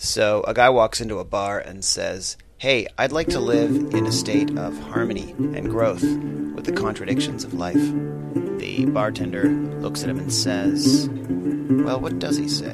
So 0.00 0.44
a 0.46 0.54
guy 0.54 0.70
walks 0.70 1.00
into 1.00 1.18
a 1.18 1.24
bar 1.24 1.58
and 1.58 1.84
says, 1.84 2.36
Hey, 2.56 2.86
I'd 2.96 3.10
like 3.10 3.26
to 3.30 3.40
live 3.40 3.72
in 3.92 4.06
a 4.06 4.12
state 4.12 4.56
of 4.56 4.78
harmony 4.78 5.32
and 5.32 5.68
growth 5.68 6.04
with 6.04 6.66
the 6.66 6.72
contradictions 6.72 7.42
of 7.42 7.54
life. 7.54 7.74
The 8.58 8.84
bartender 8.86 9.48
looks 9.48 10.04
at 10.04 10.08
him 10.08 10.20
and 10.20 10.32
says, 10.32 11.08
Well, 11.10 11.98
what 11.98 12.20
does 12.20 12.36
he 12.36 12.48
say? 12.48 12.70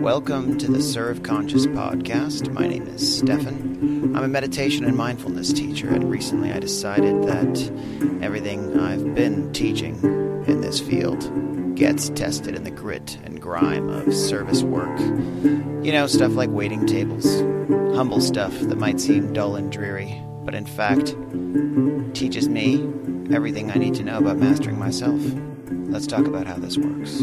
Welcome 0.00 0.58
to 0.58 0.70
the 0.70 0.80
Serve 0.80 1.24
Conscious 1.24 1.66
podcast. 1.66 2.52
My 2.52 2.68
name 2.68 2.86
is 2.86 3.18
Stefan. 3.18 4.14
I'm 4.16 4.22
a 4.22 4.28
meditation 4.28 4.84
and 4.84 4.96
mindfulness 4.96 5.52
teacher, 5.52 5.88
and 5.88 6.08
recently 6.08 6.52
I 6.52 6.60
decided 6.60 7.24
that 7.24 8.22
everything 8.22 8.78
I've 8.78 9.12
been 9.12 9.52
teaching 9.52 9.96
in 10.46 10.60
this 10.60 10.78
field 10.78 11.24
gets 11.78 12.08
tested 12.10 12.56
in 12.56 12.64
the 12.64 12.72
grit 12.72 13.16
and 13.22 13.40
grime 13.40 13.88
of 13.88 14.12
service 14.12 14.64
work. 14.64 14.98
You 14.98 15.92
know, 15.92 16.08
stuff 16.08 16.32
like 16.32 16.50
waiting 16.50 16.84
tables, 16.86 17.24
humble 17.96 18.20
stuff 18.20 18.52
that 18.62 18.78
might 18.78 19.00
seem 19.00 19.32
dull 19.32 19.54
and 19.54 19.70
dreary, 19.70 20.20
but 20.42 20.56
in 20.56 20.66
fact 20.66 21.14
teaches 22.14 22.48
me 22.48 22.82
everything 23.32 23.70
I 23.70 23.74
need 23.74 23.94
to 23.94 24.02
know 24.02 24.18
about 24.18 24.38
mastering 24.38 24.76
myself. 24.76 25.20
Let's 25.70 26.08
talk 26.08 26.26
about 26.26 26.48
how 26.48 26.56
this 26.56 26.76
works. 26.76 27.20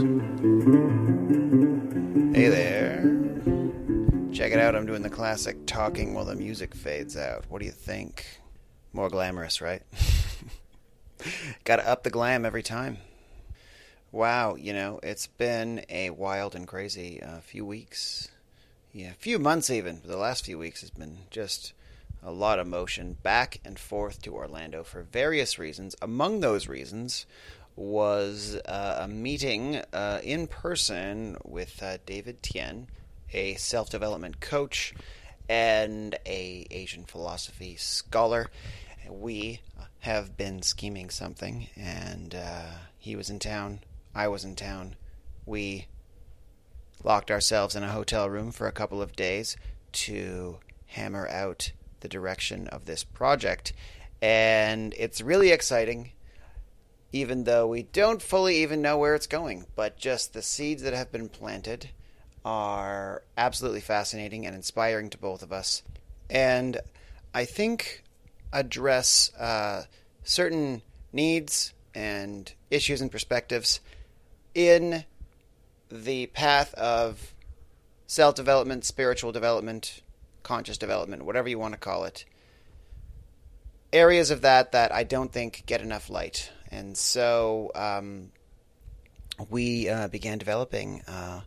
Hey 2.34 2.48
there. 2.48 3.04
Check 4.32 4.54
it 4.54 4.60
out, 4.60 4.74
I'm 4.74 4.86
doing 4.86 5.02
the 5.02 5.10
classic 5.10 5.66
talking 5.66 6.14
while 6.14 6.24
the 6.24 6.36
music 6.36 6.74
fades 6.74 7.18
out. 7.18 7.44
What 7.50 7.60
do 7.60 7.66
you 7.66 7.74
think? 7.74 8.26
More 8.94 9.10
glamorous, 9.10 9.60
right? 9.60 9.82
Gotta 11.66 11.86
up 11.86 12.04
the 12.04 12.10
glam 12.10 12.46
every 12.46 12.64
time. 12.64 13.00
Wow, 14.16 14.56
you 14.56 14.72
know, 14.72 15.02
it's 15.04 15.28
been 15.28 15.84
a 15.90 16.10
wild 16.10 16.56
and 16.56 16.66
crazy 16.66 17.22
uh, 17.22 17.42
few 17.42 17.66
weeks. 17.66 18.30
Yeah, 18.94 19.10
a 19.10 19.16
few 19.16 19.38
months 19.38 19.70
even. 19.70 20.04
The 20.06 20.16
last 20.16 20.46
few 20.46 20.58
weeks 20.58 20.80
has 20.80 20.90
been 20.90 21.18
just 21.30 21.74
a 22.24 22.32
lot 22.32 22.58
of 22.58 22.66
motion 22.66 23.18
back 23.24 23.60
and 23.66 23.78
forth 23.78 24.22
to 24.22 24.34
Orlando 24.34 24.86
for 24.86 25.02
various 25.02 25.60
reasons. 25.60 25.98
Among 26.02 26.40
those 26.40 26.70
reasons 26.70 27.26
was 27.76 28.56
uh, 28.66 29.00
a 29.02 29.08
meeting 29.10 29.82
uh, 29.92 30.22
in 30.24 30.48
person 30.48 31.36
with 31.44 31.84
uh, 31.84 31.98
David 32.06 32.42
Tian, 32.42 32.88
a 33.34 33.56
self-development 33.56 34.40
coach 34.40 34.94
and 35.50 36.16
a 36.26 36.66
Asian 36.72 37.04
philosophy 37.04 37.76
scholar. 37.76 38.50
We 39.10 39.60
have 40.00 40.38
been 40.38 40.62
scheming 40.62 41.10
something, 41.10 41.68
and 41.76 42.34
uh, 42.34 42.76
he 42.98 43.18
was 43.18 43.30
in 43.30 43.40
town. 43.40 43.82
I 44.16 44.28
was 44.30 44.44
in 44.44 44.56
town. 44.56 44.96
We 45.46 45.88
locked 47.04 47.30
ourselves 47.30 47.76
in 47.76 47.84
a 47.84 47.92
hotel 47.92 48.30
room 48.30 48.52
for 48.52 48.68
a 48.68 48.72
couple 48.72 49.02
of 49.02 49.16
days 49.16 49.58
to 49.92 50.58
hammer 50.88 51.28
out 51.28 51.72
the 52.00 52.08
direction 52.08 52.68
of 52.70 52.86
this 52.86 53.04
project, 53.04 53.74
and 54.22 54.94
it's 54.98 55.22
really 55.22 55.52
exciting 55.52 56.12
even 57.16 57.46
though 57.46 57.66
we 57.66 57.84
don't 57.84 58.22
fully 58.22 58.58
even 58.58 58.82
know 58.82 58.98
where 58.98 59.16
it's 59.16 59.26
going. 59.26 59.66
But 59.74 59.98
just 59.98 60.34
the 60.34 60.42
seeds 60.42 60.84
that 60.84 60.94
have 60.94 61.14
been 61.14 61.30
planted 61.30 61.90
are 62.44 63.24
absolutely 63.38 63.80
fascinating 63.80 64.46
and 64.46 64.54
inspiring 64.54 65.10
to 65.12 65.18
both 65.18 65.42
of 65.42 65.54
us. 65.54 65.82
And 66.30 66.78
I 67.34 67.46
think 67.46 68.04
address 68.52 69.34
uh, 69.40 69.84
certain 70.26 70.82
needs 71.14 71.74
and 71.94 72.52
issues 72.70 73.00
and 73.00 73.10
perspectives 73.10 73.80
in 74.56 75.04
the 75.92 76.26
path 76.28 76.74
of 76.74 77.36
self 78.08 78.34
development, 78.36 78.86
spiritual 78.86 79.32
development, 79.32 80.02
conscious 80.42 80.78
development, 80.78 81.26
whatever 81.26 81.48
you 81.50 81.60
want 81.60 81.74
to 81.74 81.80
call 81.80 82.06
it. 82.06 82.26
Areas 83.94 84.32
of 84.32 84.42
that 84.42 84.72
that 84.72 84.92
I 84.92 85.04
don't 85.04 85.32
think 85.32 85.64
get 85.66 85.82
enough 85.82 86.10
light. 86.10 86.52
And 86.72 86.98
so 86.98 87.72
um, 87.76 88.32
we 89.50 89.88
uh, 89.88 90.08
began 90.08 90.38
developing 90.38 91.02
uh, 91.08 91.42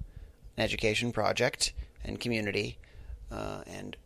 an 0.56 0.62
education 0.62 1.12
project 1.12 1.72
and 2.04 2.20
community 2.20 2.78
uh, 3.30 3.62
and 3.66 3.96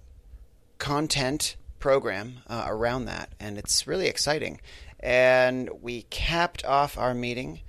content 0.78 1.56
program 1.78 2.38
uh, 2.48 2.64
around 2.66 3.04
that. 3.04 3.32
And 3.38 3.58
it's 3.58 3.86
really 3.86 4.08
exciting. 4.08 4.60
And 4.98 5.68
we 5.80 6.02
capped 6.02 6.64
off 6.64 6.96
our 6.96 7.14
meeting 7.14 7.60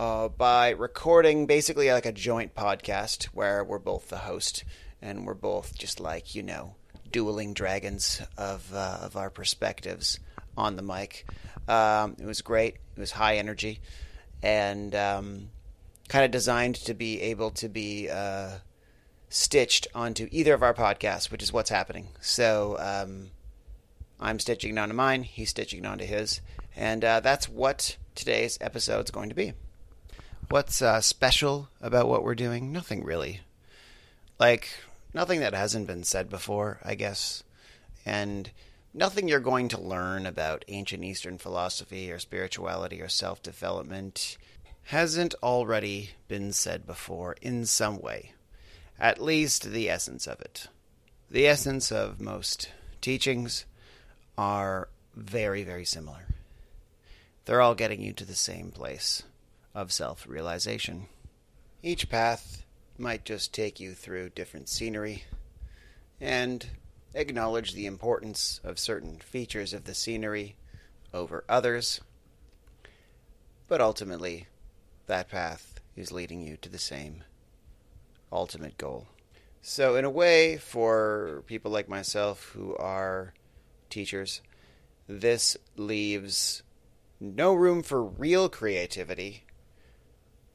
uh, 0.00 0.30
by 0.30 0.70
recording 0.70 1.44
basically 1.44 1.92
like 1.92 2.06
a 2.06 2.12
joint 2.12 2.54
podcast 2.54 3.24
where 3.34 3.62
we're 3.62 3.78
both 3.78 4.08
the 4.08 4.16
host 4.16 4.64
and 5.02 5.26
we're 5.26 5.34
both 5.34 5.76
just 5.76 6.00
like, 6.00 6.34
you 6.34 6.42
know, 6.42 6.74
dueling 7.12 7.52
dragons 7.52 8.22
of, 8.38 8.72
uh, 8.72 9.00
of 9.02 9.14
our 9.14 9.28
perspectives 9.28 10.18
on 10.56 10.76
the 10.76 10.82
mic. 10.82 11.26
Um, 11.68 12.16
it 12.18 12.24
was 12.24 12.40
great. 12.40 12.76
It 12.96 13.00
was 13.00 13.10
high 13.10 13.36
energy, 13.36 13.80
and 14.42 14.94
um, 14.94 15.50
kind 16.08 16.24
of 16.24 16.30
designed 16.30 16.76
to 16.76 16.94
be 16.94 17.20
able 17.20 17.50
to 17.50 17.68
be 17.68 18.08
uh, 18.08 18.52
stitched 19.28 19.86
onto 19.94 20.28
either 20.30 20.54
of 20.54 20.62
our 20.62 20.72
podcasts, 20.72 21.30
which 21.30 21.42
is 21.42 21.52
what's 21.52 21.68
happening. 21.68 22.08
So 22.22 22.78
um, 22.78 23.32
I'm 24.18 24.38
stitching 24.38 24.78
it 24.78 24.80
onto 24.80 24.94
mine. 24.94 25.24
He's 25.24 25.50
stitching 25.50 25.80
it 25.84 25.86
onto 25.86 26.06
his, 26.06 26.40
and 26.74 27.04
uh, 27.04 27.20
that's 27.20 27.50
what 27.50 27.98
today's 28.14 28.56
episode 28.62 29.04
is 29.04 29.10
going 29.10 29.28
to 29.28 29.34
be. 29.34 29.52
What's 30.50 30.82
uh, 30.82 31.00
special 31.00 31.68
about 31.80 32.08
what 32.08 32.24
we're 32.24 32.34
doing? 32.34 32.72
Nothing 32.72 33.04
really. 33.04 33.38
Like 34.40 34.68
nothing 35.14 35.38
that 35.38 35.54
hasn't 35.54 35.86
been 35.86 36.02
said 36.02 36.28
before, 36.28 36.80
I 36.84 36.96
guess, 36.96 37.44
and 38.04 38.50
nothing 38.92 39.28
you're 39.28 39.38
going 39.38 39.68
to 39.68 39.80
learn 39.80 40.26
about 40.26 40.64
ancient 40.66 41.04
Eastern 41.04 41.38
philosophy 41.38 42.10
or 42.10 42.18
spirituality 42.18 43.00
or 43.00 43.06
self 43.06 43.40
development 43.44 44.36
hasn't 44.86 45.36
already 45.40 46.10
been 46.26 46.52
said 46.52 46.84
before 46.84 47.36
in 47.40 47.64
some 47.64 48.00
way. 48.00 48.32
At 48.98 49.22
least 49.22 49.70
the 49.70 49.88
essence 49.88 50.26
of 50.26 50.40
it. 50.40 50.66
The 51.30 51.46
essence 51.46 51.92
of 51.92 52.20
most 52.20 52.70
teachings 53.00 53.66
are 54.36 54.88
very, 55.14 55.62
very 55.62 55.84
similar. 55.84 56.26
They're 57.44 57.62
all 57.62 57.76
getting 57.76 58.02
you 58.02 58.12
to 58.14 58.24
the 58.24 58.34
same 58.34 58.72
place 58.72 59.22
of 59.74 59.92
self 59.92 60.26
realization. 60.28 61.06
Each 61.82 62.08
path 62.08 62.64
might 62.98 63.24
just 63.24 63.54
take 63.54 63.80
you 63.80 63.92
through 63.92 64.30
different 64.30 64.68
scenery 64.68 65.24
and 66.20 66.66
acknowledge 67.14 67.72
the 67.72 67.86
importance 67.86 68.60
of 68.62 68.78
certain 68.78 69.18
features 69.18 69.72
of 69.72 69.84
the 69.84 69.94
scenery 69.94 70.56
over 71.14 71.44
others, 71.48 72.00
but 73.68 73.80
ultimately, 73.80 74.46
that 75.06 75.28
path 75.28 75.80
is 75.96 76.12
leading 76.12 76.40
you 76.40 76.56
to 76.58 76.68
the 76.68 76.78
same 76.78 77.24
ultimate 78.32 78.76
goal. 78.78 79.08
So, 79.62 79.96
in 79.96 80.04
a 80.04 80.10
way, 80.10 80.56
for 80.56 81.42
people 81.46 81.70
like 81.70 81.88
myself 81.88 82.50
who 82.54 82.76
are 82.76 83.34
teachers, 83.90 84.40
this 85.08 85.56
leaves 85.76 86.62
no 87.18 87.52
room 87.52 87.82
for 87.82 88.02
real 88.02 88.48
creativity, 88.48 89.44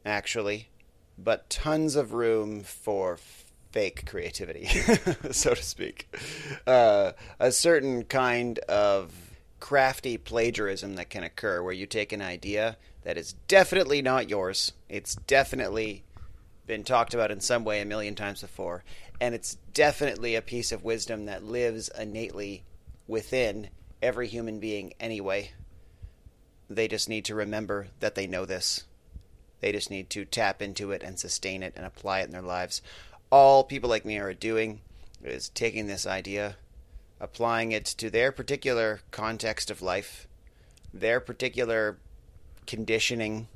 actually, 0.06 0.70
but 1.18 1.50
tons 1.50 1.96
of 1.96 2.14
room 2.14 2.62
for 2.62 3.18
fake 3.72 4.06
creativity, 4.06 4.66
so 5.32 5.54
to 5.54 5.64
speak. 5.64 6.08
Uh, 6.66 7.12
a 7.40 7.52
certain 7.52 8.04
kind 8.04 8.60
of 8.60 9.12
crafty 9.60 10.18
plagiarism 10.18 10.96
that 10.96 11.10
can 11.10 11.24
occur 11.24 11.62
where 11.62 11.74
you 11.74 11.86
take 11.86 12.14
an 12.14 12.22
idea 12.22 12.78
that 13.04 13.18
is 13.18 13.34
definitely 13.48 14.02
not 14.02 14.30
yours. 14.30 14.74
It's 14.88 15.16
definitely 15.16 16.04
been 16.68 16.84
talked 16.84 17.14
about 17.14 17.32
in 17.32 17.40
some 17.40 17.64
way 17.64 17.82
a 17.82 17.86
million 17.86 18.16
times 18.16 18.42
before, 18.42 18.84
and 19.20 19.36
it's 19.36 19.56
definitely 19.74 20.36
a 20.36 20.42
piece 20.42 20.72
of 20.72 20.84
wisdom 20.84 21.26
that 21.26 21.44
lives 21.44 21.90
innately 22.00 22.64
within 23.08 23.70
every 24.02 24.28
human 24.28 24.60
being 24.60 24.94
anyway. 25.00 25.52
They 26.70 26.88
just 26.88 27.10
need 27.10 27.26
to 27.26 27.36
remember 27.36 27.88
that 28.00 28.16
they 28.16 28.26
know 28.26 28.46
this. 28.46 28.86
They 29.66 29.72
just 29.72 29.90
need 29.90 30.12
to 30.12 30.26
tap 30.26 30.62
into 30.62 30.92
it 30.92 31.02
and 31.02 31.18
sustain 31.18 31.64
it 31.64 31.74
and 31.76 31.88
apply 31.88 32.20
it 32.20 32.26
in 32.26 32.32
their 32.32 32.42
lives 32.44 32.84
all 33.32 33.64
people 33.64 33.90
like 33.90 34.06
me 34.06 34.18
are 34.18 34.34
doing 34.34 34.82
is 35.24 35.50
taking 35.50 35.88
this 35.88 36.06
idea, 36.06 36.56
applying 37.20 37.72
it 37.72 37.86
to 37.86 38.10
their 38.10 38.32
particular 38.32 39.02
context 39.12 39.72
of 39.72 39.82
life, 39.82 40.28
their 40.94 41.20
particular 41.20 41.98
conditioning, 42.68 43.48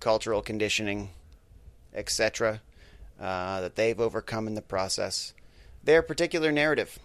cultural 0.00 0.42
conditioning, 0.42 1.10
etc., 1.94 2.60
uh, 3.20 3.60
that 3.60 3.76
they've 3.76 4.00
overcome 4.00 4.46
in 4.46 4.54
the 4.54 4.62
process, 4.62 5.32
their 5.82 6.02
particular 6.02 6.52
narrative, 6.52 6.98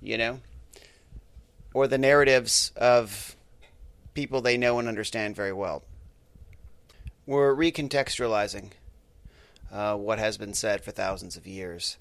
you 0.00 0.16
know, 0.16 0.40
or 1.74 1.86
the 1.86 1.98
narratives 1.98 2.72
of 2.76 3.34
people 4.14 4.40
they 4.40 4.56
know 4.56 4.78
and 4.78 4.88
understand 4.88 5.34
very 5.34 5.52
well. 5.52 5.82
We're 7.24 7.54
recontextualizing 7.54 8.70
uh, 9.72 9.96
what 9.96 10.18
has 10.18 10.36
been 10.38 10.54
said 10.54 10.82
for 10.82 10.90
thousands 10.90 11.36
of 11.36 11.46
years. 11.46 11.96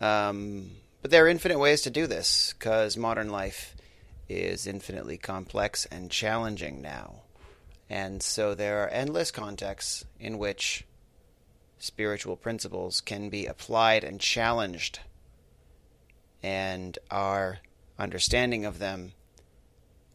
Um, 0.00 0.70
but 1.02 1.10
there 1.10 1.24
are 1.24 1.28
infinite 1.28 1.58
ways 1.58 1.82
to 1.82 1.90
do 1.90 2.06
this 2.06 2.54
because 2.58 2.96
modern 2.96 3.28
life 3.28 3.76
is 4.28 4.66
infinitely 4.66 5.18
complex 5.18 5.86
and 5.86 6.10
challenging 6.10 6.80
now. 6.80 7.22
And 7.90 8.22
so 8.22 8.54
there 8.54 8.82
are 8.82 8.88
endless 8.88 9.30
contexts 9.30 10.04
in 10.18 10.38
which 10.38 10.84
spiritual 11.78 12.36
principles 12.36 13.00
can 13.00 13.28
be 13.28 13.46
applied 13.46 14.02
and 14.02 14.20
challenged, 14.20 15.00
and 16.42 16.98
our 17.10 17.58
understanding 17.98 18.64
of 18.64 18.78
them 18.78 19.12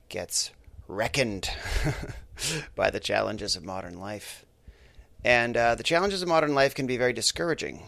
gets 0.09 0.51
reckoned 0.88 1.50
by 2.75 2.89
the 2.89 3.00
challenges 3.00 3.56
of 3.56 3.63
modern 3.63 4.00
life. 4.00 4.45
And 5.24 5.56
uh, 5.56 5.75
the 5.75 5.83
challenges 5.83 6.21
of 6.21 6.27
modern 6.27 6.53
life 6.53 6.75
can 6.75 6.85
be 6.85 6.97
very 6.97 7.13
discouraging, 7.13 7.83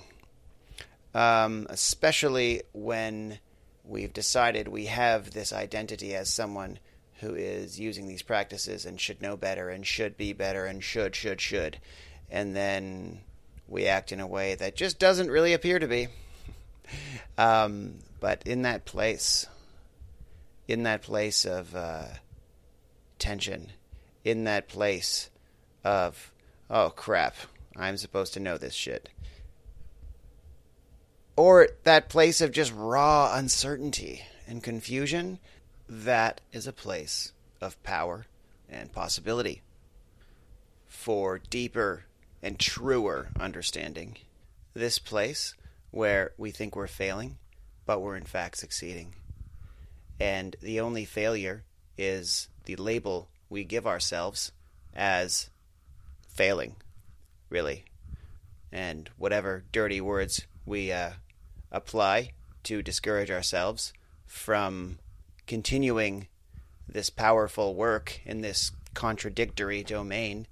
um, 1.13 1.67
especially 1.69 2.61
when 2.73 3.39
we've 3.83 4.13
decided 4.13 4.67
we 4.67 4.85
have 4.85 5.31
this 5.31 5.51
identity 5.51 6.15
as 6.15 6.33
someone 6.33 6.79
who 7.19 7.35
is 7.35 7.79
using 7.79 8.07
these 8.07 8.21
practices 8.21 8.85
and 8.85 8.99
should 8.99 9.21
know 9.21 9.37
better 9.37 9.69
and 9.69 9.85
should 9.85 10.17
be 10.17 10.33
better 10.33 10.65
and 10.65 10.83
should, 10.83 11.15
should, 11.15 11.39
should. 11.39 11.77
And 12.29 12.55
then 12.55 13.21
we 13.67 13.87
act 13.87 14.11
in 14.11 14.19
a 14.19 14.27
way 14.27 14.55
that 14.55 14.75
just 14.75 14.99
doesn't 14.99 15.31
really 15.31 15.53
appear 15.53 15.79
to 15.79 15.87
be. 15.87 16.07
um, 17.37 17.95
but 18.19 18.43
in 18.45 18.63
that 18.63 18.85
place, 18.85 19.47
in 20.67 20.83
that 20.83 21.01
place 21.01 21.45
of 21.45 21.75
uh, 21.75 22.05
tension, 23.19 23.71
in 24.25 24.43
that 24.43 24.67
place 24.67 25.29
of, 25.83 26.33
oh 26.69 26.89
crap, 26.89 27.35
I'm 27.77 27.95
supposed 27.95 28.33
to 28.33 28.39
know 28.41 28.57
this 28.57 28.73
shit. 28.73 29.07
Or 31.37 31.69
that 31.83 32.09
place 32.09 32.41
of 32.41 32.51
just 32.51 32.73
raw 32.75 33.31
uncertainty 33.33 34.23
and 34.47 34.63
confusion, 34.63 35.39
that 35.87 36.41
is 36.51 36.65
a 36.65 36.73
place 36.73 37.33
of 37.61 37.81
power 37.83 38.25
and 38.69 38.91
possibility 38.91 39.61
for 40.87 41.39
deeper 41.49 42.05
and 42.41 42.57
truer 42.57 43.29
understanding. 43.39 44.17
This 44.73 44.97
place 44.97 45.53
where 45.91 46.31
we 46.37 46.51
think 46.51 46.75
we're 46.75 46.87
failing, 46.87 47.37
but 47.85 48.01
we're 48.01 48.17
in 48.17 48.23
fact 48.23 48.57
succeeding. 48.57 49.13
And 50.19 50.55
the 50.61 50.79
only 50.79 51.05
failure 51.05 51.63
is 51.97 52.47
the 52.65 52.75
label 52.77 53.29
we 53.55 53.63
give 53.63 53.87
ourselves 53.87 54.51
as 54.93 55.49
failing, 56.27 56.75
really. 57.49 57.85
And 58.69 59.09
whatever 59.17 59.63
dirty 59.71 60.01
words 60.01 60.45
we 60.65 60.91
uh, 60.91 61.11
apply 61.71 62.31
to 62.63 62.81
discourage 62.81 63.31
ourselves 63.31 63.93
from 64.25 64.99
continuing 65.47 66.27
this 66.85 67.09
powerful 67.09 67.75
work 67.75 68.19
in 68.25 68.41
this 68.41 68.73
contradictory 68.93 69.83
domain 69.83 70.47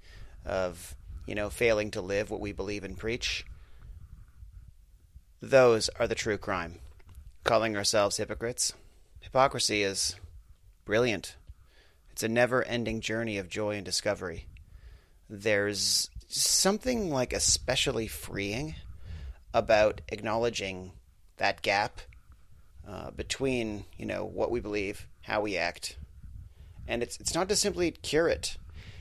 of 0.46 0.96
you 1.26 1.34
know, 1.34 1.50
failing 1.50 1.90
to 1.90 2.00
live 2.00 2.30
what 2.30 2.40
we 2.40 2.52
believe 2.52 2.84
and 2.84 2.96
preach. 2.96 3.44
Those 5.42 5.90
are 6.00 6.08
the 6.08 6.14
true 6.14 6.38
crime. 6.38 6.76
Calling 7.44 7.76
ourselves 7.76 8.16
hypocrites. 8.16 8.72
Hypocrisy 9.20 9.82
is 9.82 10.16
brilliant. 10.86 11.36
It's 12.14 12.22
a 12.22 12.28
never 12.28 12.62
ending 12.62 13.00
journey 13.00 13.38
of 13.38 13.48
joy 13.48 13.74
and 13.74 13.84
discovery. 13.84 14.46
There's 15.28 16.10
something 16.28 17.10
like 17.10 17.32
especially 17.32 18.06
freeing 18.06 18.76
about 19.52 20.00
acknowledging 20.06 20.92
that 21.38 21.60
gap 21.60 22.00
uh, 22.88 23.10
between, 23.10 23.86
you 23.98 24.06
know, 24.06 24.24
what 24.24 24.52
we 24.52 24.60
believe, 24.60 25.08
how 25.22 25.40
we 25.40 25.56
act. 25.56 25.96
And 26.86 27.02
it's 27.02 27.18
it's 27.18 27.34
not 27.34 27.48
to 27.48 27.56
simply 27.56 27.90
cure 27.90 28.28
it. 28.28 28.58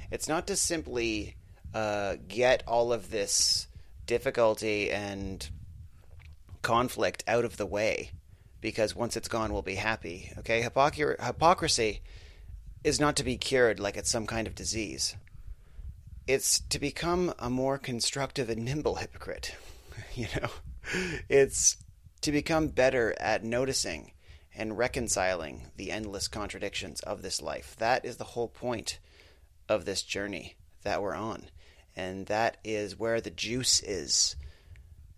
It's 0.09 0.27
not 0.27 0.47
to 0.47 0.55
simply 0.55 1.35
uh, 1.71 2.15
get 2.27 2.63
all 2.67 2.91
of 2.91 3.11
this 3.11 3.67
difficulty 4.07 4.89
and 4.89 5.47
conflict 6.63 7.23
out 7.27 7.45
of 7.45 7.57
the 7.57 7.67
way 7.67 8.09
because 8.59 8.95
once 8.95 9.15
it's 9.15 9.27
gone, 9.27 9.53
we'll 9.53 9.61
be 9.61 9.75
happy. 9.75 10.31
Okay, 10.39 10.63
Hypocr- 10.63 11.23
hypocrisy 11.23 12.01
is 12.83 12.99
not 12.99 13.15
to 13.15 13.23
be 13.23 13.37
cured 13.37 13.79
like 13.79 13.97
it's 13.97 14.11
some 14.11 14.27
kind 14.27 14.47
of 14.47 14.55
disease. 14.55 15.15
It's 16.27 16.59
to 16.59 16.79
become 16.79 17.33
a 17.39 17.49
more 17.49 17.77
constructive 17.77 18.49
and 18.49 18.63
nimble 18.63 18.95
hypocrite. 18.95 19.55
you 20.15 20.27
know, 20.41 20.49
it's 21.29 21.77
to 22.21 22.31
become 22.31 22.67
better 22.67 23.15
at 23.19 23.43
noticing 23.43 24.11
and 24.55 24.77
reconciling 24.77 25.71
the 25.75 25.91
endless 25.91 26.27
contradictions 26.27 27.01
of 27.01 27.21
this 27.21 27.41
life. 27.41 27.75
That 27.79 28.05
is 28.05 28.17
the 28.17 28.23
whole 28.23 28.47
point 28.47 28.99
of 29.67 29.85
this 29.85 30.03
journey 30.03 30.55
that 30.83 31.01
we're 31.01 31.15
on 31.15 31.45
and 31.95 32.25
that 32.27 32.57
is 32.63 32.97
where 32.97 33.21
the 33.21 33.29
juice 33.29 33.81
is 33.81 34.35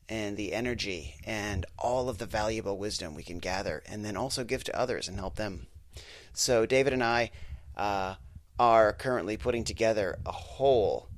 and 0.07 0.37
the 0.37 0.53
energy 0.53 1.15
and 1.25 1.65
all 1.77 2.09
of 2.09 2.17
the 2.17 2.25
valuable 2.25 2.77
wisdom 2.77 3.15
we 3.15 3.23
can 3.23 3.39
gather 3.39 3.81
and 3.87 4.03
then 4.03 4.15
also 4.15 4.43
give 4.43 4.63
to 4.63 4.79
others 4.79 5.07
and 5.07 5.17
help 5.17 5.35
them. 5.35 5.67
So, 6.33 6.65
David 6.65 6.93
and 6.93 7.03
I 7.03 7.31
uh, 7.75 8.15
are 8.59 8.93
currently 8.93 9.37
putting 9.37 9.63
together 9.63 10.17
a 10.25 10.31
whole 10.31 11.09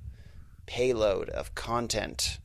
payload 0.65 1.29
of 1.29 1.55
content 1.55 2.39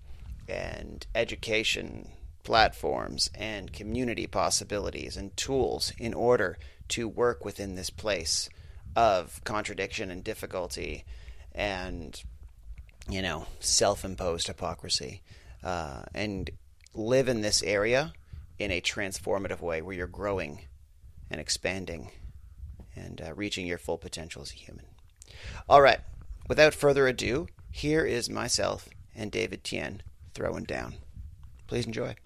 and 0.49 1.06
education 1.14 2.09
platforms 2.44 3.31
and 3.35 3.73
community 3.73 4.26
possibilities 4.26 5.17
and 5.17 5.37
tools 5.37 5.93
in 5.99 6.12
order 6.12 6.59
to 6.88 7.09
work 7.09 7.44
within 7.44 7.75
this 7.75 7.91
place 7.91 8.49
of 8.94 9.41
contradiction 9.44 10.11
and 10.11 10.23
difficulty 10.23 11.05
and 11.55 12.23
you 13.08 13.23
know, 13.23 13.47
self 13.61 14.05
imposed 14.05 14.47
hypocrisy 14.47 15.23
uh, 15.62 16.03
and 16.15 16.50
live 16.94 17.29
in 17.29 17.41
this 17.41 17.62
area 17.62 18.12
in 18.58 18.70
a 18.70 18.81
transformative 18.81 19.61
way 19.61 19.82
where 19.82 19.94
you're 19.94 20.06
growing 20.06 20.61
and 21.31 21.41
expanding 21.41 22.11
and 22.94 23.21
uh, 23.21 23.35
reaching 23.35 23.67
your 23.67 23.79
full 23.79 23.99
potential 23.99 24.43
as 24.43 24.53
a 24.53 24.56
human. 24.56 24.85
All 25.69 25.83
right, 25.83 26.00
without 26.49 26.75
further 26.75 27.06
ado, 27.06 27.49
here 27.71 28.05
is 28.05 28.29
myself 28.29 28.89
and 29.15 29.31
David 29.31 29.65
Tian 29.65 30.03
throwing 30.35 30.65
down. 30.65 30.94
Please 31.67 31.87
enjoy. 31.87 32.17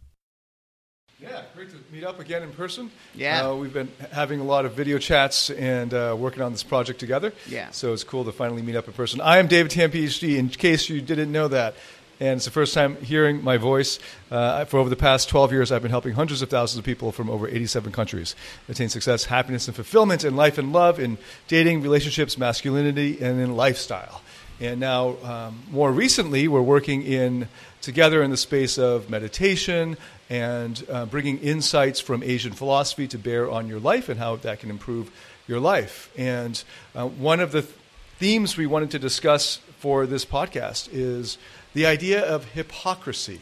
Yeah, 1.21 1.43
great 1.55 1.71
to 1.71 1.77
meet 1.91 2.05
up 2.05 2.21
again 2.21 2.43
in 2.43 2.53
person. 2.53 2.91
Yeah. 3.15 3.49
Uh, 3.49 3.55
we've 3.55 3.73
been 3.73 3.91
having 4.13 4.39
a 4.39 4.45
lot 4.45 4.67
of 4.67 4.75
video 4.75 4.99
chats 4.99 5.49
and 5.49 5.95
uh, 5.95 6.15
working 6.19 6.43
on 6.43 6.53
this 6.53 6.63
project 6.63 7.01
together. 7.01 7.33
Yeah. 7.49 7.71
So 7.71 7.95
it's 7.95 8.05
cool 8.05 8.25
to 8.25 8.33
finally 8.33 8.61
meet 8.61 8.77
up 8.77 8.87
in 8.87 8.93
person. 8.93 9.23
I 9.23 9.39
am 9.39 9.47
David 9.47 9.71
Tian, 9.71 9.91
PhD, 9.91 10.37
in 10.37 10.51
case 10.51 10.91
you 10.91 11.01
didn't 11.01 11.33
know 11.33 11.49
that. 11.49 11.75
And 12.19 12.37
it's 12.37 12.47
the 12.47 12.51
first 12.51 12.73
time 12.73 12.97
hearing 13.03 13.45
my 13.45 13.59
voice. 13.59 13.99
Uh, 14.31 14.65
for 14.65 14.79
over 14.79 14.89
the 14.89 14.97
past 14.97 15.29
12 15.29 15.53
years, 15.53 15.71
I've 15.71 15.83
been 15.83 15.91
helping 15.91 16.15
hundreds 16.15 16.41
of 16.41 16.49
thousands 16.49 16.79
of 16.79 16.85
people 16.85 17.13
from 17.13 17.29
over 17.29 17.47
87 17.47 17.93
countries 17.93 18.35
attain 18.69 18.89
success, 18.89 19.27
happiness, 19.27 19.69
and 19.69 19.75
fulfillment 19.75 20.25
in 20.25 20.35
life 20.35 20.57
and 20.57 20.73
love, 20.73 20.99
in 20.99 21.19
dating, 21.47 21.83
relationships, 21.83 22.39
masculinity, 22.39 23.19
and 23.21 23.41
in 23.41 23.55
lifestyle. 23.57 24.23
And 24.59 24.81
now, 24.81 25.17
um, 25.23 25.63
more 25.71 25.93
recently, 25.93 26.49
we're 26.49 26.63
working 26.63 27.03
in 27.03 27.49
together 27.83 28.23
in 28.23 28.31
the 28.31 28.37
space 28.37 28.79
of 28.79 29.11
meditation, 29.11 29.99
and 30.29 30.85
uh, 30.91 31.07
bringing 31.07 31.39
insights 31.39 32.01
from 32.01 32.23
Asian 32.23 32.53
philosophy 32.53 33.07
to 33.09 33.19
bear 33.19 33.51
on 33.51 33.69
your 33.69 33.79
life 33.79 34.09
and 34.09 34.19
how 34.19 34.37
that 34.37 34.61
can 34.61 34.71
improve 34.71 35.11
your 35.47 35.61
life. 35.61 36.11
And 36.17 36.63
uh, 36.95 37.07
one 37.07 37.41
of 37.41 37.53
the 37.53 37.63
th- 37.63 37.75
themes 38.19 38.57
we 38.57 38.67
wanted 38.67 38.91
to 38.93 38.99
discuss 38.99 39.59
for 39.79 40.07
this 40.07 40.25
podcast 40.25 40.89
is 40.91 41.39
the 41.77 41.85
idea 41.85 42.25
of 42.25 42.47
hypocrisy. 42.53 43.39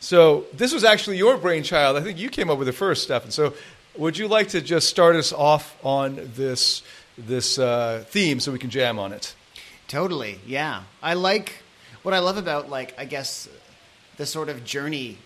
So, 0.00 0.46
this 0.52 0.72
was 0.72 0.82
actually 0.82 1.18
your 1.18 1.36
brainchild. 1.36 1.96
I 1.96 2.00
think 2.00 2.18
you 2.18 2.30
came 2.30 2.50
up 2.50 2.58
with 2.58 2.66
it 2.66 2.72
first, 2.72 3.04
Stefan. 3.04 3.30
So, 3.30 3.54
would 3.96 4.18
you 4.18 4.26
like 4.26 4.48
to 4.48 4.60
just 4.60 4.88
start 4.88 5.14
us 5.14 5.32
off 5.32 5.76
on 5.84 6.18
this, 6.34 6.82
this 7.16 7.56
uh, 7.56 8.04
theme 8.08 8.40
so 8.40 8.50
we 8.50 8.58
can 8.58 8.70
jam 8.70 8.98
on 8.98 9.12
it? 9.12 9.36
Totally, 9.86 10.40
yeah. 10.48 10.82
I 11.00 11.14
like 11.14 11.62
what 12.02 12.12
I 12.12 12.18
love 12.18 12.38
about, 12.38 12.70
like, 12.70 12.92
I 12.98 13.04
guess, 13.04 13.48
the 14.16 14.26
sort 14.26 14.48
of 14.48 14.64
journey 14.64 15.18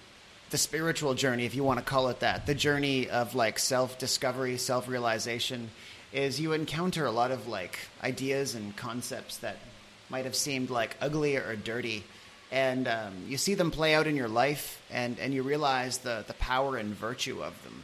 the 0.50 0.58
spiritual 0.58 1.14
journey, 1.14 1.46
if 1.46 1.54
you 1.54 1.64
want 1.64 1.78
to 1.78 1.84
call 1.84 2.08
it 2.08 2.20
that, 2.20 2.44
the 2.44 2.54
journey 2.54 3.08
of 3.08 3.34
like 3.34 3.58
self 3.58 3.98
discovery, 3.98 4.58
self 4.58 4.86
realization, 4.86 5.70
is 6.12 6.38
you 6.38 6.52
encounter 6.52 7.06
a 7.06 7.10
lot 7.10 7.30
of 7.30 7.48
like 7.48 7.78
ideas 8.04 8.54
and 8.54 8.76
concepts 8.76 9.38
that 9.38 9.56
might 10.12 10.24
have 10.24 10.36
seemed 10.36 10.70
like 10.70 10.96
ugly 11.00 11.36
or 11.36 11.56
dirty. 11.56 12.04
And 12.52 12.86
um, 12.86 13.14
you 13.26 13.38
see 13.38 13.54
them 13.54 13.70
play 13.70 13.94
out 13.94 14.06
in 14.06 14.14
your 14.14 14.28
life, 14.28 14.80
and, 14.90 15.18
and 15.18 15.32
you 15.32 15.42
realize 15.42 15.98
the, 15.98 16.22
the 16.26 16.34
power 16.34 16.76
and 16.76 16.94
virtue 16.94 17.42
of 17.42 17.60
them. 17.64 17.82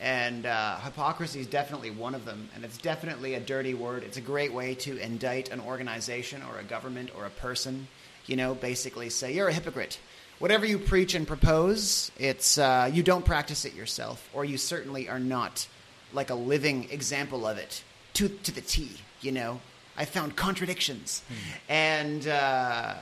And 0.00 0.46
uh, 0.46 0.78
hypocrisy 0.80 1.40
is 1.40 1.46
definitely 1.46 1.90
one 1.90 2.14
of 2.14 2.24
them, 2.24 2.48
and 2.54 2.64
it's 2.64 2.78
definitely 2.78 3.34
a 3.34 3.40
dirty 3.40 3.74
word. 3.74 4.02
It's 4.02 4.16
a 4.16 4.22
great 4.22 4.52
way 4.52 4.74
to 4.76 4.96
indict 4.96 5.50
an 5.50 5.60
organization 5.60 6.42
or 6.50 6.58
a 6.58 6.64
government 6.64 7.10
or 7.16 7.26
a 7.26 7.30
person. 7.30 7.88
You 8.26 8.36
know, 8.36 8.54
basically 8.54 9.10
say, 9.10 9.34
you're 9.34 9.48
a 9.48 9.52
hypocrite 9.52 10.00
whatever 10.38 10.66
you 10.66 10.78
preach 10.78 11.14
and 11.14 11.26
propose, 11.26 12.10
it's 12.18 12.58
uh, 12.58 12.90
you 12.92 13.02
don't 13.02 13.24
practice 13.24 13.64
it 13.64 13.74
yourself, 13.74 14.28
or 14.32 14.44
you 14.44 14.58
certainly 14.58 15.08
are 15.08 15.18
not 15.20 15.66
like 16.12 16.30
a 16.30 16.34
living 16.34 16.88
example 16.90 17.46
of 17.46 17.58
it 17.58 17.82
to 18.14 18.28
to 18.28 18.52
the 18.52 18.60
T. 18.60 18.90
You 19.20 19.32
know, 19.32 19.60
I 19.96 20.04
found 20.04 20.36
contradictions, 20.36 21.22
and 21.68 22.26
uh, 22.26 22.94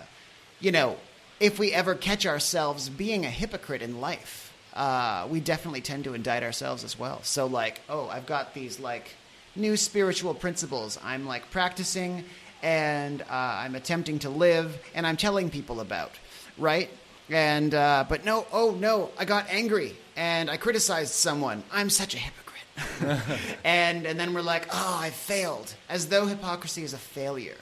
you 0.61 0.73
know, 0.73 0.97
if 1.41 1.59
we 1.59 1.73
ever 1.73 1.95
catch 1.95 2.27
ourselves 2.27 2.89
being 2.89 3.25
a 3.25 3.31
hypocrite 3.31 3.83
in 3.83 4.01
life, 4.01 4.53
uh, 4.75 5.27
we 5.31 5.41
definitely 5.41 5.81
tend 5.81 6.05
to 6.05 6.15
indict 6.15 6.43
ourselves 6.43 6.85
as 6.85 6.99
well. 6.99 7.23
So, 7.23 7.47
like, 7.47 7.81
oh, 7.89 8.09
I've 8.09 8.27
got 8.27 8.55
these 8.55 8.79
like 8.81 9.11
new 9.57 9.77
spiritual 9.77 10.35
principles 10.35 10.99
I'm 11.03 11.27
like 11.27 11.51
practicing, 11.51 12.25
and 12.63 13.23
uh, 13.23 13.27
I'm 13.31 13.75
attempting 13.75 14.21
to 14.21 14.31
live, 14.31 14.79
and 14.95 15.07
I'm 15.07 15.17
telling 15.17 15.51
people 15.51 15.81
about, 15.81 16.13
right? 16.59 16.91
And 17.31 17.75
uh, 17.75 18.05
but 18.09 18.25
no, 18.25 18.47
oh 18.53 18.73
no, 18.73 19.11
I 19.19 19.25
got 19.25 19.49
angry 19.49 19.97
and 20.17 20.51
I 20.51 20.57
criticized 20.57 21.13
someone. 21.13 21.63
I'm 21.73 21.91
such 21.91 22.15
a 22.15 22.19
hypocrite. 22.19 22.44
and 23.65 24.07
and 24.07 24.19
then 24.19 24.35
we're 24.35 24.43
like, 24.43 24.67
oh, 24.73 24.99
I 25.01 25.11
failed, 25.11 25.75
as 25.89 26.09
though 26.09 26.27
hypocrisy 26.27 26.83
is 26.83 26.93
a 26.93 26.99
failure. 26.99 27.57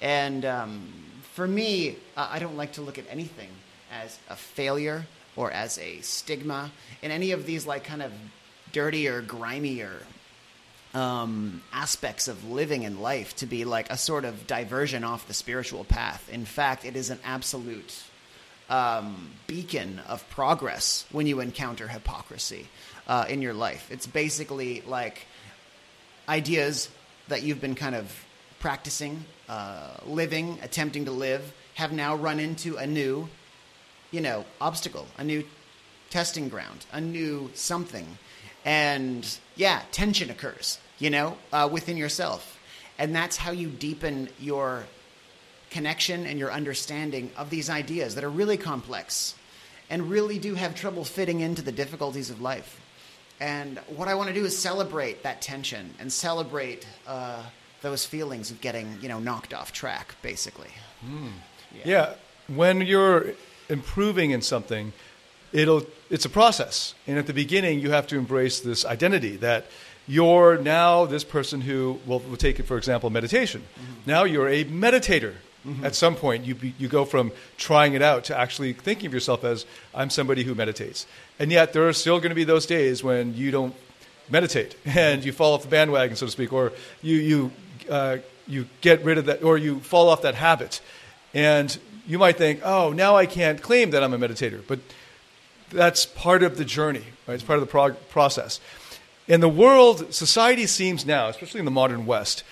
And 0.00 0.44
um, 0.44 0.92
for 1.32 1.46
me, 1.46 1.96
uh, 2.16 2.28
I 2.30 2.38
don't 2.38 2.56
like 2.56 2.72
to 2.74 2.82
look 2.82 2.98
at 2.98 3.04
anything 3.10 3.48
as 3.92 4.18
a 4.28 4.36
failure 4.36 5.06
or 5.36 5.50
as 5.50 5.78
a 5.78 6.00
stigma 6.00 6.70
in 7.02 7.10
any 7.10 7.32
of 7.32 7.46
these 7.46 7.66
like 7.66 7.84
kind 7.84 8.02
of 8.02 8.12
dirty 8.72 9.08
or 9.08 9.20
grimy 9.20 9.82
um, 10.94 11.62
aspects 11.72 12.28
of 12.28 12.48
living 12.48 12.82
in 12.82 13.00
life 13.00 13.34
to 13.36 13.46
be 13.46 13.64
like 13.64 13.90
a 13.90 13.96
sort 13.96 14.24
of 14.24 14.46
diversion 14.46 15.04
off 15.04 15.26
the 15.26 15.34
spiritual 15.34 15.84
path. 15.84 16.28
In 16.32 16.44
fact, 16.44 16.84
it 16.84 16.96
is 16.96 17.10
an 17.10 17.18
absolute 17.24 18.04
um, 18.68 19.30
beacon 19.46 20.00
of 20.08 20.28
progress 20.30 21.06
when 21.12 21.26
you 21.26 21.40
encounter 21.40 21.88
hypocrisy 21.88 22.68
uh, 23.06 23.26
in 23.28 23.42
your 23.42 23.54
life. 23.54 23.88
It's 23.90 24.06
basically 24.06 24.82
like 24.82 25.26
ideas 26.28 26.88
that 27.28 27.42
you've 27.42 27.60
been 27.60 27.74
kind 27.74 27.94
of 27.94 28.24
practicing, 28.60 29.24
uh, 29.48 29.96
living, 30.06 30.58
attempting 30.62 31.04
to 31.04 31.10
live, 31.10 31.52
have 31.74 31.92
now 31.92 32.14
run 32.14 32.40
into 32.40 32.76
a 32.76 32.86
new, 32.86 33.28
you 34.10 34.20
know, 34.20 34.44
obstacle, 34.60 35.06
a 35.18 35.24
new 35.24 35.44
testing 36.10 36.48
ground, 36.48 36.86
a 36.92 37.00
new 37.00 37.50
something. 37.54 38.18
And 38.64 39.26
yeah, 39.56 39.82
tension 39.92 40.30
occurs, 40.30 40.78
you 40.98 41.10
know, 41.10 41.36
uh, 41.52 41.68
within 41.70 41.96
yourself. 41.96 42.58
And 42.98 43.14
that's 43.14 43.36
how 43.36 43.50
you 43.50 43.68
deepen 43.68 44.28
your 44.40 44.84
connection 45.74 46.24
and 46.24 46.38
your 46.38 46.52
understanding 46.52 47.30
of 47.36 47.50
these 47.50 47.68
ideas 47.68 48.14
that 48.14 48.22
are 48.22 48.30
really 48.30 48.56
complex 48.56 49.34
and 49.90 50.08
really 50.08 50.38
do 50.38 50.54
have 50.54 50.74
trouble 50.74 51.04
fitting 51.04 51.40
into 51.40 51.62
the 51.62 51.72
difficulties 51.72 52.30
of 52.30 52.40
life. 52.40 52.80
And 53.40 53.78
what 53.96 54.06
I 54.06 54.14
want 54.14 54.28
to 54.28 54.34
do 54.34 54.44
is 54.44 54.56
celebrate 54.56 55.24
that 55.24 55.42
tension 55.42 55.92
and 55.98 56.12
celebrate 56.12 56.86
uh, 57.08 57.42
those 57.82 58.06
feelings 58.06 58.52
of 58.52 58.60
getting, 58.60 58.98
you 59.02 59.08
know, 59.08 59.18
knocked 59.18 59.52
off 59.52 59.72
track, 59.72 60.14
basically. 60.22 60.70
Yeah, 61.84 62.14
when 62.46 62.80
you're 62.80 63.34
improving 63.68 64.30
in 64.30 64.42
something, 64.42 64.92
it'll 65.52 65.82
it's 66.08 66.24
a 66.24 66.30
process, 66.30 66.94
and 67.08 67.18
at 67.18 67.26
the 67.26 67.34
beginning, 67.34 67.80
you 67.80 67.90
have 67.90 68.06
to 68.06 68.16
embrace 68.16 68.60
this 68.60 68.84
identity 68.84 69.36
that 69.38 69.66
you're 70.06 70.56
now 70.58 71.04
this 71.06 71.24
person 71.24 71.60
who 71.62 71.98
well, 72.06 72.20
we'll 72.20 72.36
take 72.36 72.60
it 72.60 72.66
for 72.66 72.78
example, 72.78 73.10
meditation. 73.10 73.64
Now 74.06 74.22
you're 74.24 74.48
a 74.48 74.64
meditator. 74.64 75.34
At 75.82 75.94
some 75.94 76.14
point, 76.14 76.44
you 76.44 76.56
you 76.78 76.88
go 76.88 77.06
from 77.06 77.32
trying 77.56 77.94
it 77.94 78.02
out 78.02 78.24
to 78.24 78.38
actually 78.38 78.74
thinking 78.74 79.06
of 79.06 79.14
yourself 79.14 79.44
as 79.44 79.64
I'm 79.94 80.10
somebody 80.10 80.44
who 80.44 80.54
meditates, 80.54 81.06
and 81.38 81.50
yet 81.50 81.72
there 81.72 81.88
are 81.88 81.92
still 81.94 82.18
going 82.18 82.28
to 82.28 82.34
be 82.34 82.44
those 82.44 82.66
days 82.66 83.02
when 83.02 83.34
you 83.34 83.50
don't 83.50 83.74
meditate 84.28 84.76
and 84.84 85.24
you 85.24 85.32
fall 85.32 85.54
off 85.54 85.62
the 85.62 85.68
bandwagon, 85.68 86.16
so 86.16 86.26
to 86.26 86.32
speak, 86.32 86.52
or 86.52 86.72
you 87.00 87.16
you 87.16 87.52
uh, 87.88 88.18
you 88.46 88.66
get 88.82 89.02
rid 89.04 89.16
of 89.16 89.24
that, 89.24 89.42
or 89.42 89.56
you 89.56 89.80
fall 89.80 90.10
off 90.10 90.20
that 90.22 90.34
habit, 90.34 90.82
and 91.32 91.78
you 92.06 92.18
might 92.18 92.36
think, 92.36 92.60
oh, 92.62 92.92
now 92.92 93.16
I 93.16 93.24
can't 93.24 93.62
claim 93.62 93.90
that 93.92 94.02
I'm 94.02 94.12
a 94.12 94.18
meditator, 94.18 94.62
but 94.66 94.80
that's 95.70 96.04
part 96.04 96.42
of 96.42 96.58
the 96.58 96.64
journey, 96.64 97.04
right? 97.26 97.34
It's 97.34 97.42
part 97.42 97.58
of 97.58 97.64
the 97.64 97.70
prog- 97.70 98.08
process. 98.10 98.60
In 99.26 99.40
the 99.40 99.48
world, 99.48 100.12
society 100.12 100.66
seems 100.66 101.06
now, 101.06 101.28
especially 101.28 101.60
in 101.60 101.64
the 101.64 101.70
modern 101.70 102.04
West, 102.04 102.44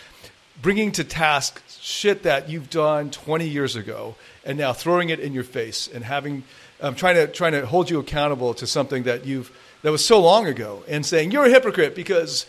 bringing 0.61 0.93
to 0.93 1.05
task 1.05 1.63
shit 1.69 2.25
that 2.25 2.49
you've 2.49 2.71
done 2.71 3.11
20 3.11 3.49
years 3.49 3.77
ago 3.77 4.15
and 4.45 4.59
now 4.59 4.73
throwing 4.73 5.09
it 5.09 5.21
in 5.21 5.33
your 5.33 5.45
face 5.45 5.89
and 5.93 6.05
having 6.05 6.45
um, 6.81 6.95
trying 6.95 7.15
to 7.15 7.27
trying 7.29 7.53
to 7.53 7.65
hold 7.65 7.89
you 7.89 7.99
accountable 7.99 8.55
to 8.55 8.67
something 8.67 9.05
that 9.05 9.25
you've 9.25 9.51
that 9.83 9.91
was 9.91 10.05
so 10.05 10.21
long 10.21 10.47
ago 10.47 10.83
and 10.89 11.07
saying 11.07 11.31
you're 11.31 11.47
a 11.47 11.51
hypocrite 11.51 11.95
because 11.95 12.47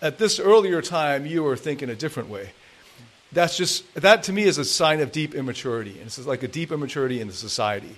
at 0.00 0.18
this 0.18 0.40
earlier 0.40 0.80
time 0.80 1.26
you 1.26 1.42
were 1.42 1.56
thinking 1.56 1.90
a 1.90 1.94
different 1.94 2.28
way. 2.28 2.50
That's 3.32 3.56
just 3.56 3.92
that 3.94 4.24
to 4.24 4.32
me 4.32 4.44
is 4.44 4.58
a 4.58 4.64
sign 4.64 5.00
of 5.00 5.12
deep 5.12 5.34
immaturity 5.34 5.98
and 5.98 6.02
it's 6.02 6.18
like 6.26 6.42
a 6.42 6.48
deep 6.48 6.72
immaturity 6.72 7.20
in 7.20 7.28
the 7.28 7.34
society. 7.34 7.96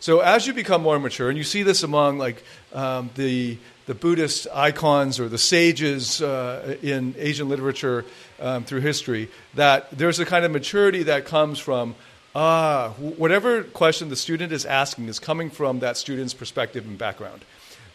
So 0.00 0.20
as 0.20 0.46
you 0.46 0.52
become 0.52 0.82
more 0.82 0.98
mature 0.98 1.28
and 1.28 1.38
you 1.38 1.44
see 1.44 1.62
this 1.62 1.82
among 1.82 2.18
like 2.18 2.42
um, 2.72 3.10
the 3.14 3.58
the 3.86 3.94
buddhist 3.94 4.46
icons 4.52 5.18
or 5.18 5.28
the 5.28 5.38
sages 5.38 6.20
uh, 6.20 6.76
in 6.82 7.14
asian 7.18 7.48
literature 7.48 8.04
um, 8.40 8.64
through 8.64 8.80
history 8.80 9.28
that 9.54 9.90
there's 9.90 10.18
a 10.18 10.26
kind 10.26 10.44
of 10.44 10.50
maturity 10.50 11.04
that 11.04 11.24
comes 11.24 11.58
from 11.58 11.94
ah 12.36 12.90
whatever 12.98 13.62
question 13.62 14.10
the 14.10 14.16
student 14.16 14.52
is 14.52 14.66
asking 14.66 15.08
is 15.08 15.18
coming 15.18 15.48
from 15.48 15.78
that 15.80 15.96
student's 15.96 16.34
perspective 16.34 16.86
and 16.86 16.98
background. 16.98 17.42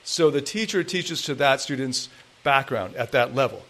So 0.03 0.31
the 0.31 0.41
teacher 0.41 0.83
teaches 0.83 1.21
to 1.24 1.36
that 1.36 1.62
student's 1.62 2.10
background 2.43 2.95
at 2.95 3.12
that 3.12 3.36
level 3.36 3.62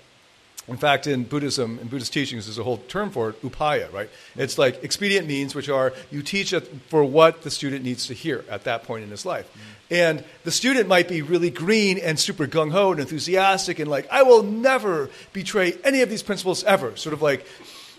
in 0.67 0.77
fact, 0.77 1.07
in 1.07 1.23
Buddhism, 1.23 1.79
in 1.79 1.87
Buddhist 1.87 2.13
teachings, 2.13 2.45
there's 2.45 2.59
a 2.59 2.63
whole 2.63 2.77
term 2.77 3.09
for 3.09 3.29
it, 3.29 3.41
upaya, 3.41 3.91
right? 3.91 4.09
It's 4.35 4.57
like 4.57 4.83
expedient 4.83 5.27
means, 5.27 5.55
which 5.55 5.69
are 5.69 5.91
you 6.11 6.21
teach 6.21 6.53
it 6.53 6.67
for 6.87 7.03
what 7.03 7.41
the 7.41 7.49
student 7.49 7.83
needs 7.83 8.07
to 8.07 8.13
hear 8.13 8.45
at 8.49 8.63
that 8.65 8.83
point 8.83 9.03
in 9.03 9.09
his 9.09 9.25
life. 9.25 9.49
Mm-hmm. 9.51 9.93
And 9.93 10.23
the 10.43 10.51
student 10.51 10.87
might 10.87 11.09
be 11.09 11.21
really 11.21 11.49
green 11.49 11.97
and 11.97 12.17
super 12.17 12.47
gung 12.47 12.71
ho 12.71 12.91
and 12.91 13.01
enthusiastic 13.01 13.79
and 13.79 13.89
like, 13.89 14.07
I 14.09 14.23
will 14.23 14.43
never 14.43 15.09
betray 15.33 15.73
any 15.83 16.01
of 16.01 16.09
these 16.09 16.23
principles 16.23 16.63
ever. 16.63 16.95
Sort 16.95 17.13
of 17.13 17.21
like 17.21 17.45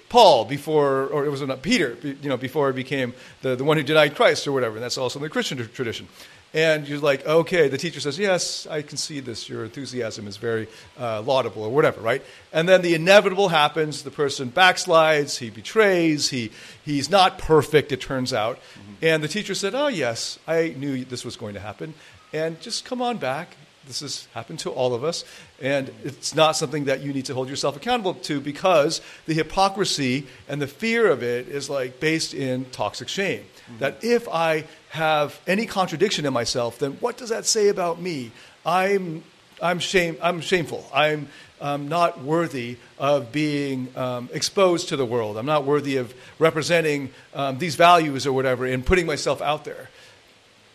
Paul 0.08 0.44
before, 0.44 1.06
or 1.08 1.26
it 1.26 1.30
was 1.30 1.42
not 1.42 1.62
Peter, 1.62 1.96
you 2.02 2.28
know, 2.28 2.36
before 2.36 2.68
he 2.68 2.74
became 2.74 3.12
the, 3.42 3.56
the 3.56 3.64
one 3.64 3.76
who 3.76 3.82
denied 3.82 4.14
Christ 4.14 4.46
or 4.46 4.52
whatever. 4.52 4.76
And 4.76 4.84
that's 4.84 4.98
also 4.98 5.18
in 5.18 5.22
the 5.22 5.28
Christian 5.28 5.58
tradition. 5.68 6.06
And 6.54 6.86
you're 6.86 6.98
like, 6.98 7.26
okay, 7.26 7.68
the 7.68 7.78
teacher 7.78 7.98
says, 7.98 8.18
yes, 8.18 8.66
I 8.66 8.82
can 8.82 8.98
see 8.98 9.20
this. 9.20 9.48
Your 9.48 9.64
enthusiasm 9.64 10.26
is 10.26 10.36
very 10.36 10.68
uh, 11.00 11.22
laudable 11.22 11.62
or 11.62 11.70
whatever, 11.70 12.02
right? 12.02 12.22
And 12.52 12.68
then 12.68 12.82
the 12.82 12.94
inevitable 12.94 13.48
happens. 13.48 14.02
The 14.02 14.10
person 14.10 14.50
backslides, 14.50 15.38
he 15.38 15.48
betrays, 15.48 16.28
he, 16.28 16.52
he's 16.84 17.08
not 17.08 17.38
perfect, 17.38 17.90
it 17.90 18.02
turns 18.02 18.34
out. 18.34 18.58
Mm-hmm. 18.58 18.92
And 19.02 19.22
the 19.22 19.28
teacher 19.28 19.54
said, 19.54 19.74
oh, 19.74 19.86
yes, 19.86 20.38
I 20.46 20.74
knew 20.76 21.06
this 21.06 21.24
was 21.24 21.36
going 21.36 21.54
to 21.54 21.60
happen. 21.60 21.94
And 22.34 22.60
just 22.60 22.84
come 22.84 23.00
on 23.00 23.16
back. 23.16 23.56
This 23.86 24.00
has 24.00 24.28
happened 24.34 24.58
to 24.60 24.70
all 24.70 24.94
of 24.94 25.04
us. 25.04 25.24
And 25.58 25.86
mm-hmm. 25.86 26.08
it's 26.08 26.34
not 26.34 26.52
something 26.52 26.84
that 26.84 27.00
you 27.00 27.14
need 27.14 27.24
to 27.26 27.34
hold 27.34 27.48
yourself 27.48 27.76
accountable 27.76 28.12
to 28.14 28.42
because 28.42 29.00
the 29.24 29.32
hypocrisy 29.32 30.26
and 30.50 30.60
the 30.60 30.66
fear 30.66 31.10
of 31.10 31.22
it 31.22 31.48
is 31.48 31.70
like 31.70 31.98
based 31.98 32.34
in 32.34 32.66
toxic 32.66 33.08
shame. 33.08 33.44
That 33.78 34.02
if 34.02 34.28
I 34.28 34.64
have 34.90 35.40
any 35.46 35.66
contradiction 35.66 36.26
in 36.26 36.32
myself, 36.32 36.78
then 36.78 36.92
what 36.94 37.16
does 37.16 37.30
that 37.30 37.46
say 37.46 37.68
about 37.68 38.00
me? 38.00 38.32
I'm, 38.66 39.22
I'm, 39.62 39.78
shame, 39.78 40.16
I'm 40.22 40.40
shameful. 40.40 40.86
I'm 40.92 41.28
um, 41.60 41.88
not 41.88 42.20
worthy 42.20 42.76
of 42.98 43.32
being 43.32 43.88
um, 43.96 44.28
exposed 44.32 44.88
to 44.88 44.96
the 44.96 45.06
world. 45.06 45.38
I'm 45.38 45.46
not 45.46 45.64
worthy 45.64 45.96
of 45.96 46.12
representing 46.38 47.10
um, 47.34 47.58
these 47.58 47.76
values 47.76 48.26
or 48.26 48.32
whatever 48.32 48.66
and 48.66 48.84
putting 48.84 49.06
myself 49.06 49.40
out 49.40 49.64
there. 49.64 49.88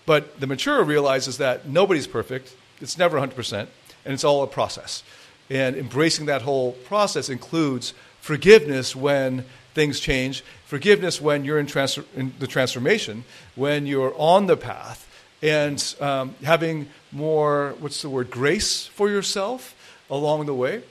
But 0.05 0.39
the 0.39 0.47
mature 0.47 0.83
realizes 0.83 1.37
that 1.39 1.67
nobody's 1.67 2.07
perfect, 2.07 2.55
it's 2.79 2.97
never 2.97 3.19
100%, 3.19 3.53
and 3.53 4.13
it's 4.13 4.23
all 4.23 4.41
a 4.43 4.47
process. 4.47 5.03
And 5.49 5.75
embracing 5.75 6.27
that 6.27 6.41
whole 6.41 6.71
process 6.71 7.29
includes 7.29 7.93
forgiveness 8.21 8.95
when 8.95 9.45
things 9.77 9.99
change, 9.99 10.43
forgiveness 10.65 11.21
when 11.21 11.45
you're 11.45 11.59
in, 11.59 11.67
transfer, 11.67 12.03
in 12.15 12.33
the 12.39 12.47
transformation, 12.47 13.23
when 13.55 13.85
you're 13.85 14.11
on 14.17 14.47
the 14.47 14.57
path, 14.57 15.07
and 15.43 15.77
um, 16.01 16.33
having 16.43 16.89
more, 17.11 17.75
what's 17.79 18.01
the 18.01 18.09
word, 18.09 18.31
grace 18.31 18.87
for 18.87 19.07
yourself 19.07 19.75
along 20.09 20.47
the 20.47 20.53
way. 20.55 20.81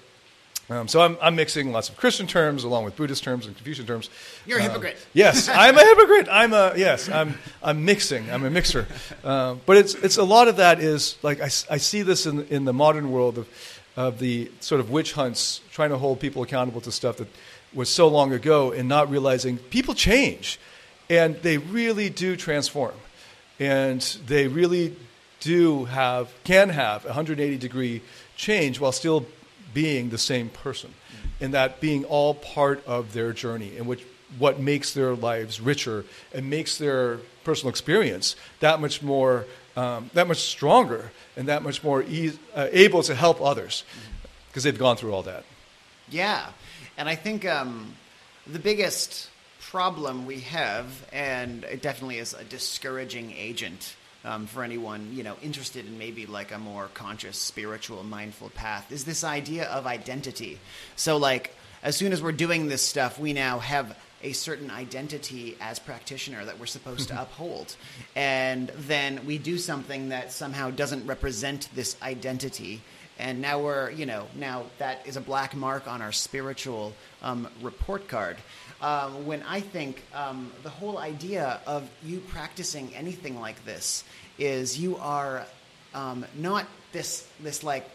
Um, 0.70 0.86
so 0.86 1.00
I'm, 1.00 1.16
I'm 1.20 1.34
mixing 1.34 1.72
lots 1.72 1.88
of 1.88 1.96
Christian 1.96 2.28
terms 2.28 2.62
along 2.62 2.84
with 2.84 2.94
Buddhist 2.94 3.24
terms 3.24 3.46
and 3.46 3.56
Confucian 3.56 3.86
terms. 3.86 4.08
You're 4.46 4.60
a 4.60 4.62
Um, 4.62 4.68
hypocrite. 4.70 4.96
Yes, 5.12 5.48
I'm 5.48 5.76
a 5.76 5.84
hypocrite. 5.84 6.28
I'm 6.30 6.52
a 6.52 6.72
yes. 6.76 7.08
I'm 7.08 7.34
I'm 7.62 7.84
mixing. 7.84 8.30
I'm 8.30 8.44
a 8.44 8.50
mixer. 8.50 8.86
Um, 9.24 9.60
but 9.66 9.76
it's 9.76 9.94
it's 9.94 10.16
a 10.16 10.24
lot 10.24 10.46
of 10.48 10.56
that 10.56 10.78
is 10.80 11.16
like 11.22 11.40
I, 11.40 11.50
I 11.76 11.78
see 11.78 12.02
this 12.02 12.26
in 12.26 12.46
in 12.50 12.64
the 12.64 12.72
modern 12.72 13.10
world 13.10 13.38
of 13.38 13.46
of 13.96 14.18
the 14.18 14.50
sort 14.60 14.80
of 14.80 14.90
witch 14.90 15.12
hunts 15.14 15.60
trying 15.72 15.90
to 15.90 15.98
hold 15.98 16.18
people 16.20 16.42
accountable 16.42 16.80
to 16.82 16.90
stuff 16.92 17.16
that 17.16 17.28
was 17.76 17.88
so 17.88 18.08
long 18.08 18.32
ago 18.32 18.72
and 18.72 18.88
not 18.88 19.08
realizing 19.10 19.58
people 19.58 19.94
change 19.94 20.58
and 21.08 21.36
they 21.42 21.58
really 21.58 22.10
do 22.10 22.34
transform. 22.36 22.94
and 23.60 24.00
they 24.26 24.48
really 24.48 24.96
do 25.40 25.84
have 25.86 26.28
can 26.44 26.68
have 26.70 27.04
a 27.04 27.08
180 27.08 27.56
degree 27.58 28.02
change 28.36 28.80
while 28.80 28.92
still 28.92 29.24
being 29.72 30.10
the 30.10 30.18
same 30.18 30.48
person, 30.48 30.90
and 31.40 31.52
that 31.54 31.80
being 31.80 32.04
all 32.06 32.34
part 32.34 32.82
of 32.86 33.12
their 33.12 33.32
journey, 33.32 33.76
and 33.78 33.86
which 33.86 34.02
what 34.38 34.58
makes 34.58 34.92
their 34.94 35.14
lives 35.14 35.60
richer 35.60 36.04
and 36.34 36.50
makes 36.50 36.78
their 36.78 37.18
personal 37.44 37.70
experience 37.70 38.36
that 38.60 38.80
much 38.80 39.02
more, 39.02 39.44
um, 39.76 40.10
that 40.14 40.26
much 40.26 40.38
stronger, 40.40 41.10
and 41.36 41.46
that 41.48 41.62
much 41.62 41.84
more 41.84 42.02
e- 42.02 42.38
uh, 42.54 42.68
able 42.72 43.02
to 43.02 43.14
help 43.14 43.40
others 43.40 43.84
because 44.48 44.64
they've 44.64 44.78
gone 44.78 44.96
through 44.96 45.12
all 45.14 45.22
that. 45.22 45.44
Yeah, 46.10 46.46
and 46.96 47.08
I 47.08 47.14
think 47.14 47.46
um, 47.46 47.94
the 48.46 48.58
biggest 48.58 49.28
problem 49.60 50.26
we 50.26 50.40
have, 50.40 50.86
and 51.12 51.64
it 51.64 51.82
definitely 51.82 52.18
is 52.18 52.34
a 52.34 52.44
discouraging 52.44 53.32
agent 53.32 53.96
um, 54.24 54.46
for 54.46 54.64
anyone 54.64 55.10
you 55.12 55.22
know 55.22 55.36
interested 55.42 55.86
in 55.86 55.98
maybe 55.98 56.26
like 56.26 56.52
a 56.52 56.58
more 56.58 56.88
conscious, 56.94 57.38
spiritual, 57.38 58.04
mindful 58.04 58.50
path, 58.50 58.90
is 58.92 59.04
this 59.04 59.24
idea 59.24 59.64
of 59.66 59.86
identity. 59.86 60.58
So 60.96 61.16
like. 61.16 61.52
As 61.82 61.94
soon 61.94 62.12
as 62.12 62.20
we're 62.20 62.32
doing 62.32 62.66
this 62.66 62.82
stuff, 62.82 63.16
we 63.16 63.32
now 63.32 63.60
have 63.60 63.96
a 64.26 64.32
certain 64.32 64.72
identity 64.72 65.56
as 65.60 65.78
practitioner 65.78 66.44
that 66.44 66.58
we're 66.58 66.66
supposed 66.66 67.06
to 67.08 67.22
uphold. 67.22 67.76
And 68.16 68.72
then 68.76 69.24
we 69.24 69.38
do 69.38 69.56
something 69.56 70.08
that 70.08 70.32
somehow 70.32 70.70
doesn't 70.70 71.06
represent 71.06 71.68
this 71.76 71.96
identity. 72.02 72.82
And 73.20 73.40
now 73.40 73.60
we're, 73.60 73.90
you 73.92 74.04
know, 74.04 74.26
now 74.34 74.64
that 74.78 75.06
is 75.06 75.16
a 75.16 75.20
black 75.20 75.54
mark 75.54 75.86
on 75.86 76.02
our 76.02 76.10
spiritual 76.10 76.92
um, 77.22 77.46
report 77.62 78.08
card. 78.08 78.36
Um, 78.82 79.26
when 79.26 79.44
I 79.44 79.60
think 79.60 80.02
um, 80.12 80.50
the 80.64 80.70
whole 80.70 80.98
idea 80.98 81.60
of 81.64 81.88
you 82.04 82.18
practicing 82.18 82.92
anything 82.96 83.40
like 83.40 83.64
this 83.64 84.02
is 84.38 84.76
you 84.76 84.96
are 84.96 85.46
um, 85.94 86.26
not 86.34 86.66
this 86.92 87.26
this 87.40 87.62
like 87.62 87.88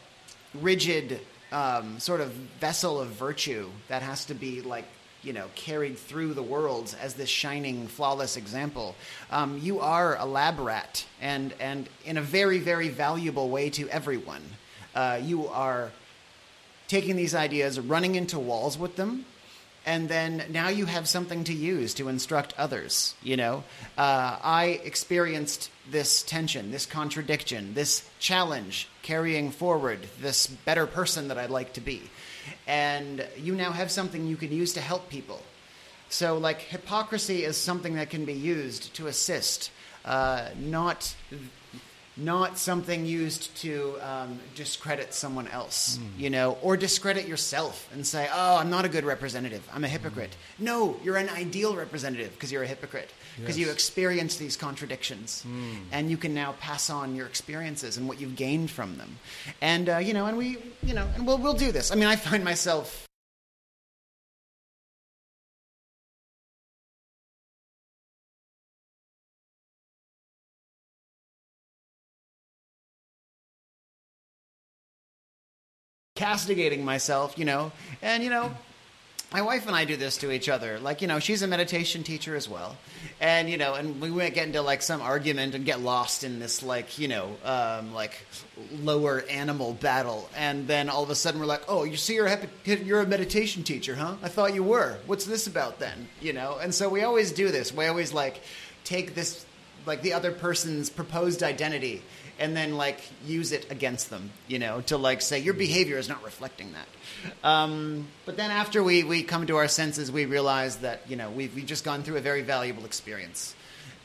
rigid 0.54 1.20
um, 1.52 2.00
sort 2.00 2.22
of 2.22 2.32
vessel 2.62 3.02
of 3.02 3.10
virtue 3.10 3.70
that 3.90 4.02
has 4.02 4.26
to 4.26 4.34
be 4.34 4.62
like 4.62 4.86
you 5.24 5.34
know 5.34 5.48
carried 5.56 5.98
through 5.98 6.34
the 6.34 6.44
worlds 6.44 6.94
as 6.96 7.14
this 7.14 7.30
shining 7.30 7.88
flawless 7.88 8.38
example. 8.38 8.96
Um, 9.32 9.60
you 9.60 9.80
are 9.80 10.18
a 10.18 10.26
lab 10.26 10.60
rat 10.60 11.06
and 11.22 11.54
and 11.60 11.90
in 12.06 12.18
a 12.18 12.22
very 12.22 12.60
very 12.60 12.90
valuable 12.90 13.50
way 13.50 13.70
to 13.72 13.90
everyone. 13.90 14.44
Uh, 14.94 15.20
you 15.24 15.48
are 15.48 15.92
taking 16.88 17.16
these 17.16 17.34
ideas 17.34 17.80
running 17.80 18.16
into 18.16 18.38
walls 18.38 18.78
with 18.78 18.98
them 18.98 19.26
and 19.86 20.10
then 20.10 20.44
now 20.50 20.70
you 20.70 20.86
have 20.86 21.08
something 21.08 21.44
to 21.44 21.54
use 21.54 21.94
to 21.94 22.08
instruct 22.08 22.54
others 22.58 23.16
you 23.24 23.38
know? 23.38 23.64
Uh, 23.98 24.38
i 24.44 24.82
experienced 24.84 25.70
this 25.90 26.22
tension 26.24 26.72
this 26.72 26.86
contradiction 26.86 27.74
this 27.74 28.08
challenge 28.20 28.90
carrying 29.02 29.52
forward 29.52 30.00
this 30.20 30.48
better 30.48 30.86
person 30.86 31.30
that 31.30 31.38
i'd 31.38 31.50
like 31.50 31.74
to 31.74 31.82
be 31.82 32.02
and 32.68 33.26
you 33.38 33.56
now 33.56 33.72
have 33.72 33.90
something 33.92 34.28
you 34.28 34.38
can 34.38 34.52
use 34.52 34.74
to 34.74 34.82
help 34.82 35.10
people 35.10 35.42
so 36.10 36.38
like 36.38 36.62
hypocrisy 36.62 37.44
is 37.46 37.56
something 37.58 37.96
that 37.96 38.10
can 38.10 38.26
be 38.26 38.34
used 38.34 38.94
to 38.96 39.08
assist 39.08 39.72
uh, 40.06 40.50
not 40.60 41.16
not 42.18 42.58
something 42.58 43.06
used 43.06 43.56
to 43.58 43.96
um, 44.02 44.38
discredit 44.54 45.14
someone 45.14 45.48
else, 45.48 45.98
Hmm. 45.98 46.22
you 46.22 46.30
know, 46.30 46.58
or 46.62 46.76
discredit 46.76 47.26
yourself 47.26 47.88
and 47.94 48.06
say, 48.06 48.28
"Oh, 48.34 48.58
I'm 48.58 48.70
not 48.70 48.84
a 48.84 48.90
good 48.90 49.06
representative. 49.06 49.68
I'm 49.74 49.86
a 49.86 49.88
hypocrite." 49.88 50.36
No, 50.60 51.00
you're 51.04 51.16
an 51.16 51.30
ideal 51.30 51.74
representative 51.76 52.34
because 52.34 52.52
you're 52.52 52.64
a 52.64 52.68
hypocrite 52.68 53.10
because 53.40 53.58
you 53.58 53.70
experience 53.70 54.38
these 54.38 54.58
contradictions, 54.58 55.46
and 55.92 56.10
you 56.10 56.18
can 56.18 56.34
now 56.34 56.54
pass 56.60 56.90
on 56.90 57.16
your 57.16 57.28
experiences 57.28 57.98
and 57.98 58.08
what 58.08 58.20
you've 58.20 58.36
gained 58.36 58.72
from 58.72 58.98
them, 58.98 59.18
and 59.62 59.90
uh, 59.90 59.98
you 59.98 60.14
know, 60.14 60.26
and 60.26 60.38
we, 60.38 60.58
you 60.84 60.94
know, 60.94 61.08
and 61.16 61.26
we'll 61.26 61.38
we'll 61.38 61.54
do 61.54 61.72
this. 61.72 61.92
I 61.92 61.96
mean, 61.96 62.08
I 62.08 62.16
find 62.16 62.44
myself. 62.44 63.08
castigating 76.22 76.86
myself, 76.86 77.36
you 77.36 77.46
know, 77.46 77.72
and 78.04 78.24
you 78.24 78.30
know, 78.30 78.54
my 79.32 79.42
wife 79.42 79.66
and 79.66 79.76
I 79.76 79.86
do 79.86 79.96
this 79.96 80.18
to 80.18 80.32
each 80.32 80.50
other. 80.50 80.80
Like, 80.80 81.02
you 81.02 81.08
know, 81.08 81.20
she's 81.20 81.42
a 81.42 81.48
meditation 81.48 82.04
teacher 82.04 82.36
as 82.36 82.50
well, 82.50 82.76
and 83.20 83.50
you 83.50 83.58
know, 83.58 83.76
and 83.76 84.02
we 84.02 84.12
get 84.30 84.48
into 84.48 84.62
like 84.62 84.82
some 84.82 85.02
argument 85.02 85.56
and 85.56 85.66
get 85.66 85.80
lost 85.80 86.24
in 86.24 86.40
this 86.40 86.62
like, 86.62 87.00
you 87.00 87.08
know, 87.08 87.38
um, 87.46 87.94
like 87.94 88.26
lower 88.82 89.24
animal 89.30 89.74
battle, 89.74 90.30
and 90.36 90.68
then 90.68 90.90
all 90.90 91.04
of 91.04 91.10
a 91.10 91.16
sudden 91.16 91.40
we're 91.40 91.46
like, 91.46 91.64
oh, 91.68 91.84
you 91.84 91.98
see, 91.98 92.16
you're 92.16 92.28
a, 92.28 92.48
you're 92.66 93.02
a 93.02 93.08
meditation 93.08 93.64
teacher, 93.64 93.96
huh? 93.96 94.16
I 94.22 94.28
thought 94.28 94.54
you 94.54 94.64
were. 94.64 94.98
What's 95.06 95.26
this 95.26 95.48
about 95.48 95.80
then? 95.80 96.10
You 96.22 96.34
know, 96.34 96.58
and 96.62 96.76
so 96.76 96.90
we 96.90 97.04
always 97.04 97.32
do 97.32 97.52
this. 97.52 97.74
We 97.74 97.86
always 97.86 98.14
like 98.14 98.42
take 98.84 99.16
this 99.16 99.46
like 99.86 100.02
the 100.02 100.14
other 100.14 100.32
person's 100.32 100.90
proposed 100.90 101.42
identity 101.42 102.04
and 102.42 102.58
then 102.58 102.76
like 102.76 103.00
use 103.24 103.52
it 103.52 103.72
against 103.72 104.10
them, 104.10 104.32
you 104.48 104.58
know, 104.58 104.82
to 104.82 104.98
like 104.98 105.22
say 105.22 105.38
your 105.40 105.54
behavior 105.54 105.98
is 106.00 106.10
not 106.10 106.24
reflecting 106.24 106.74
that. 106.74 107.48
Um, 107.48 108.08
but 108.26 108.36
then 108.36 108.50
after 108.50 108.84
we, 108.84 109.04
we 109.04 109.22
come 109.22 109.46
to 109.46 109.58
our 109.58 109.68
senses, 109.68 110.12
we 110.12 110.26
realize 110.26 110.78
that 110.78 111.04
you 111.08 111.16
know 111.16 111.30
we've, 111.30 111.54
we've 111.56 111.68
just 111.68 111.86
gone 111.86 112.02
through 112.02 112.18
a 112.18 112.22
very 112.22 112.42
valuable 112.42 112.84
experience, 112.84 113.56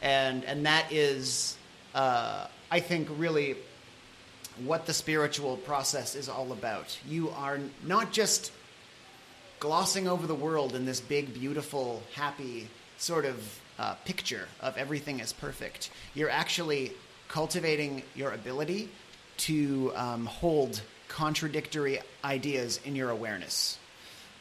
and 0.03 0.45
and 0.45 0.67
that 0.67 0.93
is, 0.93 1.57
uh, 1.95 2.47
I 2.71 2.81
think, 2.81 3.09
really 3.17 3.57
what 4.65 4.85
the 4.85 4.93
spiritual 4.93 5.57
process 5.57 6.15
is 6.15 6.29
all 6.29 6.53
about. 6.53 6.99
You 7.09 7.31
are 7.31 7.59
not 7.85 8.13
just 8.13 8.53
glossing 9.61 10.09
over 10.09 10.27
the 10.27 10.35
world 10.35 10.75
in 10.75 10.85
this 10.85 11.01
big, 11.01 11.33
beautiful, 11.33 12.03
happy 12.15 12.69
sort 12.99 13.25
of 13.25 13.61
uh, 13.79 13.95
picture 14.05 14.47
of 14.61 14.77
everything 14.77 15.21
is 15.21 15.33
perfect. 15.33 15.91
You're 16.15 16.31
actually 16.31 16.93
cultivating 17.29 18.03
your 18.15 18.33
ability 18.33 18.89
to 19.39 19.93
um, 19.95 20.27
hold 20.27 20.81
contradictory 21.09 22.01
ideas 22.25 22.81
in 22.85 22.97
your 22.97 23.11
awareness. 23.11 23.79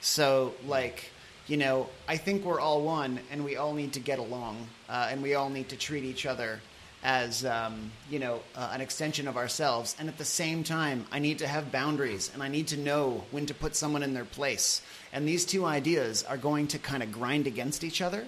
So, 0.02 0.54
like, 0.66 1.12
you 1.48 1.58
know, 1.58 1.90
I 2.08 2.18
think 2.18 2.44
we're 2.44 2.60
all 2.60 2.82
one 2.82 3.20
and 3.32 3.44
we 3.46 3.56
all 3.56 3.74
need 3.74 3.94
to 3.94 4.00
get 4.00 4.20
along 4.20 4.68
uh, 4.90 5.08
and 5.12 5.22
we 5.22 5.36
all 5.36 5.50
need 5.50 5.70
to 5.70 5.78
treat 5.78 6.04
each 6.04 6.26
other 6.26 6.60
as, 7.04 7.46
um, 7.46 7.92
you 8.10 8.18
know, 8.18 8.42
uh, 8.56 8.72
an 8.74 8.82
extension 8.82 9.28
of 9.28 9.38
ourselves. 9.38 9.96
And 10.00 10.10
at 10.10 10.18
the 10.18 10.26
same 10.26 10.64
time, 10.64 11.06
I 11.12 11.20
need 11.20 11.40
to 11.40 11.48
have 11.48 11.72
boundaries 11.72 12.32
and 12.34 12.42
I 12.42 12.48
need 12.48 12.68
to 12.70 12.78
know 12.78 13.24
when 13.30 13.46
to 13.46 13.54
put 13.54 13.76
someone 13.76 14.02
in 14.02 14.16
their 14.16 14.26
place. 14.26 14.82
And 15.14 15.28
these 15.28 15.46
two 15.46 15.66
ideas 15.66 16.24
are 16.24 16.38
going 16.38 16.68
to 16.70 16.80
kind 16.80 17.04
of 17.04 17.12
grind 17.12 17.46
against 17.46 17.84
each 17.84 18.02
other. 18.02 18.26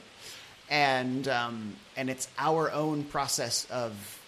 And, 0.70 1.28
um, 1.28 1.76
and 1.96 2.10
it's 2.10 2.28
our 2.38 2.72
own 2.72 3.04
process 3.04 3.66
of 3.72 4.20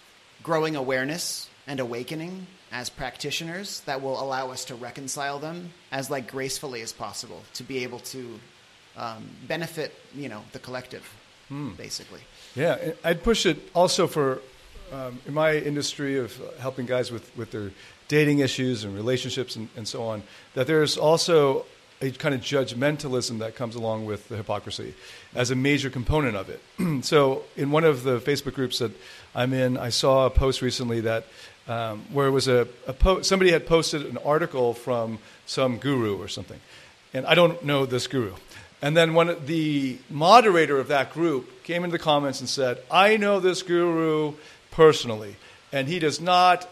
growing 0.42 0.76
awareness 0.76 1.48
and 1.66 1.80
awakening 1.80 2.46
as 2.72 2.88
practitioners 2.88 3.80
that 3.80 4.00
will 4.00 4.22
allow 4.22 4.50
us 4.50 4.64
to 4.66 4.74
reconcile 4.74 5.38
them 5.38 5.70
as 5.90 6.10
like 6.10 6.30
gracefully 6.30 6.82
as 6.82 6.92
possible 6.92 7.42
to 7.54 7.62
be 7.62 7.82
able 7.82 7.98
to 7.98 8.38
um, 8.96 9.28
benefit 9.46 9.94
you 10.14 10.28
know 10.28 10.42
the 10.52 10.58
collective 10.58 11.04
basically. 11.76 12.20
Yeah, 12.54 12.92
I'd 13.02 13.22
push 13.22 13.44
it 13.46 13.58
also 13.74 14.06
for 14.06 14.40
um, 14.92 15.20
in 15.26 15.34
my 15.34 15.56
industry 15.56 16.18
of 16.18 16.36
helping 16.58 16.86
guys 16.86 17.10
with, 17.10 17.36
with 17.36 17.50
their 17.50 17.70
dating 18.08 18.40
issues 18.40 18.84
and 18.84 18.94
relationships 18.94 19.56
and, 19.56 19.68
and 19.76 19.86
so 19.86 20.02
on, 20.04 20.22
that 20.54 20.66
there's 20.66 20.96
also 20.96 21.64
a 22.00 22.10
kind 22.10 22.34
of 22.34 22.40
judgmentalism 22.40 23.38
that 23.40 23.54
comes 23.54 23.74
along 23.74 24.06
with 24.06 24.28
the 24.28 24.36
hypocrisy 24.36 24.94
as 25.34 25.50
a 25.50 25.54
major 25.54 25.90
component 25.90 26.34
of 26.36 26.48
it. 26.48 26.60
so, 27.04 27.42
in 27.56 27.70
one 27.70 27.84
of 27.84 28.02
the 28.02 28.18
Facebook 28.20 28.54
groups 28.54 28.78
that 28.78 28.92
I'm 29.34 29.52
in, 29.52 29.76
I 29.76 29.90
saw 29.90 30.26
a 30.26 30.30
post 30.30 30.62
recently 30.62 31.00
that 31.02 31.26
um, 31.68 32.04
where 32.12 32.26
it 32.26 32.30
was 32.30 32.48
a, 32.48 32.66
a 32.86 32.92
po- 32.92 33.22
somebody 33.22 33.52
had 33.52 33.66
posted 33.66 34.06
an 34.06 34.18
article 34.18 34.74
from 34.74 35.18
some 35.46 35.76
guru 35.76 36.20
or 36.20 36.28
something, 36.28 36.58
and 37.12 37.26
I 37.26 37.34
don't 37.34 37.62
know 37.64 37.86
this 37.86 38.06
guru. 38.06 38.34
And 38.82 38.96
then 38.96 39.14
of 39.28 39.46
the 39.46 39.98
moderator 40.08 40.78
of 40.78 40.88
that 40.88 41.12
group 41.12 41.64
came 41.64 41.84
into 41.84 41.92
the 41.92 42.02
comments 42.02 42.40
and 42.40 42.48
said, 42.48 42.78
"I 42.90 43.18
know 43.18 43.40
this 43.40 43.62
guru 43.62 44.34
personally, 44.70 45.36
and 45.70 45.86
he 45.86 45.98
does 45.98 46.20
not 46.20 46.68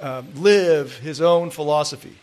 um, 0.00 0.28
live 0.36 0.98
his 0.98 1.20
own 1.20 1.50
philosophy. 1.50 2.16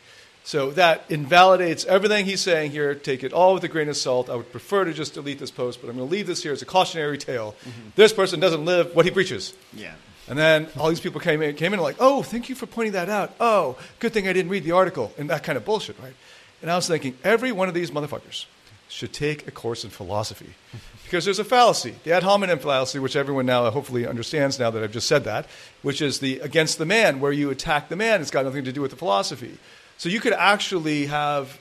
So 0.45 0.69
that 0.71 1.05
invalidates 1.10 1.86
everything 1.86 2.25
he's 2.25 2.39
saying 2.39 2.69
here. 2.69 2.93
Take 2.93 3.23
it 3.23 3.34
all 3.34 3.55
with 3.55 3.63
a 3.63 3.67
grain 3.67 3.89
of 3.89 3.97
salt. 3.97 4.29
I 4.29 4.36
would 4.36 4.51
prefer 4.51 4.86
to 4.86 4.93
just 4.93 5.15
delete 5.15 5.39
this 5.39 5.49
post, 5.49 5.81
but 5.81 5.89
I'm 5.89 5.97
going 5.97 6.08
to 6.08 6.12
leave 6.12 6.27
this 6.27 6.43
here 6.43 6.53
as 6.53 6.62
a 6.62 6.65
cautionary 6.65 7.17
tale. 7.17 7.55
Mm-hmm. 7.62 7.89
This 7.95 8.13
person 8.13 8.39
doesn't 8.39 8.63
live 8.63 8.95
what 8.95 9.05
he 9.05 9.12
preaches. 9.12 9.55
yeah 9.73 9.95
And 10.27 10.38
then 10.38 10.67
all 10.77 10.89
these 10.89 10.99
people 10.99 11.19
came 11.19 11.41
in, 11.41 11.55
came 11.55 11.73
in 11.73 11.79
like, 11.79 11.95
oh, 11.99 12.21
thank 12.21 12.47
you 12.47 12.53
for 12.53 12.67
pointing 12.67 12.93
that 12.93 13.10
out. 13.10 13.34
Oh, 13.39 13.75
good 13.97 14.13
thing 14.13 14.27
I 14.27 14.34
didn't 14.34 14.51
read 14.51 14.63
the 14.63 14.73
article. 14.73 15.12
And 15.17 15.31
that 15.31 15.41
kind 15.41 15.58
of 15.58 15.65
bullshit, 15.65 15.97
right? 15.99 16.13
And 16.62 16.69
I 16.69 16.75
was 16.75 16.88
thinking, 16.88 17.17
every 17.23 17.51
one 17.51 17.67
of 17.67 17.73
these 17.73 17.89
motherfuckers 17.89 18.45
should 18.88 19.13
take 19.13 19.47
a 19.47 19.51
course 19.51 19.84
in 19.84 19.89
philosophy. 19.89 20.53
Because 21.05 21.23
there's 21.23 21.38
a 21.38 21.43
fallacy, 21.43 21.93
the 22.03 22.13
ad 22.13 22.23
hominem 22.23 22.58
fallacy, 22.58 22.97
which 22.97 23.15
everyone 23.15 23.45
now 23.45 23.69
hopefully 23.69 24.08
understands 24.08 24.58
now 24.58 24.71
that 24.71 24.84
I've 24.84 24.91
just 24.91 25.08
said 25.08 25.25
that, 25.25 25.45
which 25.84 26.01
is 26.01 26.17
the 26.17 26.39
against 26.39 26.79
the 26.79 26.86
man, 26.86 27.19
where 27.19 27.31
you 27.31 27.51
attack 27.51 27.89
the 27.89 27.95
man. 27.95 28.21
It's 28.21 28.31
got 28.31 28.43
nothing 28.43 28.63
to 28.63 28.71
do 28.71 28.81
with 28.81 28.89
the 28.89 28.97
philosophy. 28.97 29.60
So 29.97 30.10
you 30.10 30.19
could 30.19 30.34
actually 30.34 31.05
have 31.05 31.58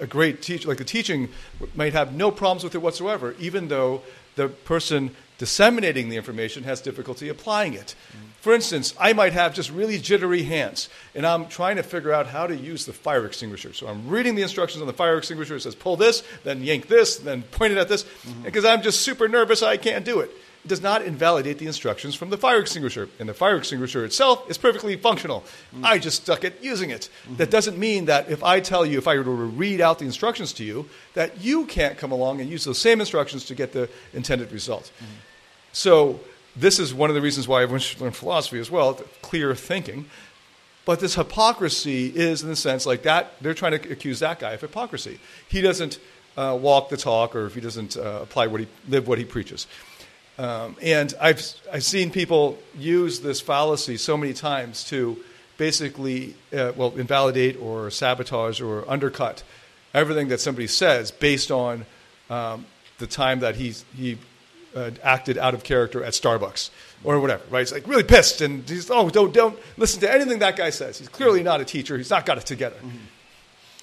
a 0.00 0.06
great 0.06 0.42
teacher, 0.42 0.68
like 0.68 0.78
the 0.78 0.84
teaching 0.84 1.28
might 1.74 1.92
have 1.92 2.14
no 2.14 2.30
problems 2.30 2.64
with 2.64 2.74
it 2.74 2.78
whatsoever, 2.78 3.34
even 3.38 3.68
though 3.68 4.02
the 4.34 4.48
person 4.48 5.14
disseminating 5.38 6.08
the 6.08 6.16
information 6.16 6.64
has 6.64 6.80
difficulty 6.80 7.28
applying 7.28 7.74
it. 7.74 7.94
Mm-hmm. 8.08 8.26
For 8.40 8.54
instance, 8.54 8.94
I 8.98 9.12
might 9.12 9.32
have 9.32 9.54
just 9.54 9.70
really 9.70 9.98
jittery 9.98 10.44
hands, 10.44 10.88
and 11.14 11.26
I'm 11.26 11.46
trying 11.46 11.76
to 11.76 11.82
figure 11.82 12.12
out 12.12 12.26
how 12.26 12.46
to 12.46 12.56
use 12.56 12.86
the 12.86 12.92
fire 12.92 13.26
extinguisher. 13.26 13.72
So 13.72 13.86
I'm 13.86 14.08
reading 14.08 14.34
the 14.34 14.42
instructions 14.42 14.80
on 14.80 14.86
the 14.86 14.92
fire 14.92 15.18
extinguisher. 15.18 15.56
It 15.56 15.60
says 15.60 15.74
pull 15.74 15.96
this, 15.96 16.22
then 16.44 16.62
yank 16.62 16.88
this, 16.88 17.16
then 17.16 17.42
point 17.42 17.72
it 17.72 17.78
at 17.78 17.88
this, 17.88 18.04
mm-hmm. 18.04 18.42
because 18.42 18.64
I'm 18.64 18.82
just 18.82 19.00
super 19.00 19.28
nervous, 19.28 19.62
I 19.62 19.76
can't 19.76 20.04
do 20.04 20.20
it. 20.20 20.30
Does 20.66 20.82
not 20.82 21.02
invalidate 21.02 21.58
the 21.58 21.66
instructions 21.66 22.14
from 22.14 22.30
the 22.30 22.36
fire 22.36 22.60
extinguisher, 22.60 23.08
and 23.20 23.28
the 23.28 23.34
fire 23.34 23.56
extinguisher 23.56 24.04
itself 24.04 24.50
is 24.50 24.58
perfectly 24.58 24.96
functional. 24.96 25.44
I 25.82 25.98
just 25.98 26.22
stuck 26.22 26.44
it 26.44 26.58
using 26.62 26.90
it. 26.90 27.08
That 27.36 27.50
doesn't 27.50 27.78
mean 27.78 28.06
that 28.06 28.30
if 28.30 28.42
I 28.42 28.60
tell 28.60 28.84
you, 28.84 28.98
if 28.98 29.06
I 29.06 29.16
were 29.16 29.24
to 29.24 29.30
read 29.30 29.80
out 29.80 29.98
the 29.98 30.04
instructions 30.06 30.52
to 30.54 30.64
you, 30.64 30.88
that 31.14 31.40
you 31.40 31.66
can't 31.66 31.96
come 31.98 32.10
along 32.10 32.40
and 32.40 32.50
use 32.50 32.64
those 32.64 32.78
same 32.78 33.00
instructions 33.00 33.44
to 33.46 33.54
get 33.54 33.72
the 33.72 33.88
intended 34.12 34.50
result. 34.50 34.90
So 35.72 36.20
this 36.56 36.78
is 36.78 36.94
one 36.94 37.10
of 37.10 37.14
the 37.14 37.22
reasons 37.22 37.46
why 37.46 37.62
everyone 37.62 37.80
should 37.80 38.00
learn 38.00 38.12
philosophy 38.12 38.58
as 38.58 38.70
well, 38.70 38.94
clear 39.22 39.54
thinking. 39.54 40.06
But 40.84 41.00
this 41.00 41.14
hypocrisy 41.16 42.06
is, 42.06 42.42
in 42.42 42.48
the 42.48 42.56
sense, 42.56 42.86
like 42.86 43.02
that, 43.02 43.34
they're 43.40 43.54
trying 43.54 43.78
to 43.78 43.92
accuse 43.92 44.20
that 44.20 44.38
guy 44.38 44.52
of 44.52 44.60
hypocrisy. 44.60 45.18
He 45.48 45.60
doesn't 45.60 45.98
uh, 46.36 46.56
walk 46.60 46.88
the 46.88 46.96
talk, 46.96 47.34
or 47.34 47.46
if 47.46 47.54
he 47.54 47.60
doesn't 47.60 47.96
uh, 47.96 48.20
apply 48.22 48.46
what 48.46 48.60
he, 48.60 48.66
live 48.88 49.08
what 49.08 49.18
he 49.18 49.24
preaches. 49.24 49.66
Um, 50.38 50.76
and 50.82 51.14
I've, 51.20 51.42
I've 51.72 51.84
seen 51.84 52.10
people 52.10 52.58
use 52.76 53.20
this 53.20 53.40
fallacy 53.40 53.96
so 53.96 54.16
many 54.16 54.34
times 54.34 54.84
to 54.84 55.16
basically, 55.56 56.34
uh, 56.52 56.72
well, 56.76 56.92
invalidate 56.96 57.58
or 57.60 57.90
sabotage 57.90 58.60
or 58.60 58.88
undercut 58.90 59.42
everything 59.94 60.28
that 60.28 60.40
somebody 60.40 60.66
says 60.66 61.10
based 61.10 61.50
on 61.50 61.86
um, 62.28 62.66
the 62.98 63.06
time 63.06 63.40
that 63.40 63.56
he's, 63.56 63.84
he 63.96 64.18
uh, 64.74 64.90
acted 65.02 65.38
out 65.38 65.54
of 65.54 65.64
character 65.64 66.04
at 66.04 66.12
Starbucks 66.12 66.68
or 67.02 67.18
whatever, 67.18 67.42
right? 67.50 67.60
He's 67.60 67.72
like 67.72 67.88
really 67.88 68.04
pissed 68.04 68.42
and 68.42 68.68
he's, 68.68 68.90
oh, 68.90 69.08
don't, 69.08 69.32
don't 69.32 69.58
listen 69.78 70.00
to 70.00 70.12
anything 70.12 70.40
that 70.40 70.56
guy 70.56 70.68
says. 70.68 70.98
He's 70.98 71.08
clearly 71.08 71.42
not 71.42 71.62
a 71.62 71.64
teacher. 71.64 71.96
He's 71.96 72.10
not 72.10 72.26
got 72.26 72.36
it 72.36 72.44
together. 72.44 72.76
Mm-hmm. 72.76 72.98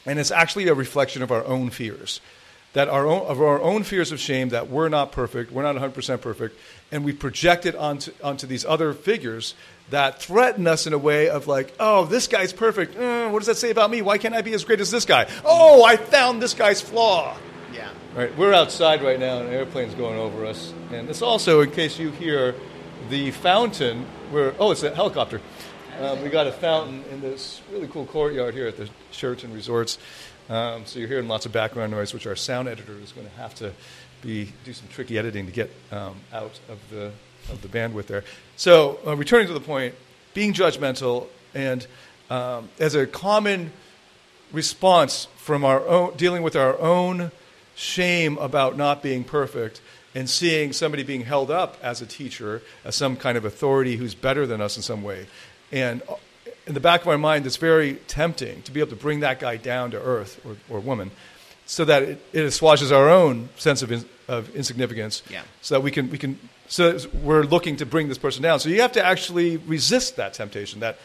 And 0.06 0.20
it's 0.20 0.32
actually 0.32 0.68
a 0.68 0.74
reflection 0.76 1.24
of 1.24 1.32
our 1.32 1.44
own 1.46 1.72
fears. 1.72 2.22
That 2.74 2.90
our 2.90 3.06
own, 3.06 3.28
of 3.28 3.40
our 3.40 3.62
own 3.62 3.84
fears 3.84 4.12
of 4.12 4.20
shame, 4.20 4.50
that 4.50 4.68
we're 4.68 4.90
not 4.90 5.12
perfect, 5.12 5.52
we're 5.52 5.62
not 5.62 5.76
100% 5.76 6.22
perfect, 6.22 6.60
and 6.92 7.06
we 7.06 7.14
project 7.14 7.68
it 7.68 7.76
onto, 7.76 8.12
onto 8.24 8.48
these 8.48 8.66
other 8.66 8.94
figures 8.94 9.54
that 9.92 10.20
threaten 10.20 10.66
us 10.66 10.88
in 10.88 10.94
a 10.94 10.98
way 10.98 11.30
of 11.30 11.48
like, 11.48 11.74
oh, 11.80 12.06
this 12.06 12.28
guy's 12.28 12.52
perfect. 12.52 12.96
Mm, 12.96 13.32
what 13.32 13.40
does 13.40 13.48
that 13.48 13.58
say 13.58 13.70
about 13.70 13.92
me? 13.92 14.02
Why 14.02 14.18
can't 14.18 14.34
I 14.34 14.42
be 14.42 14.54
as 14.54 14.64
great 14.64 14.80
as 14.80 14.90
this 14.90 15.06
guy? 15.06 15.30
Oh, 15.46 15.84
I 15.84 15.98
found 15.98 16.42
this 16.42 16.56
guy's 16.56 16.82
flaw. 16.82 17.38
Yeah. 17.74 17.90
Right, 18.16 18.36
we're 18.38 18.54
outside 18.54 19.04
right 19.04 19.20
now, 19.20 19.40
and 19.40 19.50
an 19.50 19.54
airplane's 19.54 19.94
going 19.94 20.18
over 20.20 20.46
us. 20.46 20.74
And 20.92 21.10
it's 21.10 21.22
also, 21.22 21.62
in 21.62 21.72
case 21.72 22.00
you 22.00 22.12
hear 22.12 22.56
the 23.10 23.32
fountain, 23.32 24.06
where 24.32 24.56
oh, 24.60 24.72
it's 24.72 24.84
a 24.84 24.94
helicopter. 24.94 25.42
Um, 26.00 26.24
we 26.24 26.30
got 26.30 26.48
a 26.48 26.52
fountain 26.52 27.04
in 27.12 27.22
this 27.22 27.62
really 27.72 27.88
cool 27.88 28.08
courtyard 28.08 28.56
here 28.56 28.68
at 28.68 28.78
the 28.78 28.90
Sheraton 29.12 29.54
Resorts. 29.54 30.00
Um, 30.50 30.86
so 30.86 31.00
you're 31.00 31.08
hearing 31.08 31.28
lots 31.28 31.46
of 31.46 31.52
background 31.52 31.92
noise, 31.92 32.14
which 32.14 32.28
our 32.28 32.36
sound 32.36 32.68
editor 32.68 32.94
is 33.00 33.12
going 33.12 33.28
to 33.28 33.34
have 33.34 33.56
to 33.56 33.74
be 34.22 34.52
do 34.64 34.74
some 34.74 34.88
tricky 34.90 35.18
editing 35.18 35.46
to 35.46 35.52
get 35.52 35.72
um, 35.92 36.16
out 36.32 36.60
of 36.70 36.80
the 36.90 37.12
of 37.52 37.62
the 37.62 37.68
bandwidth 37.68 38.08
there. 38.08 38.24
So 38.56 39.00
uh, 39.06 39.16
returning 39.16 39.48
to 39.48 39.54
the 39.54 39.60
point, 39.60 39.96
being 40.34 40.54
judgmental 40.54 41.28
and 41.54 41.86
um, 42.30 42.70
as 42.80 42.96
a 42.96 43.06
common 43.06 43.72
response 44.52 45.28
from 45.38 45.66
our 45.66 45.86
own 45.88 46.16
dealing 46.16 46.44
with 46.44 46.56
our 46.56 46.80
own 46.80 47.32
shame 47.76 48.38
about 48.38 48.78
not 48.78 49.02
being 49.02 49.24
perfect 49.24 49.82
and 50.16 50.30
seeing 50.30 50.74
somebody 50.74 51.04
being 51.04 51.22
held 51.22 51.50
up 51.50 51.78
as 51.82 52.02
a 52.02 52.06
teacher, 52.06 52.62
as 52.86 52.96
some 52.96 53.16
kind 53.16 53.38
of 53.38 53.46
authority 53.46 53.98
who's 53.98 54.14
better 54.14 54.46
than 54.46 54.62
us 54.62 54.78
in 54.78 54.84
some 54.84 55.02
way. 55.02 55.26
And 55.72 56.04
in 56.66 56.74
the 56.74 56.80
back 56.80 57.02
of 57.02 57.08
our 57.08 57.18
mind, 57.18 57.46
it's 57.46 57.58
very 57.58 57.96
tempting 58.08 58.62
to 58.64 58.72
be 58.72 58.80
able 58.80 58.92
to 58.92 58.96
bring 58.96 59.20
that 59.22 59.40
guy 59.40 59.58
down 59.58 59.92
to 59.92 60.02
earth 60.02 60.40
or, 60.46 60.56
or 60.70 60.80
woman 60.80 61.12
so 61.66 61.86
that 61.86 62.04
it, 62.04 62.26
it 62.34 62.44
assuages 62.46 62.92
our 62.92 63.10
own 63.10 63.50
sense 63.58 63.82
of, 63.82 63.92
in, 63.92 64.06
of 64.28 64.54
insignificance 64.56 65.24
Yeah. 65.30 65.42
so 65.62 65.76
that 65.76 65.82
we 65.82 65.92
can, 65.92 66.10
we 66.10 66.18
can 66.18 66.38
so 66.68 66.98
we're 67.22 67.44
looking 67.44 67.78
to 67.78 67.86
bring 67.86 68.08
this 68.10 68.18
person 68.18 68.42
down. 68.42 68.60
So 68.60 68.70
you 68.70 68.82
have 68.82 68.94
to 68.94 69.06
actually 69.06 69.58
resist 69.58 70.16
that 70.16 70.34
temptation, 70.34 70.80
that, 70.80 70.98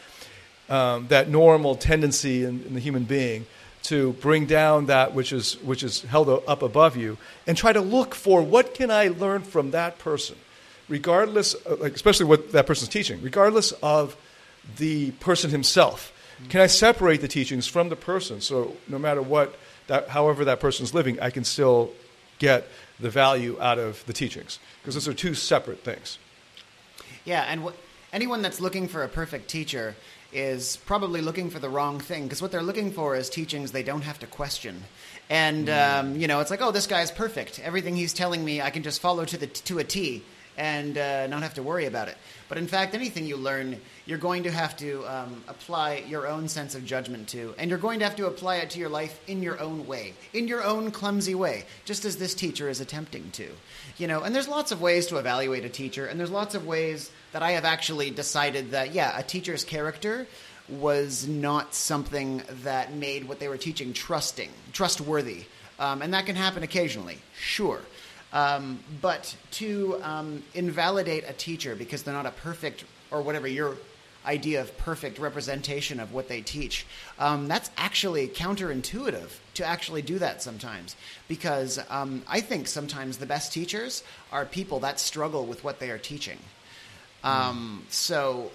um, 0.69 1.07
that 1.09 1.29
normal 1.29 1.75
tendency 1.75 2.43
in, 2.43 2.63
in 2.63 2.73
the 2.73 2.79
human 2.79 3.03
being 3.03 3.45
to 3.83 4.13
bring 4.13 4.45
down 4.45 4.87
that 4.87 5.13
which 5.13 5.31
is, 5.31 5.53
which 5.63 5.83
is 5.83 6.01
held 6.03 6.29
up 6.29 6.61
above 6.61 6.97
you 6.97 7.17
and 7.47 7.57
try 7.57 7.71
to 7.71 7.81
look 7.81 8.15
for 8.15 8.41
what 8.41 8.73
can 8.73 8.91
I 8.91 9.07
learn 9.09 9.41
from 9.43 9.71
that 9.71 9.99
person, 9.99 10.35
regardless, 10.87 11.53
of, 11.53 11.79
like, 11.79 11.93
especially 11.93 12.25
what 12.25 12.51
that 12.51 12.65
person's 12.67 12.89
teaching, 12.89 13.21
regardless 13.21 13.71
of 13.83 14.15
the 14.77 15.11
person 15.11 15.49
himself. 15.49 16.13
Can 16.47 16.61
I 16.61 16.67
separate 16.67 17.21
the 17.21 17.27
teachings 17.27 17.67
from 17.67 17.89
the 17.89 17.95
person 17.95 18.39
so 18.39 18.75
no 18.87 18.97
matter 18.97 19.21
what, 19.21 19.55
that, 19.87 20.09
however 20.09 20.45
that 20.45 20.59
person's 20.59 20.93
living, 20.93 21.19
I 21.19 21.31
can 21.31 21.43
still 21.43 21.91
get 22.37 22.67
the 22.99 23.09
value 23.09 23.57
out 23.59 23.77
of 23.77 24.05
the 24.05 24.13
teachings? 24.13 24.59
Because 24.81 24.93
those 24.93 25.07
are 25.07 25.13
two 25.13 25.33
separate 25.33 25.83
things. 25.83 26.17
Yeah, 27.25 27.43
and 27.43 27.61
wh- 27.61 27.73
anyone 28.13 28.41
that's 28.41 28.61
looking 28.61 28.87
for 28.87 29.03
a 29.03 29.09
perfect 29.09 29.49
teacher 29.49 29.95
is 30.31 30.77
probably 30.77 31.21
looking 31.21 31.49
for 31.49 31.59
the 31.59 31.69
wrong 31.69 31.99
thing 31.99 32.23
because 32.23 32.41
what 32.41 32.51
they're 32.51 32.61
looking 32.61 32.91
for 32.91 33.15
is 33.15 33.29
teachings 33.29 33.71
they 33.71 33.83
don't 33.83 34.03
have 34.03 34.19
to 34.19 34.27
question. 34.27 34.83
And 35.29 35.69
um, 35.69 36.15
you 36.15 36.27
know, 36.27 36.39
it's 36.39 36.51
like, 36.51 36.61
oh, 36.61 36.71
this 36.71 36.87
guy's 36.87 37.11
perfect. 37.11 37.59
Everything 37.59 37.95
he's 37.95 38.13
telling 38.13 38.43
me, 38.45 38.61
I 38.61 38.69
can 38.69 38.83
just 38.83 39.01
follow 39.01 39.25
to 39.25 39.37
the 39.37 39.47
to 39.47 39.79
a 39.79 39.83
T 39.83 40.23
and 40.59 40.97
uh, 40.97 41.25
not 41.27 41.41
have 41.41 41.53
to 41.53 41.63
worry 41.63 41.85
about 41.85 42.09
it. 42.09 42.17
But 42.49 42.57
in 42.57 42.67
fact, 42.67 42.93
anything 42.93 43.25
you 43.25 43.37
learn, 43.37 43.79
you're 44.05 44.17
going 44.17 44.43
to 44.43 44.51
have 44.51 44.75
to 44.77 45.05
um, 45.07 45.41
apply 45.47 46.03
your 46.07 46.27
own 46.27 46.49
sense 46.49 46.75
of 46.75 46.85
judgment 46.85 47.29
to, 47.29 47.55
and 47.57 47.69
you're 47.69 47.79
going 47.79 47.99
to 47.99 48.05
have 48.05 48.17
to 48.17 48.27
apply 48.27 48.57
it 48.57 48.69
to 48.71 48.79
your 48.79 48.89
life 48.89 49.21
in 49.27 49.41
your 49.41 49.59
own 49.61 49.87
way, 49.87 50.13
in 50.33 50.49
your 50.49 50.63
own 50.63 50.91
clumsy 50.91 51.33
way, 51.33 51.63
just 51.85 52.03
as 52.03 52.17
this 52.17 52.35
teacher 52.35 52.69
is 52.69 52.81
attempting 52.81 53.31
to. 53.31 53.47
You 53.97 54.07
know, 54.07 54.21
and 54.21 54.35
there's 54.35 54.49
lots 54.49 54.73
of 54.73 54.81
ways 54.81 55.07
to 55.07 55.17
evaluate 55.17 55.63
a 55.63 55.69
teacher, 55.69 56.05
and 56.05 56.19
there's 56.19 56.29
lots 56.29 56.55
of 56.55 56.67
ways 56.67 57.09
that 57.31 57.41
I 57.41 57.51
have 57.51 57.63
actually 57.65 58.11
decided 58.11 58.71
that 58.71 58.93
yeah, 58.93 59.17
a 59.17 59.23
teacher's 59.23 59.63
character 59.63 60.27
was 60.67 61.25
not 61.25 61.73
something 61.73 62.43
that 62.63 62.93
made 62.93 63.29
what 63.29 63.39
they 63.39 63.47
were 63.47 63.57
teaching 63.57 63.93
trusting, 63.93 64.49
trustworthy, 64.73 65.45
um, 65.79 66.01
and 66.01 66.13
that 66.13 66.25
can 66.25 66.35
happen 66.35 66.63
occasionally, 66.63 67.17
sure. 67.39 67.81
Um, 68.31 68.79
but 69.01 69.35
to 69.51 69.99
um, 70.03 70.43
invalidate 70.53 71.23
a 71.27 71.33
teacher 71.33 71.75
because 71.75 72.03
they're 72.03 72.13
not 72.13 72.27
a 72.27 72.31
perfect 72.31 72.85
or 73.09 73.21
whatever 73.21 73.47
your 73.47 73.77
idea 74.25 74.61
of 74.61 74.77
perfect 74.77 75.17
representation 75.17 75.99
of 75.99 76.13
what 76.13 76.27
they 76.27 76.41
teach, 76.41 76.85
um, 77.17 77.47
that's 77.47 77.71
actually 77.77 78.27
counterintuitive 78.27 79.29
to 79.55 79.65
actually 79.65 80.01
do 80.01 80.19
that 80.19 80.43
sometimes. 80.43 80.95
Because 81.27 81.79
um, 81.89 82.21
I 82.27 82.41
think 82.41 82.67
sometimes 82.67 83.17
the 83.17 83.25
best 83.25 83.51
teachers 83.51 84.03
are 84.31 84.45
people 84.45 84.79
that 84.81 84.99
struggle 84.99 85.45
with 85.45 85.63
what 85.63 85.79
they 85.79 85.89
are 85.89 85.97
teaching. 85.97 86.37
Um, 87.23 87.83
So 87.89 88.51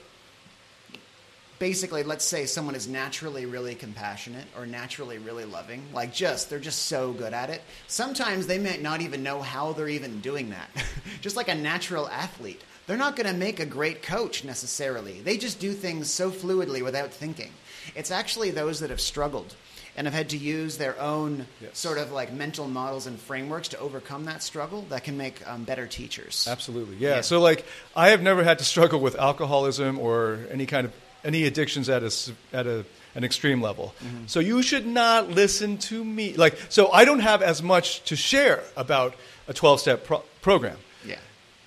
basically, 1.64 2.02
let's 2.02 2.26
say 2.26 2.44
someone 2.44 2.74
is 2.74 2.86
naturally 2.86 3.46
really 3.46 3.74
compassionate 3.74 4.44
or 4.54 4.66
naturally 4.66 5.16
really 5.16 5.46
loving, 5.46 5.82
like 5.94 6.12
just, 6.12 6.50
they're 6.50 6.58
just 6.58 6.82
so 6.88 7.10
good 7.14 7.32
at 7.32 7.48
it. 7.48 7.62
Sometimes 7.86 8.46
they 8.46 8.58
might 8.58 8.82
not 8.82 9.00
even 9.00 9.22
know 9.22 9.40
how 9.40 9.72
they're 9.72 9.88
even 9.88 10.20
doing 10.20 10.50
that. 10.50 10.68
just 11.22 11.36
like 11.36 11.48
a 11.48 11.54
natural 11.54 12.06
athlete. 12.10 12.62
They're 12.86 12.98
not 12.98 13.16
going 13.16 13.28
to 13.28 13.32
make 13.32 13.60
a 13.60 13.64
great 13.64 14.02
coach 14.02 14.44
necessarily. 14.44 15.22
They 15.22 15.38
just 15.38 15.58
do 15.58 15.72
things 15.72 16.10
so 16.10 16.30
fluidly 16.30 16.84
without 16.84 17.10
thinking. 17.10 17.50
It's 17.96 18.10
actually 18.10 18.50
those 18.50 18.80
that 18.80 18.90
have 18.90 19.00
struggled 19.00 19.54
and 19.96 20.06
have 20.06 20.12
had 20.12 20.28
to 20.30 20.36
use 20.36 20.76
their 20.76 21.00
own 21.00 21.46
Yes. 21.62 21.78
sort 21.78 21.96
of 21.96 22.12
like 22.12 22.30
mental 22.30 22.68
models 22.68 23.06
and 23.06 23.18
frameworks 23.18 23.68
to 23.68 23.78
overcome 23.78 24.26
that 24.26 24.42
struggle 24.42 24.84
that 24.90 25.02
can 25.04 25.16
make 25.16 25.40
um, 25.48 25.64
better 25.64 25.86
teachers. 25.86 26.46
Absolutely, 26.46 26.96
yeah. 26.96 27.14
Yeah. 27.16 27.20
So, 27.22 27.40
like, 27.40 27.64
I 27.96 28.10
have 28.10 28.20
never 28.20 28.44
had 28.44 28.58
to 28.58 28.64
struggle 28.64 29.00
with 29.00 29.14
alcoholism 29.16 29.98
or 29.98 30.40
any 30.50 30.66
kind 30.66 30.84
of 30.84 30.92
any 31.24 31.44
addictions 31.44 31.88
at 31.88 32.02
a 32.02 32.12
at 32.52 32.66
a 32.66 32.84
an 33.14 33.24
extreme 33.24 33.62
level. 33.62 33.94
So 34.26 34.40
you 34.40 34.62
should 34.62 34.86
not 34.86 35.30
listen 35.30 35.78
to 35.78 36.04
me. 36.04 36.34
Like, 36.34 36.58
so 36.68 36.90
I 36.90 37.04
don't 37.04 37.20
have 37.20 37.42
as 37.42 37.62
much 37.62 38.02
to 38.04 38.16
share 38.16 38.62
about 38.76 39.14
a 39.48 39.54
twelve 39.54 39.80
step 39.80 40.04
pro- 40.04 40.22
program. 40.42 40.76
Yeah. 41.06 41.16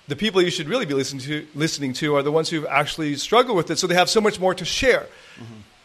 The 0.08 0.16
people 0.16 0.42
you 0.42 0.50
should 0.50 0.68
really 0.68 0.86
be 0.86 0.94
listening 0.94 1.22
to, 1.22 1.46
listening 1.54 1.92
to 1.94 2.16
are 2.16 2.22
the 2.22 2.32
ones 2.32 2.48
who've 2.50 2.66
actually 2.66 3.16
struggled 3.16 3.56
with 3.56 3.70
it, 3.70 3.78
so 3.78 3.86
they 3.86 3.94
have 3.94 4.10
so 4.10 4.20
much 4.20 4.38
more 4.38 4.54
to 4.54 4.64
share. 4.64 5.06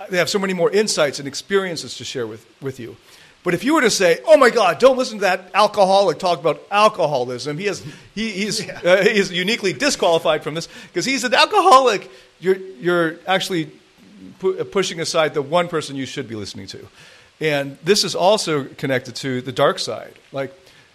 They 0.09 0.17
have 0.17 0.29
so 0.29 0.39
many 0.39 0.53
more 0.53 0.69
insights 0.69 1.19
and 1.19 1.27
experiences 1.27 1.95
to 1.97 2.03
share 2.03 2.27
with, 2.27 2.45
with 2.61 2.77
you. 2.77 2.97
But 3.43 3.53
if 3.53 3.63
you 3.63 3.73
were 3.75 3.81
to 3.81 3.89
say, 3.89 4.19
"Oh 4.25 4.37
my 4.37 4.49
God, 4.49 4.79
don't 4.79 4.97
listen 4.97 5.19
to 5.19 5.21
that 5.21 5.51
alcoholic 5.53 6.17
talk 6.17 6.39
about 6.39 6.61
alcoholism," 6.71 7.57
he 7.57 7.65
has 7.65 7.83
he, 8.15 8.31
he's 8.31 8.67
uh, 8.69 9.03
he's 9.03 9.31
uniquely 9.31 9.73
disqualified 9.73 10.43
from 10.43 10.55
this 10.55 10.67
because 10.87 11.05
he's 11.05 11.23
an 11.23 11.33
alcoholic. 11.33 12.09
You're 12.43 12.57
you're 12.57 13.15
actually 13.25 13.71
pu- 14.39 14.63
pushing 14.65 14.99
aside 14.99 15.33
the 15.33 15.41
one 15.41 15.67
person 15.69 15.95
you 15.95 16.05
should 16.05 16.27
be 16.27 16.35
listening 16.35 16.67
to, 16.67 16.87
and 17.39 17.77
this 17.83 18.03
is 18.03 18.15
also 18.15 18.65
connected 18.65 19.15
to 19.17 19.41
the 19.41 19.51
dark 19.53 19.79
side. 19.79 20.13
Like 20.33 20.53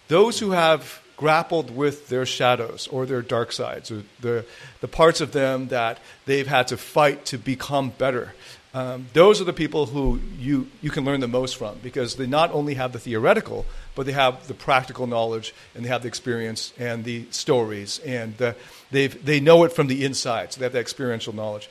those 0.09 0.39
who 0.39 0.51
have 0.51 1.01
grappled 1.17 1.75
with 1.75 2.09
their 2.09 2.27
shadows 2.27 2.87
or 2.93 3.07
their 3.07 3.23
dark 3.23 3.53
sides 3.53 3.91
or 3.91 4.03
the 4.21 4.45
the 4.81 4.89
parts 4.89 5.21
of 5.21 5.33
them 5.33 5.69
that 5.69 5.99
they've 6.27 6.47
had 6.47 6.69
to 6.69 6.77
fight 6.77 7.25
to 7.25 7.39
become 7.39 7.91
better 7.91 8.35
um, 8.75 9.07
those 9.15 9.41
are 9.41 9.45
the 9.45 9.53
people 9.53 9.87
who 9.87 10.21
you, 10.39 10.69
you 10.83 10.91
can 10.91 11.05
learn 11.05 11.21
the 11.21 11.29
most 11.29 11.57
from 11.57 11.79
because 11.83 12.17
they 12.17 12.27
not 12.27 12.53
only 12.53 12.75
have 12.75 12.93
the 12.93 12.99
theoretical, 12.99 13.65
but 13.95 14.05
they 14.05 14.13
have 14.13 14.47
the 14.47 14.55
practical 14.55 15.07
knowledge 15.07 15.55
and 15.75 15.85
they 15.85 15.89
have 15.89 16.03
the 16.03 16.09
experience 16.09 16.73
and 16.79 17.05
the 17.05 17.27
stories 17.31 17.99
and 18.01 18.37
the, 18.37 18.55
they've, 18.91 19.25
they 19.25 19.41
know 19.41 19.65
it 19.65 19.73
from 19.73 19.87
the 19.87 20.05
inside, 20.05 20.53
so 20.53 20.61
they 20.61 20.67
have 20.67 20.73
that 20.73 20.81
experiential 20.81 21.35
knowledge. 21.35 21.69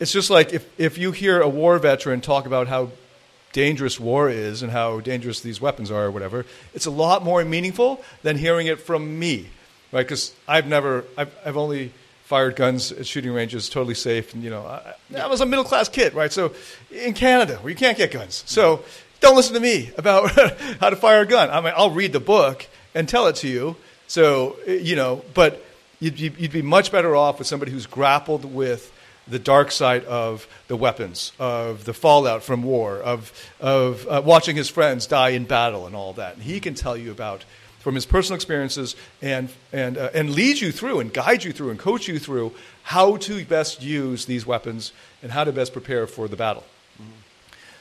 It's 0.00 0.12
just 0.12 0.30
like 0.30 0.52
if, 0.52 0.68
if 0.78 0.98
you 0.98 1.12
hear 1.12 1.40
a 1.40 1.48
war 1.48 1.78
veteran 1.78 2.20
talk 2.20 2.46
about 2.46 2.66
how 2.66 2.90
dangerous 3.52 4.00
war 4.00 4.28
is 4.28 4.62
and 4.62 4.72
how 4.72 5.00
dangerous 5.00 5.40
these 5.40 5.60
weapons 5.60 5.90
are 5.90 6.06
or 6.06 6.10
whatever, 6.10 6.44
it's 6.74 6.86
a 6.86 6.90
lot 6.90 7.24
more 7.24 7.44
meaningful 7.44 8.02
than 8.22 8.36
hearing 8.36 8.66
it 8.66 8.80
from 8.80 9.18
me, 9.18 9.48
right? 9.92 10.02
Because 10.02 10.34
I've 10.46 10.66
never, 10.66 11.04
I've, 11.16 11.34
I've 11.46 11.56
only 11.56 11.92
fired 12.24 12.56
guns 12.56 12.90
at 12.90 13.06
shooting 13.06 13.32
ranges, 13.32 13.68
totally 13.68 13.94
safe. 13.94 14.34
And, 14.34 14.42
you 14.42 14.50
know, 14.50 14.62
I, 14.62 14.94
I 15.16 15.26
was 15.28 15.40
a 15.40 15.46
middle 15.46 15.64
class 15.64 15.88
kid, 15.88 16.14
right? 16.14 16.32
So 16.32 16.52
in 16.90 17.14
Canada, 17.14 17.56
where 17.56 17.70
you 17.70 17.76
can't 17.76 17.96
get 17.96 18.10
guns. 18.10 18.42
So 18.46 18.84
don't 19.20 19.36
listen 19.36 19.54
to 19.54 19.60
me 19.60 19.92
about 19.96 20.30
how 20.80 20.90
to 20.90 20.96
fire 20.96 21.20
a 21.20 21.26
gun. 21.26 21.50
I 21.50 21.60
mean, 21.60 21.72
I'll 21.76 21.90
read 21.90 22.12
the 22.12 22.20
book 22.20 22.66
and 22.94 23.08
tell 23.08 23.26
it 23.28 23.36
to 23.36 23.48
you. 23.48 23.76
So, 24.06 24.56
you 24.66 24.96
know, 24.96 25.22
but 25.32 25.64
you'd, 26.04 26.38
you'd 26.38 26.52
be 26.52 26.62
much 26.62 26.92
better 26.92 27.16
off 27.16 27.38
with 27.38 27.48
somebody 27.48 27.72
who's 27.72 27.86
grappled 27.86 28.44
with 28.44 28.92
the 29.26 29.38
dark 29.38 29.70
side 29.70 30.04
of 30.04 30.46
the 30.68 30.76
weapons, 30.76 31.32
of 31.38 31.84
the 31.84 31.94
fallout 31.94 32.42
from 32.42 32.62
war, 32.62 32.98
of, 32.98 33.32
of 33.58 34.06
uh, 34.06 34.20
watching 34.24 34.54
his 34.54 34.68
friends 34.68 35.06
die 35.06 35.30
in 35.30 35.44
battle 35.44 35.86
and 35.86 35.96
all 35.96 36.12
that. 36.14 36.34
And 36.34 36.42
he 36.42 36.60
can 36.60 36.74
tell 36.74 36.96
you 36.96 37.10
about 37.10 37.44
from 37.78 37.94
his 37.94 38.06
personal 38.06 38.36
experiences 38.36 38.96
and, 39.22 39.48
and, 39.72 39.98
uh, 39.98 40.10
and 40.14 40.30
lead 40.30 40.60
you 40.60 40.72
through 40.72 41.00
and 41.00 41.12
guide 41.12 41.44
you 41.44 41.52
through 41.52 41.70
and 41.70 41.78
coach 41.78 42.08
you 42.08 42.18
through 42.18 42.52
how 42.82 43.16
to 43.16 43.44
best 43.44 43.82
use 43.82 44.26
these 44.26 44.46
weapons 44.46 44.92
and 45.22 45.32
how 45.32 45.44
to 45.44 45.52
best 45.52 45.72
prepare 45.72 46.06
for 46.06 46.28
the 46.28 46.36
battle. 46.36 46.64
Mm-hmm. 47.00 47.10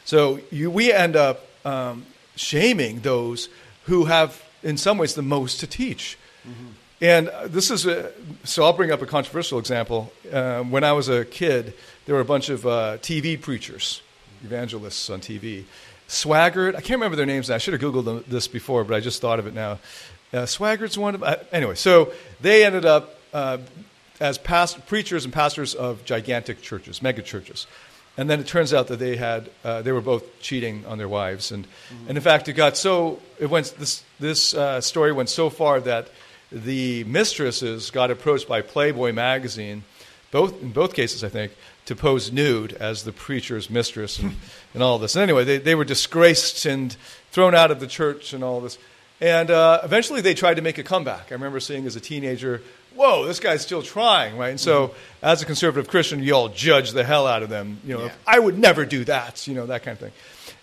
So 0.05 0.39
you, 0.51 0.69
we 0.71 0.91
end 0.91 1.15
up 1.15 1.45
um, 1.65 2.05
shaming 2.35 3.01
those 3.01 3.49
who 3.85 4.05
have, 4.05 4.41
in 4.61 4.77
some 4.77 4.97
ways, 4.97 5.13
the 5.13 5.21
most 5.21 5.59
to 5.59 5.67
teach. 5.67 6.17
Mm-hmm. 6.47 6.67
And 7.03 7.29
this 7.47 7.69
is 7.69 7.85
a, 7.85 8.13
so 8.45 8.63
I'll 8.63 8.71
bring 8.71 8.89
up 8.89 9.01
a 9.01 9.05
controversial 9.05 9.59
example. 9.59 10.13
Uh, 10.31 10.63
when 10.63 10.85
I 10.85 10.93
was 10.93 11.09
a 11.09 11.25
kid, 11.25 11.73
there 12.05 12.15
were 12.15 12.21
a 12.21 12.25
bunch 12.25 12.47
of 12.47 12.65
uh, 12.65 12.97
TV 12.99 13.39
preachers, 13.39 14.01
evangelists 14.41 15.09
on 15.09 15.19
TV, 15.19 15.65
Swaggart. 16.07 16.77
I 16.77 16.79
can't 16.79 16.91
remember 16.91 17.17
their 17.17 17.25
names 17.25 17.49
now. 17.49 17.55
I 17.55 17.57
should 17.57 17.73
have 17.73 17.81
Googled 17.81 18.23
this 18.27 18.47
before, 18.47 18.85
but 18.85 18.95
I 18.95 19.01
just 19.01 19.19
thought 19.19 19.37
of 19.37 19.47
it 19.47 19.53
now. 19.53 19.79
Uh, 20.31 20.45
Swaggart's 20.45 20.97
one 20.97 21.15
of. 21.15 21.23
Uh, 21.23 21.35
anyway, 21.51 21.75
so 21.75 22.13
they 22.39 22.63
ended 22.63 22.85
up 22.85 23.19
uh, 23.33 23.57
as 24.21 24.37
past, 24.37 24.87
preachers 24.87 25.25
and 25.25 25.33
pastors 25.33 25.75
of 25.75 26.05
gigantic 26.05 26.61
churches, 26.61 27.01
mega 27.01 27.21
churches. 27.21 27.67
And 28.15 28.29
then 28.29 28.39
it 28.39 28.47
turns 28.47 28.73
out 28.73 28.87
that 28.87 28.99
they 28.99 29.17
had 29.17 29.49
uh, 29.65 29.81
they 29.81 29.91
were 29.91 29.99
both 29.99 30.39
cheating 30.39 30.85
on 30.85 30.99
their 30.99 31.09
wives, 31.09 31.51
and 31.51 31.65
mm-hmm. 31.65 32.07
and 32.07 32.17
in 32.17 32.23
fact 32.23 32.47
it 32.47 32.53
got 32.53 32.77
so 32.77 33.19
it 33.41 33.49
went 33.49 33.75
this 33.77 34.05
this 34.21 34.53
uh, 34.53 34.79
story 34.79 35.11
went 35.11 35.27
so 35.27 35.49
far 35.49 35.81
that 35.81 36.07
the 36.53 37.03
mistresses 37.05 37.89
got 37.91 38.11
approached 38.11 38.47
by 38.47 38.61
Playboy 38.61 39.11
magazine, 39.11 39.83
both 40.31 40.61
in 40.61 40.71
both 40.71 40.93
cases 40.93 41.23
I 41.23 41.29
think, 41.29 41.53
to 41.85 41.95
pose 41.95 42.31
nude 42.31 42.73
as 42.73 43.03
the 43.03 43.11
preacher's 43.11 43.69
mistress 43.69 44.19
and, 44.19 44.35
and 44.73 44.83
all 44.83 44.99
this. 44.99 45.15
And 45.15 45.23
anyway, 45.23 45.43
they, 45.43 45.57
they 45.57 45.75
were 45.75 45.85
disgraced 45.85 46.65
and 46.65 46.95
thrown 47.31 47.55
out 47.55 47.71
of 47.71 47.79
the 47.79 47.87
church 47.87 48.33
and 48.33 48.43
all 48.43 48.61
this. 48.61 48.77
And 49.19 49.51
uh, 49.51 49.81
eventually 49.83 50.21
they 50.21 50.33
tried 50.33 50.55
to 50.55 50.61
make 50.61 50.77
a 50.77 50.83
comeback. 50.83 51.31
I 51.31 51.35
remember 51.35 51.59
seeing 51.59 51.85
as 51.85 51.95
a 51.95 51.99
teenager, 51.99 52.61
whoa, 52.95 53.25
this 53.25 53.39
guy's 53.39 53.61
still 53.61 53.81
trying, 53.81 54.37
right? 54.37 54.49
And 54.49 54.59
so 54.59 54.89
mm-hmm. 54.89 55.25
as 55.25 55.41
a 55.41 55.45
conservative 55.45 55.89
Christian, 55.89 56.21
you 56.21 56.33
all 56.33 56.49
judge 56.49 56.91
the 56.91 57.03
hell 57.03 57.27
out 57.27 57.43
of 57.43 57.49
them. 57.49 57.79
You 57.85 57.97
know, 57.97 58.05
yeah. 58.05 58.11
I 58.27 58.39
would 58.39 58.57
never 58.57 58.85
do 58.85 59.05
that, 59.05 59.47
you 59.47 59.53
know, 59.53 59.65
that 59.67 59.83
kind 59.83 59.93
of 59.93 59.99
thing. 59.99 60.11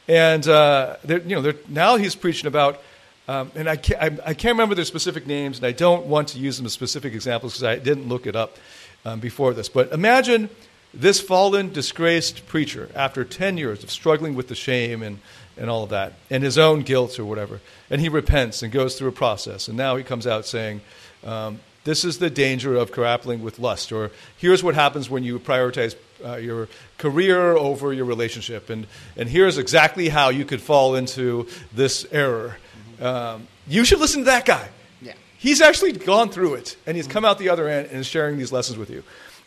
And, 0.09 0.47
uh, 0.49 0.97
you 1.07 1.41
know, 1.41 1.53
now 1.69 1.97
he's 1.97 2.15
preaching 2.15 2.49
about, 2.49 2.83
um, 3.31 3.53
and 3.55 3.69
I 3.69 3.77
can't, 3.77 4.03
I, 4.03 4.31
I 4.31 4.35
can't 4.35 4.55
remember 4.55 4.75
their 4.75 4.85
specific 4.85 5.25
names, 5.25 5.59
and 5.59 5.67
I 5.67 5.71
don't 5.71 6.07
want 6.07 6.29
to 6.29 6.39
use 6.41 6.57
them 6.57 6.67
as 6.67 6.73
specific 6.73 7.15
examples 7.15 7.53
because 7.53 7.63
I 7.63 7.79
didn't 7.79 8.09
look 8.09 8.27
it 8.27 8.35
up 8.35 8.57
um, 9.05 9.21
before 9.21 9.55
this. 9.55 9.69
But 9.69 9.93
imagine 9.93 10.51
this 10.93 11.21
fallen, 11.21 11.73
disgraced 11.73 12.49
preacher, 12.49 12.91
after 12.93 13.25
10 13.25 13.57
years 13.57 13.85
of 13.85 13.91
struggling 13.93 14.35
with 14.35 14.49
the 14.49 14.57
shame 14.57 15.05
and, 15.05 15.21
and 15.57 15.71
all 15.71 15.85
of 15.85 15.91
that, 15.91 16.15
and 16.29 16.43
his 16.43 16.59
own 16.59 16.83
guilt 16.83 17.21
or 17.21 17.25
whatever, 17.25 17.61
and 17.89 18.01
he 18.01 18.09
repents 18.09 18.65
and 18.65 18.73
goes 18.73 18.99
through 18.99 19.11
a 19.11 19.13
process, 19.13 19.69
and 19.69 19.77
now 19.77 19.95
he 19.95 20.03
comes 20.03 20.27
out 20.27 20.45
saying, 20.45 20.81
um, 21.23 21.61
This 21.85 22.05
is 22.05 22.19
the 22.19 22.31
danger 22.31 22.75
of 22.75 22.91
grappling 22.91 23.45
with 23.45 23.61
lust, 23.61 23.93
or 23.93 24.11
here's 24.39 24.65
what 24.65 24.75
happens 24.75 25.09
when 25.09 25.23
you 25.23 25.39
prioritize 25.39 25.95
uh, 26.25 26.35
your 26.35 26.67
career 26.99 27.53
over 27.53 27.93
your 27.93 28.07
relationship, 28.07 28.71
and, 28.71 28.89
and 29.17 29.29
here's 29.29 29.57
exactly 29.57 30.09
how 30.09 30.31
you 30.31 30.45
could 30.45 30.61
fall 30.61 30.97
into 30.97 31.47
this 31.73 32.05
error. 32.11 32.57
Um, 33.01 33.47
you 33.67 33.85
should 33.85 34.01
listen 34.01 34.23
to 34.23 34.27
that 34.27 34.45
guy. 34.45 34.69
Yeah. 35.01 35.15
He's 35.39 35.61
actually 35.61 35.93
gone 35.93 36.31
through 36.31 36.55
it, 36.55 36.77
and 36.87 36.97
he's 36.97 37.07
come 37.07 37.25
out 37.25 37.39
the 37.39 37.49
other 37.49 37.69
end 37.69 37.89
and 37.89 37.99
is 38.01 38.07
sharing 38.07 38.39
these 38.39 38.53
lessons 38.53 38.79
with 38.79 38.91
you 38.91 39.03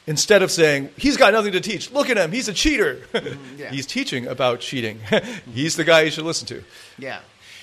instead 0.07 0.41
of 0.41 0.51
saying, 0.51 0.89
he's 0.97 1.17
got 1.17 1.33
nothing 1.33 1.53
to 1.53 1.61
teach, 1.61 1.91
look 1.91 2.09
at 2.09 2.17
him, 2.17 2.31
he's 2.31 2.47
a 2.47 2.53
cheater. 2.53 3.01
Mm-hmm, 3.23 3.59
yeah. 3.59 3.69
he's 3.69 3.85
teaching 3.85 4.27
about 4.27 4.59
cheating. 4.59 4.99
he's 5.53 5.77
the 5.77 5.83
guy 5.85 6.01
you 6.01 6.11
should 6.11 6.25
listen 6.25 6.45
to. 6.47 6.63
Yeah. 6.97 7.19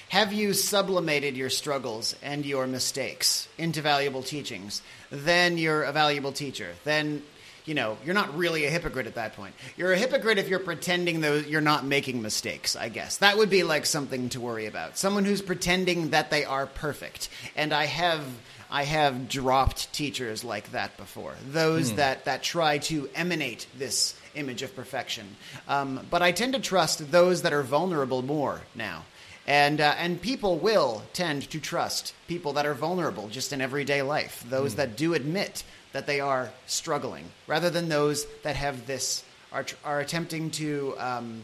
Have 0.09 0.33
you 0.33 0.55
sublimated 0.55 1.37
your 1.37 1.51
struggles 1.51 2.17
and 2.23 2.47
your 2.47 2.67
mistakes 2.67 3.47
into 3.59 3.83
valuable 3.83 4.23
teachings? 4.23 4.81
Then 5.11 5.59
you're 5.59 5.83
a 5.83 5.93
valuable 5.93 6.33
teacher. 6.33 6.75
Then, 6.85 7.23
you 7.65 7.75
know, 7.75 7.99
you're 8.05 8.15
not 8.15 8.37
really 8.37 8.65
a 8.65 8.71
hypocrite 8.71 9.07
at 9.07 9.15
that 9.15 9.35
point. 9.35 9.55
You're 9.77 9.93
a 9.93 9.99
hypocrite 9.99 10.39
if 10.39 10.49
you're 10.49 10.59
pretending 10.59 11.21
that 11.21 11.49
you're 11.49 11.61
not 11.61 11.85
making 11.85 12.23
mistakes, 12.23 12.77
I 12.77 12.89
guess. 12.89 13.19
That 13.19 13.37
would 13.39 13.51
be 13.51 13.63
like 13.63 13.87
something 13.87 14.29
to 14.31 14.41
worry 14.41 14.67
about. 14.67 14.97
Someone 14.97 15.25
who's 15.25 15.43
pretending 15.43 16.11
that 16.11 16.31
they 16.31 16.45
are 16.45 16.67
perfect. 16.67 17.29
And 17.57 17.73
I 17.73 17.87
have 17.87 18.25
I 18.71 18.85
have 18.85 19.29
dropped 19.29 19.93
teachers 19.93 20.45
like 20.45 20.71
that 20.71 20.97
before. 20.97 21.35
Those 21.51 21.91
mm. 21.93 21.97
that, 21.97 22.27
that 22.27 22.45
try 22.45 22.79
to 22.79 23.11
emanate 23.17 23.67
this 23.77 24.15
image 24.37 24.63
of 24.63 24.77
perfection. 24.77 25.27
Um, 25.67 26.07
but 26.09 26.23
I 26.23 26.31
tend 26.31 26.53
to 26.53 26.61
trust 26.61 27.11
those 27.11 27.43
that 27.43 27.53
are 27.53 27.65
vulnerable 27.65 28.23
more 28.23 28.61
now. 28.77 29.05
And, 29.47 29.81
uh, 29.81 29.95
and 29.99 30.21
people 30.21 30.59
will 30.59 31.03
tend 31.13 31.51
to 31.51 31.59
trust 31.59 32.15
people 32.29 32.53
that 32.53 32.67
are 32.67 32.75
vulnerable 32.75 33.27
just 33.27 33.53
in 33.53 33.61
everyday 33.61 34.03
life, 34.03 34.45
those 34.49 34.75
mm. 34.75 34.77
that 34.77 34.97
do 34.97 35.15
admit 35.15 35.65
that 35.93 36.07
they 36.07 36.21
are 36.21 36.51
struggling, 36.67 37.25
rather 37.47 37.71
than 37.71 37.89
those 37.89 38.27
that 38.43 38.57
have 38.57 38.87
this, 38.87 39.25
are, 39.53 39.67
are 39.85 40.01
attempting 40.01 40.51
to. 40.53 40.95
Um, 40.99 41.43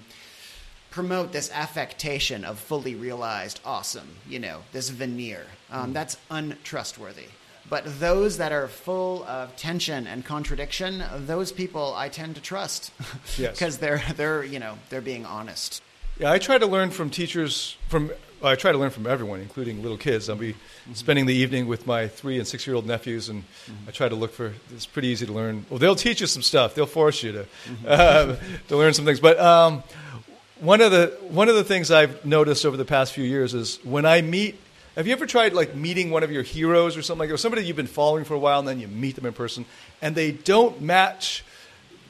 promote 0.97 1.31
this 1.31 1.51
affectation 1.53 2.43
of 2.43 2.59
fully 2.59 2.95
realized 2.95 3.61
awesome, 3.67 4.09
you 4.27 4.39
know, 4.39 4.63
this 4.73 4.89
veneer. 4.89 5.45
Um, 5.71 5.91
mm. 5.91 5.93
That's 5.93 6.17
untrustworthy. 6.31 7.27
But 7.69 8.01
those 8.01 8.39
that 8.39 8.51
are 8.51 8.67
full 8.69 9.25
of 9.25 9.55
tension 9.57 10.07
and 10.07 10.25
contradiction, 10.25 11.03
those 11.27 11.53
people 11.53 11.95
I 11.95 12.09
tend 12.09 12.37
to 12.37 12.41
trust 12.41 12.93
because 13.37 13.61
yes. 13.61 13.77
they're 13.77 14.03
they're 14.17 14.45
you 14.45 14.59
know 14.59 14.79
they're 14.89 15.01
being 15.01 15.27
honest. 15.27 15.83
Yeah, 16.19 16.33
I 16.33 16.39
try 16.39 16.59
to 16.59 16.67
learn 16.67 16.91
from 16.91 17.11
teachers 17.11 17.77
from 17.89 18.11
I 18.43 18.55
try 18.55 18.73
to 18.73 18.79
learn 18.79 18.91
from 18.91 19.07
everyone, 19.07 19.41
including 19.41 19.83
little 19.83 19.97
kids. 19.97 20.29
I'll 20.29 20.37
be 20.37 20.53
mm-hmm. 20.53 20.93
spending 20.93 21.27
the 21.27 21.35
evening 21.35 21.67
with 21.67 21.87
my 21.87 22.07
three 22.09 22.39
and 22.39 22.47
six 22.47 22.67
year 22.67 22.77
old 22.77 22.87
nephews, 22.87 23.29
and 23.29 23.43
mm-hmm. 23.43 23.89
I 23.89 23.93
try 23.93 24.09
to 24.09 24.15
look 24.15 24.33
for. 24.33 24.53
It's 24.75 24.87
pretty 24.87 25.09
easy 25.09 25.27
to 25.27 25.33
learn. 25.33 25.65
Well, 25.71 25.79
they'll 25.79 25.97
teach 25.97 26.21
you 26.21 26.27
some 26.27 26.43
stuff. 26.43 26.75
They'll 26.75 26.87
force 26.87 27.23
you 27.23 27.33
to 27.33 27.39
mm-hmm. 27.39 27.87
uh, 27.87 28.37
to 28.69 28.77
learn 28.77 28.95
some 28.95 29.05
things. 29.05 29.21
But 29.21 29.41
um, 29.41 29.83
one 30.61 30.81
of 30.81 30.91
the 30.93 31.17
one 31.29 31.49
of 31.49 31.55
the 31.55 31.65
things 31.65 31.91
I've 31.91 32.25
noticed 32.25 32.67
over 32.67 32.77
the 32.77 32.85
past 32.85 33.13
few 33.13 33.25
years 33.25 33.55
is 33.55 33.79
when 33.85 34.05
I 34.05 34.23
meet. 34.23 34.61
Have 34.97 35.07
you 35.07 35.13
ever 35.13 35.27
tried 35.27 35.53
like 35.53 35.75
meeting 35.75 36.11
one 36.11 36.23
of 36.23 36.33
your 36.33 36.43
heroes 36.43 36.97
or 36.97 37.03
something 37.03 37.21
like 37.21 37.29
that? 37.29 37.35
Or 37.35 37.39
somebody 37.39 37.67
you've 37.67 37.77
been 37.77 37.87
following 37.87 38.25
for 38.25 38.33
a 38.33 38.39
while, 38.39 38.61
and 38.61 38.67
then 38.67 38.81
you 38.81 38.89
meet 38.89 39.15
them 39.15 39.27
in 39.27 39.35
person, 39.35 39.67
and 40.01 40.15
they 40.15 40.33
don't 40.33 40.81
match 40.81 41.45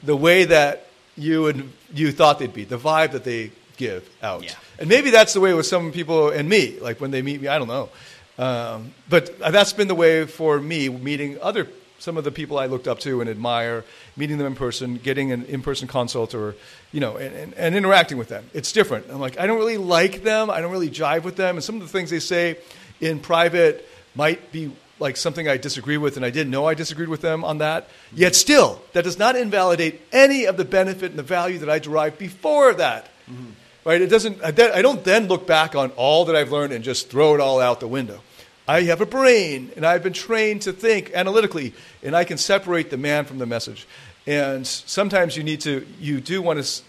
the 0.03 0.15
way 0.15 0.45
that 0.45 0.87
you 1.17 1.47
and 1.47 1.73
you 1.93 2.13
thought 2.13 2.39
they'd 2.39 2.53
be, 2.53 2.63
the 2.63 2.77
vibe 2.77 3.11
that 3.11 3.25
they 3.25 3.51
give 3.77 4.09
out. 4.21 4.43
Yeah. 4.43 4.51
And 4.79 4.89
maybe 4.89 5.09
that's 5.09 5.33
the 5.33 5.39
way 5.39 5.53
with 5.53 5.65
some 5.65 5.91
people 5.91 6.29
and 6.29 6.49
me. 6.49 6.79
Like 6.79 6.99
when 6.99 7.11
they 7.11 7.21
meet 7.21 7.41
me, 7.41 7.47
I 7.47 7.57
don't 7.57 7.67
know. 7.67 7.89
Um, 8.37 8.93
but 9.09 9.39
that's 9.39 9.73
been 9.73 9.87
the 9.87 9.95
way 9.95 10.25
for 10.25 10.59
me 10.59 10.89
meeting 10.89 11.39
other 11.41 11.67
some 11.99 12.17
of 12.17 12.23
the 12.23 12.31
people 12.31 12.59
I 12.59 12.67
looked 12.67 12.87
up 12.87 12.99
to 12.99 13.21
and 13.21 13.29
admire, 13.29 13.83
meeting 14.15 14.37
them 14.37 14.47
in 14.47 14.55
person, 14.55 14.97
getting 14.97 15.31
an 15.31 15.45
in-person 15.45 15.87
consult, 15.87 16.35
or 16.35 16.55
you 16.91 16.99
know, 16.99 17.17
and, 17.17 17.35
and, 17.35 17.53
and 17.55 17.75
interacting 17.75 18.17
with 18.17 18.29
them. 18.29 18.49
It's 18.53 18.71
different. 18.71 19.07
I'm 19.09 19.19
like, 19.19 19.39
I 19.39 19.47
don't 19.47 19.57
really 19.57 19.77
like 19.77 20.23
them. 20.23 20.49
I 20.49 20.61
don't 20.61 20.71
really 20.71 20.89
jive 20.89 21.23
with 21.23 21.35
them, 21.35 21.55
and 21.55 21.63
some 21.63 21.75
of 21.75 21.81
the 21.81 21.87
things 21.87 22.09
they 22.09 22.19
say 22.19 22.57
in 23.01 23.19
private 23.19 23.87
might 24.15 24.51
be 24.51 24.71
like 24.99 25.17
something 25.17 25.47
I 25.47 25.57
disagree 25.57 25.97
with, 25.97 26.17
and 26.17 26.25
I 26.25 26.29
didn't 26.29 26.51
know 26.51 26.65
I 26.65 26.73
disagreed 26.73 27.09
with 27.09 27.21
them 27.21 27.43
on 27.43 27.59
that. 27.59 27.89
Yet 28.13 28.35
still, 28.35 28.81
that 28.93 29.03
does 29.03 29.19
not 29.19 29.35
invalidate 29.35 30.01
any 30.11 30.45
of 30.45 30.57
the 30.57 30.65
benefit 30.65 31.11
and 31.11 31.19
the 31.19 31.23
value 31.23 31.59
that 31.59 31.69
I 31.69 31.79
derived 31.79 32.17
before 32.17 32.73
that. 32.75 33.05
Mm-hmm. 33.29 33.51
Right? 33.87 34.01
It 34.01 34.09
doesn't. 34.09 34.43
I 34.43 34.51
don't 34.51 35.01
then 35.05 35.29
look 35.29 35.47
back 35.47 35.73
on 35.73 35.91
all 35.91 36.25
that 36.25 36.35
I've 36.35 36.51
learned 36.51 36.73
and 36.73 36.83
just 36.83 37.09
throw 37.09 37.35
it 37.35 37.39
all 37.39 37.61
out 37.61 37.79
the 37.79 37.87
window. 37.87 38.19
I 38.67 38.81
have 38.81 38.99
a 38.99 39.05
brain, 39.05 39.71
and 39.77 39.85
I've 39.85 40.03
been 40.03 40.11
trained 40.11 40.63
to 40.63 40.73
think 40.73 41.11
analytically, 41.13 41.73
and 42.03 42.13
I 42.13 42.25
can 42.25 42.37
separate 42.37 42.89
the 42.89 42.97
man 42.97 43.23
from 43.23 43.37
the 43.37 43.45
message. 43.45 43.87
And 44.27 44.67
sometimes 44.67 45.37
you 45.37 45.43
need 45.43 45.61
to, 45.61 45.87
you 46.01 46.19
do 46.19 46.41
want 46.41 46.61
to, 46.61 46.81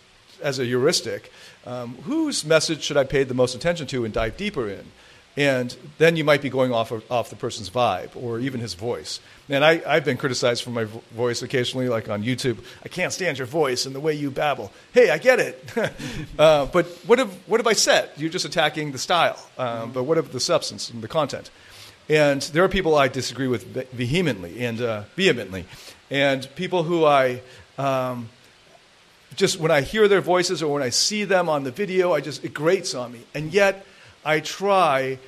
as 0.42 0.58
a 0.58 0.64
heuristic, 0.64 1.30
um, 1.64 1.94
whose 2.02 2.44
message 2.44 2.82
should 2.82 2.96
I 2.96 3.04
pay 3.04 3.22
the 3.22 3.32
most 3.32 3.54
attention 3.54 3.86
to 3.86 4.04
and 4.04 4.12
dive 4.12 4.36
deeper 4.36 4.68
in? 4.68 4.84
And 5.38 5.76
then 5.98 6.16
you 6.16 6.24
might 6.24 6.42
be 6.42 6.50
going 6.50 6.72
off, 6.72 6.90
of, 6.90 7.08
off 7.12 7.30
the 7.30 7.36
person's 7.36 7.70
vibe 7.70 8.10
or 8.16 8.40
even 8.40 8.58
his 8.58 8.74
voice. 8.74 9.20
And 9.48 9.64
I, 9.64 9.80
I've 9.86 10.04
been 10.04 10.16
criticized 10.16 10.64
for 10.64 10.70
my 10.70 10.82
voice 10.82 11.42
occasionally, 11.42 11.88
like 11.88 12.08
on 12.08 12.24
YouTube. 12.24 12.58
I 12.84 12.88
can't 12.88 13.12
stand 13.12 13.38
your 13.38 13.46
voice 13.46 13.86
and 13.86 13.94
the 13.94 14.00
way 14.00 14.14
you 14.14 14.32
babble. 14.32 14.72
Hey, 14.92 15.10
I 15.10 15.18
get 15.18 15.38
it. 15.38 15.64
uh, 16.40 16.66
but 16.66 16.86
what 17.06 17.20
have, 17.20 17.32
what 17.46 17.60
have 17.60 17.68
I 17.68 17.74
said? 17.74 18.10
You're 18.16 18.30
just 18.30 18.46
attacking 18.46 18.90
the 18.90 18.98
style. 18.98 19.38
Um, 19.56 19.92
but 19.92 20.02
what 20.02 20.18
of 20.18 20.32
the 20.32 20.40
substance 20.40 20.90
and 20.90 21.02
the 21.02 21.08
content? 21.08 21.52
And 22.08 22.42
there 22.42 22.64
are 22.64 22.68
people 22.68 22.96
I 22.96 23.06
disagree 23.06 23.46
with 23.46 23.64
vehemently 23.92 24.64
and 24.64 24.80
uh, 24.80 25.02
vehemently. 25.14 25.66
And 26.10 26.48
people 26.56 26.82
who 26.82 27.04
I 27.04 27.42
um, 27.78 28.28
just, 29.36 29.60
when 29.60 29.70
I 29.70 29.82
hear 29.82 30.08
their 30.08 30.20
voices 30.20 30.64
or 30.64 30.74
when 30.74 30.82
I 30.82 30.88
see 30.88 31.22
them 31.22 31.48
on 31.48 31.62
the 31.62 31.70
video, 31.70 32.12
I 32.12 32.22
just, 32.22 32.44
it 32.44 32.52
grates 32.52 32.92
on 32.92 33.12
me. 33.12 33.20
And 33.34 33.54
yet, 33.54 33.86
I 34.24 34.40
try 34.40 35.18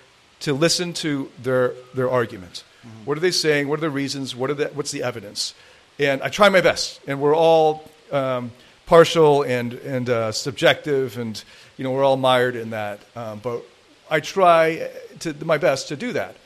to 0.40 0.55
listen 0.55 0.92
to 0.94 1.31
their, 1.42 1.74
their 1.94 2.11
argument. 2.11 2.64
Mm-hmm. 2.87 3.05
What 3.05 3.16
are 3.18 3.20
they 3.20 3.31
saying? 3.31 3.68
What 3.68 3.79
are 3.79 3.83
the 3.83 3.90
reasons? 3.90 4.35
What 4.35 4.50
are 4.50 4.55
the, 4.55 4.68
what's 4.68 4.90
the 4.90 5.03
evidence? 5.03 5.55
And 5.98 6.22
I 6.22 6.29
try 6.29 6.48
my 6.48 6.61
best. 6.61 7.00
And 7.07 7.20
we're 7.20 7.37
all 7.37 7.90
um, 8.11 8.53
partial 8.87 9.42
and, 9.42 9.74
and 9.74 10.09
uh, 10.09 10.33
subjective, 10.33 11.18
and 11.18 11.42
you 11.76 11.85
know, 11.85 11.92
we're 11.92 12.05
all 12.05 12.16
mired 12.16 12.57
in 12.57 12.70
that. 12.70 13.00
Um, 13.14 13.38
but 13.38 13.62
I 14.11 14.20
try 14.20 14.90
to, 15.20 15.35
my 15.44 15.59
best 15.59 15.88
to 15.88 15.96
do 15.96 16.12
that 16.14 16.37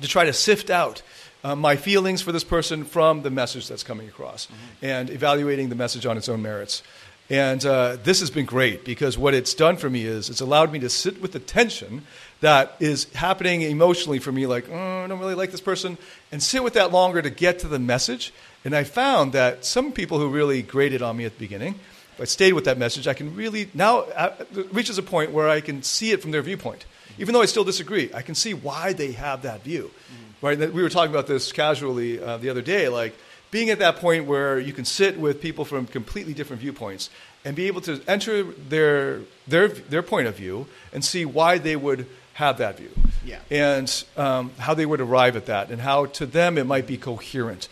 to 0.00 0.08
try 0.08 0.24
to 0.24 0.32
sift 0.32 0.70
out 0.70 1.02
uh, 1.44 1.54
my 1.54 1.76
feelings 1.76 2.22
for 2.22 2.32
this 2.32 2.44
person 2.44 2.84
from 2.84 3.22
the 3.22 3.30
message 3.30 3.68
that's 3.68 3.82
coming 3.82 4.08
across 4.08 4.46
mm-hmm. 4.46 4.84
and 4.84 5.10
evaluating 5.10 5.68
the 5.68 5.74
message 5.74 6.06
on 6.06 6.16
its 6.16 6.28
own 6.28 6.42
merits. 6.42 6.82
And 7.28 7.64
uh, 7.66 7.96
this 8.02 8.20
has 8.20 8.30
been 8.30 8.46
great 8.46 8.84
because 8.84 9.18
what 9.18 9.34
it's 9.34 9.54
done 9.54 9.76
for 9.76 9.90
me 9.90 10.04
is 10.04 10.30
it's 10.30 10.40
allowed 10.40 10.72
me 10.72 10.78
to 10.80 10.88
sit 10.88 11.20
with 11.20 11.32
the 11.32 11.40
tension 11.40 12.02
that 12.40 12.76
is 12.78 13.12
happening 13.14 13.62
emotionally 13.62 14.18
for 14.18 14.30
me, 14.30 14.46
like, 14.46 14.68
oh, 14.70 15.04
I 15.04 15.06
don't 15.06 15.18
really 15.18 15.34
like 15.34 15.50
this 15.50 15.60
person, 15.60 15.98
and 16.30 16.42
sit 16.42 16.62
with 16.62 16.74
that 16.74 16.92
longer 16.92 17.20
to 17.22 17.30
get 17.30 17.60
to 17.60 17.68
the 17.68 17.78
message. 17.78 18.32
And 18.64 18.76
I 18.76 18.84
found 18.84 19.32
that 19.32 19.64
some 19.64 19.92
people 19.92 20.18
who 20.18 20.28
really 20.28 20.62
grated 20.62 21.02
on 21.02 21.16
me 21.16 21.24
at 21.24 21.32
the 21.32 21.38
beginning, 21.38 21.74
if 22.14 22.20
I 22.20 22.24
stayed 22.24 22.52
with 22.52 22.66
that 22.66 22.78
message, 22.78 23.08
I 23.08 23.14
can 23.14 23.34
really 23.34 23.70
now 23.74 24.00
uh, 24.00 24.34
reaches 24.70 24.98
a 24.98 25.02
point 25.02 25.32
where 25.32 25.48
I 25.48 25.60
can 25.60 25.82
see 25.82 26.12
it 26.12 26.22
from 26.22 26.30
their 26.30 26.42
viewpoint 26.42 26.84
even 27.18 27.32
though 27.32 27.42
I 27.42 27.46
still 27.46 27.64
disagree, 27.64 28.10
I 28.14 28.22
can 28.22 28.34
see 28.34 28.54
why 28.54 28.92
they 28.92 29.12
have 29.12 29.42
that 29.42 29.62
view. 29.62 29.90
Mm-hmm. 29.90 30.46
Right? 30.46 30.58
We 30.72 30.82
were 30.82 30.90
talking 30.90 31.10
about 31.10 31.26
this 31.26 31.52
casually 31.52 32.20
uh, 32.20 32.36
the 32.36 32.50
other 32.50 32.62
day, 32.62 32.88
like 32.88 33.16
being 33.50 33.70
at 33.70 33.78
that 33.78 33.96
point 33.96 34.26
where 34.26 34.58
you 34.58 34.72
can 34.72 34.84
sit 34.84 35.18
with 35.18 35.40
people 35.40 35.64
from 35.64 35.86
completely 35.86 36.34
different 36.34 36.60
viewpoints 36.60 37.10
and 37.44 37.54
be 37.54 37.66
able 37.66 37.80
to 37.82 38.00
enter 38.08 38.42
their 38.42 39.20
their 39.46 39.68
their 39.68 40.02
point 40.02 40.26
of 40.26 40.36
view 40.36 40.66
and 40.92 41.04
see 41.04 41.24
why 41.24 41.58
they 41.58 41.76
would 41.76 42.06
have 42.34 42.58
that 42.58 42.76
view. 42.76 42.90
Yeah. 43.24 43.40
And 43.50 44.04
um, 44.16 44.50
how 44.58 44.74
they 44.74 44.86
would 44.86 45.00
arrive 45.00 45.36
at 45.36 45.46
that, 45.46 45.70
and 45.70 45.80
how 45.80 46.06
to 46.06 46.26
them 46.26 46.58
it 46.58 46.66
might 46.66 46.86
be 46.86 46.96
coherent, 46.96 47.68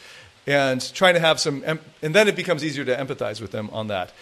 and 0.47 0.81
trying 0.95 1.15
to 1.15 1.21
have 1.21 1.39
some, 1.39 1.63
and 2.03 2.15
then 2.15 2.29
it 2.29 2.37
becomes 2.37 2.65
easier 2.65 2.85
to 2.85 2.97
empathize 2.97 3.41
with 3.41 3.51
them 3.51 3.69
on 3.73 3.89
that. 3.89 4.13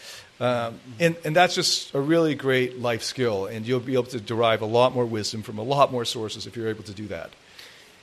Um, 0.40 0.80
and, 0.98 1.16
and 1.24 1.36
that's 1.36 1.54
just 1.54 1.94
a 1.94 2.00
really 2.00 2.34
great 2.34 2.80
life 2.80 3.02
skill, 3.02 3.46
and 3.46 3.64
you'll 3.64 3.78
be 3.80 3.92
able 3.92 4.04
to 4.04 4.20
derive 4.20 4.60
a 4.60 4.66
lot 4.66 4.92
more 4.92 5.06
wisdom 5.06 5.42
from 5.42 5.58
a 5.58 5.62
lot 5.62 5.92
more 5.92 6.04
sources 6.04 6.46
if 6.46 6.56
you're 6.56 6.68
able 6.68 6.82
to 6.84 6.92
do 6.92 7.06
that. 7.08 7.30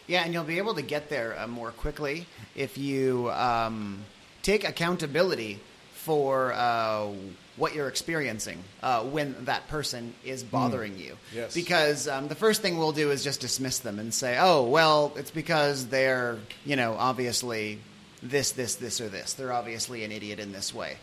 Yeah, 0.09 0.23
and 0.23 0.33
you'll 0.33 0.43
be 0.43 0.57
able 0.57 0.73
to 0.73 0.81
get 0.81 1.07
there 1.09 1.39
uh, 1.39 1.45
more 1.45 1.69
quickly 1.69 2.25
if 2.55 2.79
you 2.79 3.29
um, 3.29 4.03
take 4.41 4.67
accountability 4.67 5.59
for 5.93 6.51
uh, 6.53 7.09
what 7.57 7.75
you're 7.75 7.87
experiencing 7.87 8.63
uh, 8.81 9.03
when 9.03 9.35
that 9.45 9.67
person 9.67 10.15
is 10.25 10.41
hmm. 10.41 10.49
bothering 10.49 10.93
mm. 10.93 11.05
you. 11.05 11.17
Yes. 11.35 11.53
Because 11.53 12.07
um, 12.07 12.27
the 12.27 12.33
first 12.33 12.63
thing 12.63 12.79
we'll 12.79 12.91
do 12.91 13.11
is 13.11 13.23
just 13.23 13.39
dismiss 13.39 13.79
them 13.79 13.99
and 13.99 14.11
say, 14.11 14.39
oh, 14.39 14.63
well, 14.63 15.13
it's 15.15 15.29
because 15.29 15.85
they're, 15.85 16.39
you 16.65 16.75
know, 16.75 16.95
obviously 16.97 17.77
this, 18.23 18.53
this, 18.53 18.75
this, 18.75 18.99
or 19.01 19.09
this. 19.09 19.33
They're 19.33 19.53
obviously 19.53 20.03
an 20.05 20.11
idiot 20.11 20.39
in 20.39 20.51
this 20.51 20.73
way 20.73 20.97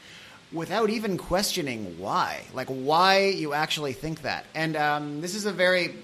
without 0.52 0.90
even 0.90 1.16
questioning 1.16 2.00
why, 2.00 2.42
like 2.54 2.66
why 2.66 3.26
you 3.26 3.52
actually 3.52 3.92
think 3.92 4.22
that. 4.22 4.46
And 4.52 4.74
um, 4.74 5.20
this 5.20 5.36
is 5.36 5.46
a 5.46 5.52
very, 5.52 5.94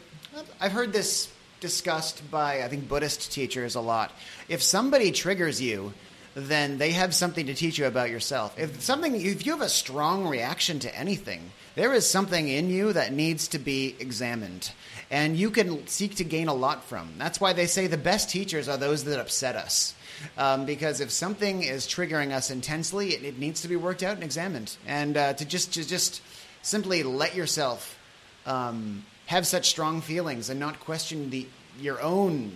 I've 0.60 0.70
heard 0.70 0.92
this 0.92 1.32
discussed 1.62 2.30
by 2.30 2.62
I 2.62 2.68
think 2.68 2.88
Buddhist 2.88 3.32
teachers 3.32 3.74
a 3.74 3.80
lot. 3.80 4.12
If 4.50 4.62
somebody 4.62 5.10
triggers 5.12 5.62
you, 5.62 5.94
then 6.34 6.76
they 6.76 6.90
have 6.90 7.14
something 7.14 7.46
to 7.46 7.54
teach 7.54 7.78
you 7.78 7.86
about 7.86 8.10
yourself. 8.10 8.58
If 8.58 8.82
something, 8.82 9.14
if 9.14 9.46
you 9.46 9.52
have 9.52 9.62
a 9.62 9.68
strong 9.70 10.26
reaction 10.26 10.78
to 10.80 10.94
anything, 10.94 11.52
there 11.74 11.94
is 11.94 12.08
something 12.08 12.48
in 12.48 12.68
you 12.68 12.92
that 12.92 13.12
needs 13.12 13.48
to 13.48 13.58
be 13.58 13.96
examined, 13.98 14.72
and 15.10 15.36
you 15.36 15.50
can 15.50 15.86
seek 15.86 16.16
to 16.16 16.24
gain 16.24 16.48
a 16.48 16.54
lot 16.54 16.84
from. 16.84 17.14
That's 17.16 17.40
why 17.40 17.54
they 17.54 17.66
say 17.66 17.86
the 17.86 17.96
best 17.96 18.28
teachers 18.28 18.68
are 18.68 18.76
those 18.76 19.04
that 19.04 19.18
upset 19.18 19.56
us 19.56 19.94
um, 20.36 20.64
because 20.64 21.00
if 21.00 21.10
something 21.10 21.62
is 21.62 21.86
triggering 21.86 22.32
us 22.32 22.50
intensely, 22.50 23.10
it, 23.10 23.24
it, 23.24 23.38
needs 23.38 23.62
to 23.62 23.68
be 23.68 23.76
worked 23.76 24.02
out 24.02 24.14
and 24.14 24.22
examined. 24.22 24.76
And 24.86 25.16
uh, 25.16 25.34
to 25.34 25.44
just 25.44 25.74
to 25.74 25.86
just 25.86 26.22
simply 26.62 27.02
let 27.02 27.34
yourself 27.34 27.98
um, 28.46 29.04
have 29.32 29.46
such 29.46 29.70
strong 29.70 30.02
feelings 30.02 30.50
and 30.50 30.60
not 30.60 30.78
question 30.78 31.30
the 31.30 31.46
your 31.80 32.00
own 32.02 32.52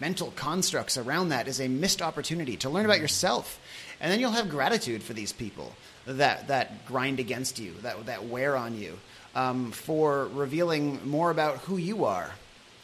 mental 0.00 0.30
constructs 0.36 0.96
around 0.96 1.30
that 1.30 1.48
is 1.48 1.60
a 1.60 1.66
missed 1.66 2.00
opportunity 2.00 2.56
to 2.56 2.70
learn 2.70 2.84
about 2.84 3.00
yourself. 3.00 3.58
And 4.00 4.10
then 4.10 4.20
you'll 4.20 4.30
have 4.30 4.48
gratitude 4.48 5.02
for 5.02 5.14
these 5.14 5.32
people 5.32 5.72
that 6.06 6.46
that 6.46 6.86
grind 6.86 7.18
against 7.18 7.58
you, 7.58 7.72
that 7.82 8.06
that 8.06 8.26
wear 8.26 8.56
on 8.56 8.78
you, 8.78 8.98
um, 9.34 9.72
for 9.72 10.28
revealing 10.28 11.00
more 11.08 11.30
about 11.32 11.58
who 11.58 11.76
you 11.76 12.04
are. 12.04 12.30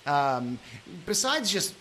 Um, 0.05 0.59
besides 1.07 1.53
just 1.53 1.75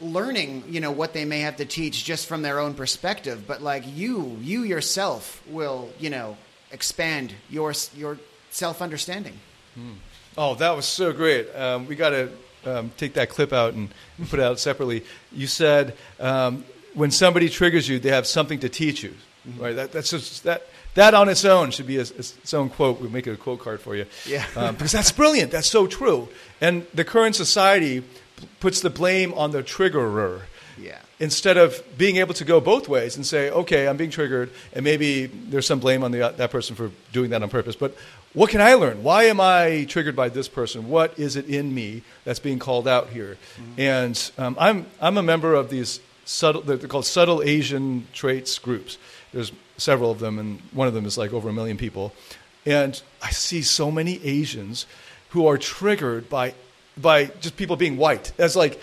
learning, 0.00 0.64
you 0.68 0.80
know, 0.80 0.92
what 0.92 1.12
they 1.12 1.24
may 1.24 1.40
have 1.40 1.56
to 1.56 1.64
teach 1.64 2.04
just 2.04 2.28
from 2.28 2.42
their 2.42 2.60
own 2.60 2.74
perspective, 2.74 3.44
but 3.48 3.62
like 3.62 3.84
you, 3.96 4.36
you 4.40 4.62
yourself 4.62 5.42
will, 5.48 5.90
you 5.98 6.10
know, 6.10 6.36
expand 6.70 7.34
your 7.50 7.74
your 7.96 8.18
self 8.50 8.80
understanding. 8.80 9.40
Hmm. 9.74 9.94
Oh, 10.36 10.54
that 10.56 10.74
was 10.74 10.86
so 10.86 11.12
great. 11.12 11.54
Um, 11.54 11.86
we 11.86 11.94
got 11.94 12.10
to 12.10 12.28
um, 12.64 12.90
take 12.96 13.14
that 13.14 13.28
clip 13.28 13.52
out 13.52 13.74
and 13.74 13.88
put 14.30 14.38
it 14.38 14.42
out 14.42 14.58
separately. 14.58 15.04
You 15.30 15.46
said 15.46 15.96
um, 16.20 16.64
when 16.94 17.10
somebody 17.10 17.48
triggers 17.48 17.88
you, 17.88 17.98
they 17.98 18.10
have 18.10 18.26
something 18.26 18.60
to 18.60 18.68
teach 18.68 19.02
you. 19.02 19.14
Mm-hmm. 19.48 19.62
Right? 19.62 19.76
That, 19.76 19.92
that's 19.92 20.10
just, 20.10 20.44
that. 20.44 20.66
That 20.94 21.14
on 21.14 21.30
its 21.30 21.46
own 21.46 21.70
should 21.70 21.86
be 21.86 21.96
a, 21.96 22.02
its 22.02 22.52
own 22.52 22.68
quote. 22.68 23.00
We 23.00 23.08
make 23.08 23.26
it 23.26 23.32
a 23.32 23.36
quote 23.38 23.60
card 23.60 23.80
for 23.80 23.96
you. 23.96 24.04
Yeah. 24.26 24.44
Um, 24.54 24.74
because 24.74 24.92
that's 24.92 25.10
brilliant. 25.10 25.50
That's 25.50 25.66
so 25.66 25.86
true. 25.86 26.28
And 26.60 26.86
the 26.92 27.02
current 27.02 27.34
society 27.34 28.04
puts 28.60 28.82
the 28.82 28.90
blame 28.90 29.32
on 29.32 29.52
the 29.52 29.62
triggerer. 29.62 30.42
Yeah. 30.78 30.98
Instead 31.22 31.56
of 31.56 31.82
being 31.96 32.16
able 32.16 32.34
to 32.34 32.44
go 32.44 32.60
both 32.60 32.88
ways 32.88 33.14
and 33.14 33.24
say, 33.24 33.48
okay, 33.50 33.86
I'm 33.86 33.96
being 33.96 34.10
triggered, 34.10 34.50
and 34.72 34.82
maybe 34.82 35.26
there's 35.26 35.68
some 35.68 35.78
blame 35.78 36.02
on 36.02 36.10
the, 36.10 36.34
that 36.36 36.50
person 36.50 36.74
for 36.74 36.90
doing 37.12 37.30
that 37.30 37.44
on 37.44 37.48
purpose, 37.48 37.76
but 37.76 37.96
what 38.34 38.50
can 38.50 38.60
I 38.60 38.74
learn? 38.74 39.04
Why 39.04 39.24
am 39.24 39.40
I 39.40 39.86
triggered 39.88 40.16
by 40.16 40.30
this 40.30 40.48
person? 40.48 40.88
What 40.88 41.16
is 41.16 41.36
it 41.36 41.46
in 41.46 41.72
me 41.72 42.02
that's 42.24 42.40
being 42.40 42.58
called 42.58 42.88
out 42.88 43.10
here? 43.10 43.38
Mm-hmm. 43.56 43.80
And 43.80 44.30
um, 44.36 44.56
I'm, 44.58 44.86
I'm 45.00 45.16
a 45.16 45.22
member 45.22 45.54
of 45.54 45.70
these 45.70 46.00
subtle, 46.24 46.62
they're 46.62 46.78
called 46.78 47.06
subtle 47.06 47.40
Asian 47.40 48.08
traits 48.12 48.58
groups. 48.58 48.98
There's 49.32 49.52
several 49.76 50.10
of 50.10 50.18
them, 50.18 50.40
and 50.40 50.60
one 50.72 50.88
of 50.88 50.94
them 50.94 51.06
is 51.06 51.16
like 51.16 51.32
over 51.32 51.48
a 51.48 51.52
million 51.52 51.76
people. 51.76 52.12
And 52.66 53.00
I 53.22 53.30
see 53.30 53.62
so 53.62 53.92
many 53.92 54.20
Asians 54.24 54.86
who 55.30 55.46
are 55.46 55.56
triggered 55.56 56.28
by 56.28 56.54
by 56.96 57.24
just 57.40 57.56
people 57.56 57.76
being 57.76 57.96
white. 57.96 58.32
As 58.38 58.54
like 58.54 58.80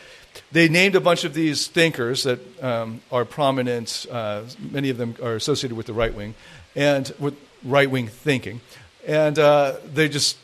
they 0.51 0.69
named 0.69 0.95
a 0.95 0.99
bunch 0.99 1.23
of 1.23 1.33
these 1.33 1.67
thinkers 1.67 2.23
that 2.23 2.39
um, 2.63 3.01
are 3.11 3.25
prominent. 3.25 4.05
Uh, 4.09 4.43
many 4.71 4.89
of 4.89 4.97
them 4.97 5.15
are 5.21 5.35
associated 5.35 5.75
with 5.75 5.85
the 5.85 5.93
right 5.93 6.13
wing 6.13 6.35
and 6.75 7.13
with 7.19 7.35
right 7.63 7.89
wing 7.89 8.07
thinking. 8.07 8.61
And 9.07 9.37
uh, 9.39 9.77
they 9.93 10.09
just, 10.09 10.37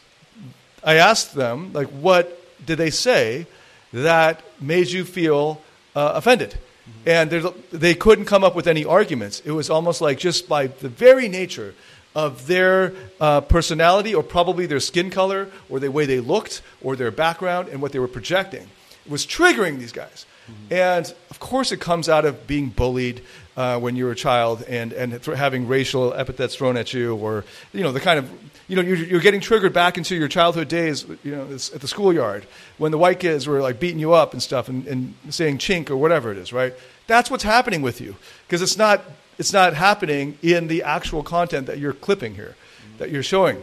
I 0.83 0.95
asked 0.95 1.33
them, 1.33 1.73
like, 1.73 1.87
what 1.87 2.39
did 2.65 2.77
they 2.77 2.89
say 2.89 3.47
that 3.93 4.41
made 4.59 4.87
you 4.87 5.05
feel 5.05 5.61
uh, 5.95 6.13
offended? 6.15 6.57
And 7.05 7.31
they 7.71 7.95
couldn't 7.95 8.25
come 8.25 8.43
up 8.43 8.55
with 8.55 8.67
any 8.67 8.85
arguments. 8.85 9.41
It 9.43 9.51
was 9.51 9.69
almost 9.69 10.01
like 10.01 10.19
just 10.19 10.47
by 10.47 10.67
the 10.67 10.89
very 10.89 11.27
nature 11.27 11.73
of 12.13 12.47
their 12.47 12.93
uh, 13.19 13.41
personality, 13.41 14.15
or 14.15 14.23
probably 14.23 14.65
their 14.65 14.79
skin 14.79 15.09
color, 15.09 15.49
or 15.69 15.79
the 15.79 15.91
way 15.91 16.05
they 16.05 16.21
looked, 16.21 16.61
or 16.81 16.95
their 16.95 17.11
background, 17.11 17.67
and 17.67 17.81
what 17.81 17.91
they 17.91 17.99
were 17.99 18.07
projecting, 18.07 18.67
was 19.07 19.25
triggering 19.25 19.79
these 19.79 19.91
guys. 19.91 20.25
And 20.69 21.11
of 21.31 21.39
course, 21.39 21.71
it 21.71 21.79
comes 21.79 22.07
out 22.07 22.25
of 22.25 22.45
being 22.45 22.69
bullied 22.69 23.21
uh, 23.57 23.79
when 23.79 23.95
you're 23.95 24.11
a 24.11 24.15
child 24.15 24.63
and, 24.67 24.93
and 24.93 25.23
th- 25.23 25.37
having 25.37 25.67
racial 25.67 26.13
epithets 26.13 26.55
thrown 26.55 26.77
at 26.77 26.93
you, 26.93 27.15
or 27.15 27.45
you 27.73 27.81
know 27.81 27.91
the 27.91 27.99
kind 27.99 28.19
of 28.19 28.29
you 28.67 28.75
know 28.75 28.81
you're, 28.83 28.97
you're 28.97 29.21
getting 29.21 29.41
triggered 29.41 29.73
back 29.73 29.97
into 29.97 30.15
your 30.15 30.27
childhood 30.27 30.67
days, 30.67 31.05
you 31.23 31.35
know, 31.35 31.43
at 31.45 31.81
the 31.81 31.87
schoolyard 31.87 32.45
when 32.77 32.91
the 32.91 32.97
white 32.97 33.19
kids 33.19 33.47
were 33.47 33.61
like 33.61 33.79
beating 33.79 33.99
you 33.99 34.13
up 34.13 34.33
and 34.33 34.43
stuff 34.43 34.69
and, 34.69 34.85
and 34.87 35.15
saying 35.29 35.57
chink 35.57 35.89
or 35.89 35.97
whatever 35.97 36.31
it 36.31 36.37
is, 36.37 36.53
right? 36.53 36.73
That's 37.07 37.31
what's 37.31 37.43
happening 37.43 37.81
with 37.81 37.99
you 37.99 38.15
because 38.45 38.61
it's 38.61 38.77
not 38.77 39.03
it's 39.37 39.53
not 39.53 39.73
happening 39.73 40.37
in 40.41 40.67
the 40.67 40.83
actual 40.83 41.23
content 41.23 41.67
that 41.67 41.79
you're 41.79 41.93
clipping 41.93 42.35
here, 42.35 42.55
that 42.97 43.09
you're 43.09 43.23
showing. 43.23 43.61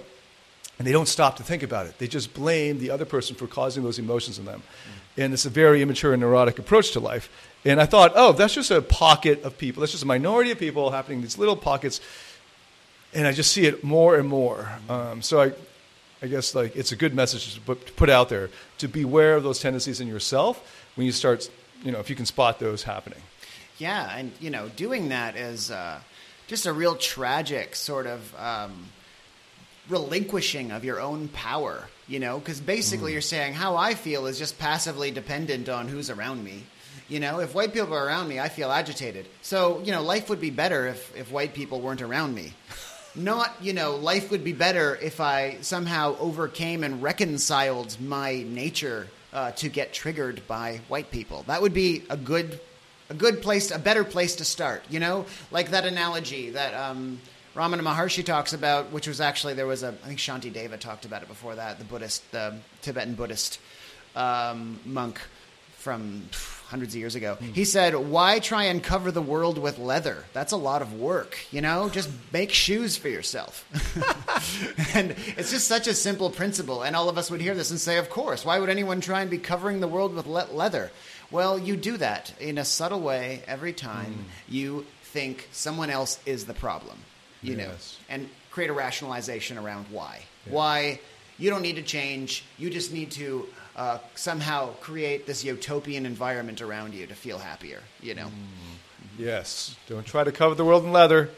And 0.78 0.88
they 0.88 0.93
don't 0.93 1.07
stop 1.07 1.36
to 1.36 1.45
think 1.45 1.62
about 1.62 1.86
it. 1.86 1.99
They 1.99 2.09
just 2.09 2.34
blame 2.34 2.80
the 2.80 2.90
other 2.90 3.05
person 3.05 3.36
for 3.36 3.47
causing 3.47 3.84
those 3.84 4.01
emotions 4.01 4.38
in 4.38 4.47
them. 4.47 4.62
And 5.16 5.32
it's 5.32 5.44
a 5.44 5.50
very 5.50 5.82
immature 5.82 6.12
and 6.12 6.22
neurotic 6.22 6.58
approach 6.58 6.92
to 6.92 7.00
life. 7.00 7.30
And 7.64 7.80
I 7.80 7.86
thought, 7.86 8.12
oh, 8.14 8.32
that's 8.32 8.54
just 8.54 8.70
a 8.70 8.82
pocket 8.82 9.42
of 9.44 9.56
people. 9.58 9.80
That's 9.80 9.92
just 9.92 10.04
a 10.04 10.06
minority 10.06 10.50
of 10.50 10.58
people 10.58 10.90
happening 10.90 11.18
in 11.18 11.22
these 11.22 11.38
little 11.38 11.56
pockets. 11.56 12.00
And 13.14 13.26
I 13.26 13.32
just 13.32 13.52
see 13.52 13.66
it 13.66 13.84
more 13.84 14.16
and 14.16 14.28
more. 14.28 14.72
Um, 14.88 15.22
so 15.22 15.40
I, 15.40 15.52
I 16.22 16.28
guess 16.28 16.54
like 16.54 16.76
it's 16.76 16.92
a 16.92 16.96
good 16.96 17.14
message 17.14 17.54
to 17.54 17.60
put, 17.60 18.08
out 18.08 18.28
there 18.28 18.48
to 18.78 18.88
beware 18.88 19.36
of 19.36 19.42
those 19.42 19.60
tendencies 19.60 20.00
in 20.00 20.08
yourself 20.08 20.86
when 20.94 21.04
you 21.04 21.12
start, 21.12 21.50
you 21.84 21.92
know, 21.92 21.98
if 21.98 22.08
you 22.08 22.16
can 22.16 22.26
spot 22.26 22.58
those 22.58 22.84
happening. 22.84 23.20
Yeah, 23.78 24.16
and 24.16 24.32
you 24.40 24.50
know, 24.50 24.68
doing 24.68 25.08
that 25.08 25.36
is 25.36 25.70
uh, 25.70 26.00
just 26.46 26.66
a 26.66 26.72
real 26.72 26.94
tragic 26.94 27.74
sort 27.74 28.06
of 28.06 28.34
um, 28.38 28.86
relinquishing 29.88 30.70
of 30.70 30.84
your 30.84 31.00
own 31.00 31.28
power. 31.28 31.88
You 32.09 32.18
know, 32.18 32.38
because 32.38 32.61
basically 32.61 33.12
you're 33.12 33.20
saying 33.20 33.55
how 33.55 33.76
I 33.76 33.94
feel 33.94 34.26
is 34.26 34.38
just 34.38 34.59
passively 34.59 35.11
dependent 35.11 35.68
on 35.68 35.88
who's 35.88 36.11
around 36.11 36.42
me. 36.42 36.64
You 37.09 37.20
know, 37.20 37.40
if 37.40 37.55
white 37.55 37.72
people 37.72 37.94
are 37.94 38.07
around 38.07 38.28
me, 38.28 38.40
I 38.40 38.48
feel 38.48 38.70
agitated. 38.70 39.26
So 39.40 39.80
you 39.84 39.92
know, 39.92 40.03
life 40.03 40.28
would 40.28 40.40
be 40.40 40.50
better 40.50 40.88
if 40.88 41.16
if 41.16 41.30
white 41.30 41.55
people 41.55 41.80
weren't 41.80 42.03
around 42.03 42.34
me. 42.34 42.53
Not, 43.14 43.55
you 43.61 43.74
know, 43.74 43.96
life 43.96 44.30
would 44.30 44.42
be 44.42 44.55
better 44.55 44.96
if 44.96 45.20
I 45.20 45.59
somehow 45.61 46.16
overcame 46.18 46.82
and 46.82 47.03
reconciled 47.03 48.00
my 48.00 48.42
nature 48.48 49.09
uh, 49.34 49.50
to 49.53 49.68
get 49.68 49.92
triggered 49.92 50.46
by 50.46 50.80
white 50.88 51.11
people. 51.11 51.44
That 51.46 51.61
would 51.61 51.74
be 51.74 52.05
a 52.09 52.16
good 52.16 52.59
a 53.11 53.14
good 53.14 53.42
place, 53.42 53.70
a 53.70 53.78
better 53.78 54.05
place 54.05 54.36
to 54.36 54.44
start. 54.44 54.82
You 54.88 55.00
know, 55.00 55.26
like 55.50 55.70
that 55.70 55.84
analogy 55.84 56.50
that 56.50 56.72
um, 56.72 57.20
Ramana 57.55 57.82
Maharshi 57.82 58.24
talks 58.24 58.55
about, 58.55 58.92
which 58.92 59.07
was 59.07 59.20
actually 59.20 59.55
there 59.55 59.66
was 59.66 59.82
a 59.82 59.88
I 59.88 60.09
think 60.09 60.18
Shanti 60.18 60.53
Deva 60.53 60.78
talked 60.78 61.05
about 61.05 61.22
it 61.22 61.28
before 61.28 61.55
that, 61.55 61.78
the 61.78 61.84
Buddhist, 61.84 62.30
the 62.32 62.57
Tibetan 62.80 63.14
Buddhist 63.14 63.61
um, 64.16 64.80
monk 64.86 65.20
from 65.76 66.22
hundreds 66.68 66.94
of 66.94 67.00
years 67.00 67.14
ago. 67.14 67.36
He 67.53 67.66
said, 67.66 67.94
"Why 67.94 68.38
try 68.38 68.64
and 68.64 68.82
cover 68.82 69.11
the 69.11 69.20
world 69.20 69.59
with 69.59 69.78
leather? 69.78 70.24
That's 70.32 70.53
a 70.53 70.57
lot 70.57 70.80
of 70.80 70.94
work. 70.94 71.36
You 71.50 71.61
know, 71.61 71.90
just 71.90 72.09
make 72.32 72.53
shoes 72.53 72.96
for 72.96 73.09
yourself." 73.09 73.66
and 74.94 75.14
it's 75.36 75.50
just 75.50 75.68
such 75.68 75.86
a 75.86 75.94
simple 75.94 76.30
principle. 76.30 76.82
And 76.82 76.96
all 76.96 77.11
of 77.11 77.18
us 77.18 77.30
would 77.30 77.42
hear 77.42 77.55
this 77.55 77.70
and 77.70 77.78
say, 77.78 77.98
"Of 77.98 78.09
course. 78.09 78.46
Why 78.46 78.59
would 78.59 78.70
anyone 78.70 79.03
try 79.03 79.20
and 79.20 79.30
be 79.30 79.38
covering 79.38 79.80
the 79.80 79.88
world 79.88 80.14
with 80.14 80.26
le- 80.26 80.48
leather?" 80.50 80.90
Well, 81.30 81.59
you 81.59 81.76
do 81.76 81.96
that 81.98 82.32
in 82.40 82.57
a 82.59 82.64
subtle 82.64 83.00
way 83.00 83.42
every 83.46 83.72
time 83.72 84.26
you 84.48 84.86
think 85.03 85.48
someone 85.53 85.90
else 85.90 86.18
is 86.24 86.44
the 86.46 86.55
problem. 86.55 86.98
You 87.43 87.57
know, 87.57 87.70
and 88.09 88.28
create 88.51 88.70
a 88.70 88.72
rationalization 88.72 89.59
around 89.59 89.86
why. 89.90 90.20
Why 90.49 91.01
you 91.38 91.51
don't 91.51 91.62
need 91.62 91.76
to 91.76 91.82
change. 91.82 92.45
You 92.59 92.70
just 92.70 92.93
need 92.93 93.11
to 93.12 93.47
uh, 93.74 93.99
somehow 94.14 94.74
create 94.80 95.26
this 95.26 95.45
utopian 95.45 96.07
environment 96.07 96.61
around 96.61 96.95
you 96.95 97.07
to 97.07 97.14
feel 97.14 97.38
happier. 97.38 97.80
You 98.01 98.14
know. 98.14 98.28
Yes. 99.18 99.76
Don't 99.88 100.07
try 100.07 100.24
to 100.24 100.32
cover 100.32 100.55
the 100.55 100.64
world 100.64 100.84
in 100.84 100.93
leather. 100.93 101.30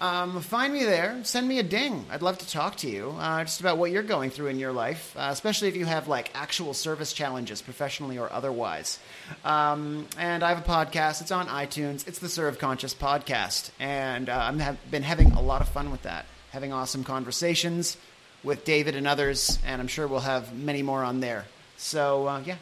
Um, 0.04 0.42
find 0.42 0.70
me 0.70 0.84
there. 0.84 1.18
Send 1.24 1.48
me 1.48 1.58
a 1.58 1.62
ding. 1.62 2.04
I'd 2.10 2.20
love 2.20 2.36
to 2.36 2.46
talk 2.46 2.76
to 2.76 2.90
you 2.90 3.16
uh, 3.18 3.42
just 3.42 3.60
about 3.60 3.78
what 3.78 3.90
you're 3.90 4.02
going 4.02 4.28
through 4.28 4.48
in 4.48 4.58
your 4.58 4.70
life, 4.70 5.16
uh, 5.16 5.28
especially 5.30 5.68
if 5.68 5.76
you 5.76 5.86
have 5.86 6.08
like 6.08 6.30
actual 6.34 6.74
service 6.74 7.14
challenges, 7.14 7.62
professionally 7.62 8.18
or 8.18 8.30
otherwise. 8.30 8.98
Um, 9.46 10.06
and 10.18 10.42
I 10.42 10.50
have 10.52 10.58
a 10.58 10.68
podcast. 10.68 11.22
It's 11.22 11.32
on 11.32 11.46
iTunes. 11.46 12.06
It's 12.06 12.18
the 12.18 12.28
Serve 12.28 12.58
Conscious 12.58 12.94
podcast, 12.94 13.70
and 13.80 14.28
uh, 14.28 14.50
I've 14.52 14.60
have 14.60 14.90
been 14.90 15.04
having 15.04 15.32
a 15.32 15.40
lot 15.40 15.62
of 15.62 15.70
fun 15.70 15.90
with 15.90 16.02
that. 16.02 16.26
Having 16.50 16.74
awesome 16.74 17.02
conversations 17.02 17.96
with 18.42 18.66
David 18.66 18.96
and 18.96 19.06
others, 19.06 19.58
and 19.64 19.80
I'm 19.80 19.88
sure 19.88 20.06
we'll 20.06 20.20
have 20.20 20.54
many 20.54 20.82
more 20.82 21.02
on 21.02 21.20
there. 21.20 21.46
So 21.78 22.28
uh, 22.28 22.42
yeah, 22.44 22.56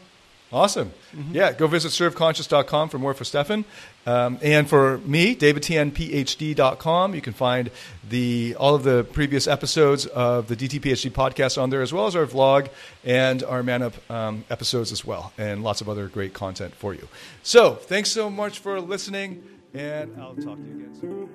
Awesome. 0.53 0.92
Yeah, 1.30 1.53
go 1.53 1.66
visit 1.66 1.88
serveconscious.com 1.92 2.90
for 2.90 2.98
more 2.98 3.14
for 3.14 3.24
Stefan. 3.24 3.64
Um, 4.05 4.38
and 4.42 4.68
for 4.68 4.98
me, 4.98 5.34
davidtianphd.com. 5.34 7.14
You 7.14 7.20
can 7.22 7.32
find 7.32 7.70
the, 8.09 8.55
all 8.59 8.74
of 8.74 8.82
the 8.82 9.05
previous 9.12 9.46
episodes 9.46 10.05
of 10.07 10.48
the 10.48 10.57
DTPHD 10.57 11.11
podcast 11.11 11.61
on 11.61 11.70
there, 11.70 11.80
as 11.80 11.92
well 11.92 12.07
as 12.07 12.14
our 12.14 12.26
vlog 12.26 12.68
and 13.03 13.42
our 13.44 13.62
Man 13.62 13.82
Up 13.82 14.11
um, 14.11 14.44
episodes 14.50 14.92
as 14.92 15.05
well, 15.07 15.32
and 15.38 15.62
lots 15.64 15.80
of 15.80 15.88
other 15.88 16.07
great 16.09 16.34
content 16.34 16.74
for 16.74 16.92
you. 16.92 17.09
So, 17.42 17.74
thanks 17.74 18.11
so 18.11 18.28
much 18.28 18.59
for 18.59 18.78
listening, 18.80 19.42
and 19.72 20.14
I'll 20.20 20.34
talk 20.34 20.59
to 20.59 20.64
you 20.64 20.74
again 20.74 20.94
soon. 21.00 21.28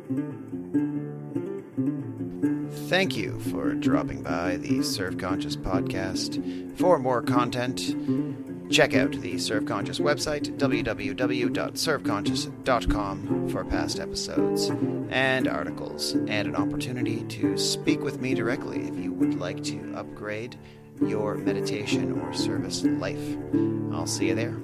Thank 2.88 3.18
you 3.18 3.40
for 3.52 3.74
dropping 3.74 4.24
by 4.24 4.58
the 4.58 4.82
Serve 4.84 5.18
Conscious 5.18 5.56
podcast. 5.56 6.78
For 6.78 7.00
more 7.00 7.22
content, 7.22 7.96
check 8.70 8.94
out 8.94 9.12
the 9.12 9.38
Serve 9.38 9.66
Conscious 9.66 10.00
website, 10.00 10.58
www.serveconscious.com, 10.58 13.50
for 13.50 13.66
past 13.66 14.00
episodes 14.00 14.72
and 15.10 15.48
articles, 15.48 16.14
and 16.14 16.48
an 16.48 16.56
opportunity 16.56 17.24
to 17.24 17.58
speak 17.58 18.02
with 18.02 18.22
me 18.22 18.34
directly 18.34 18.88
if 18.88 18.98
you 18.98 19.12
would 19.14 19.40
like 19.40 19.64
to 19.64 19.94
upgrade 19.96 20.58
your 21.02 21.36
meditation 21.36 22.20
or 22.20 22.34
service 22.34 22.84
life. 22.84 23.38
I'll 23.94 24.08
see 24.08 24.28
you 24.28 24.36
there. 24.36 24.56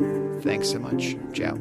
Thanks 0.42 0.70
so 0.70 0.80
much. 0.80 1.16
Ciao. 1.34 1.58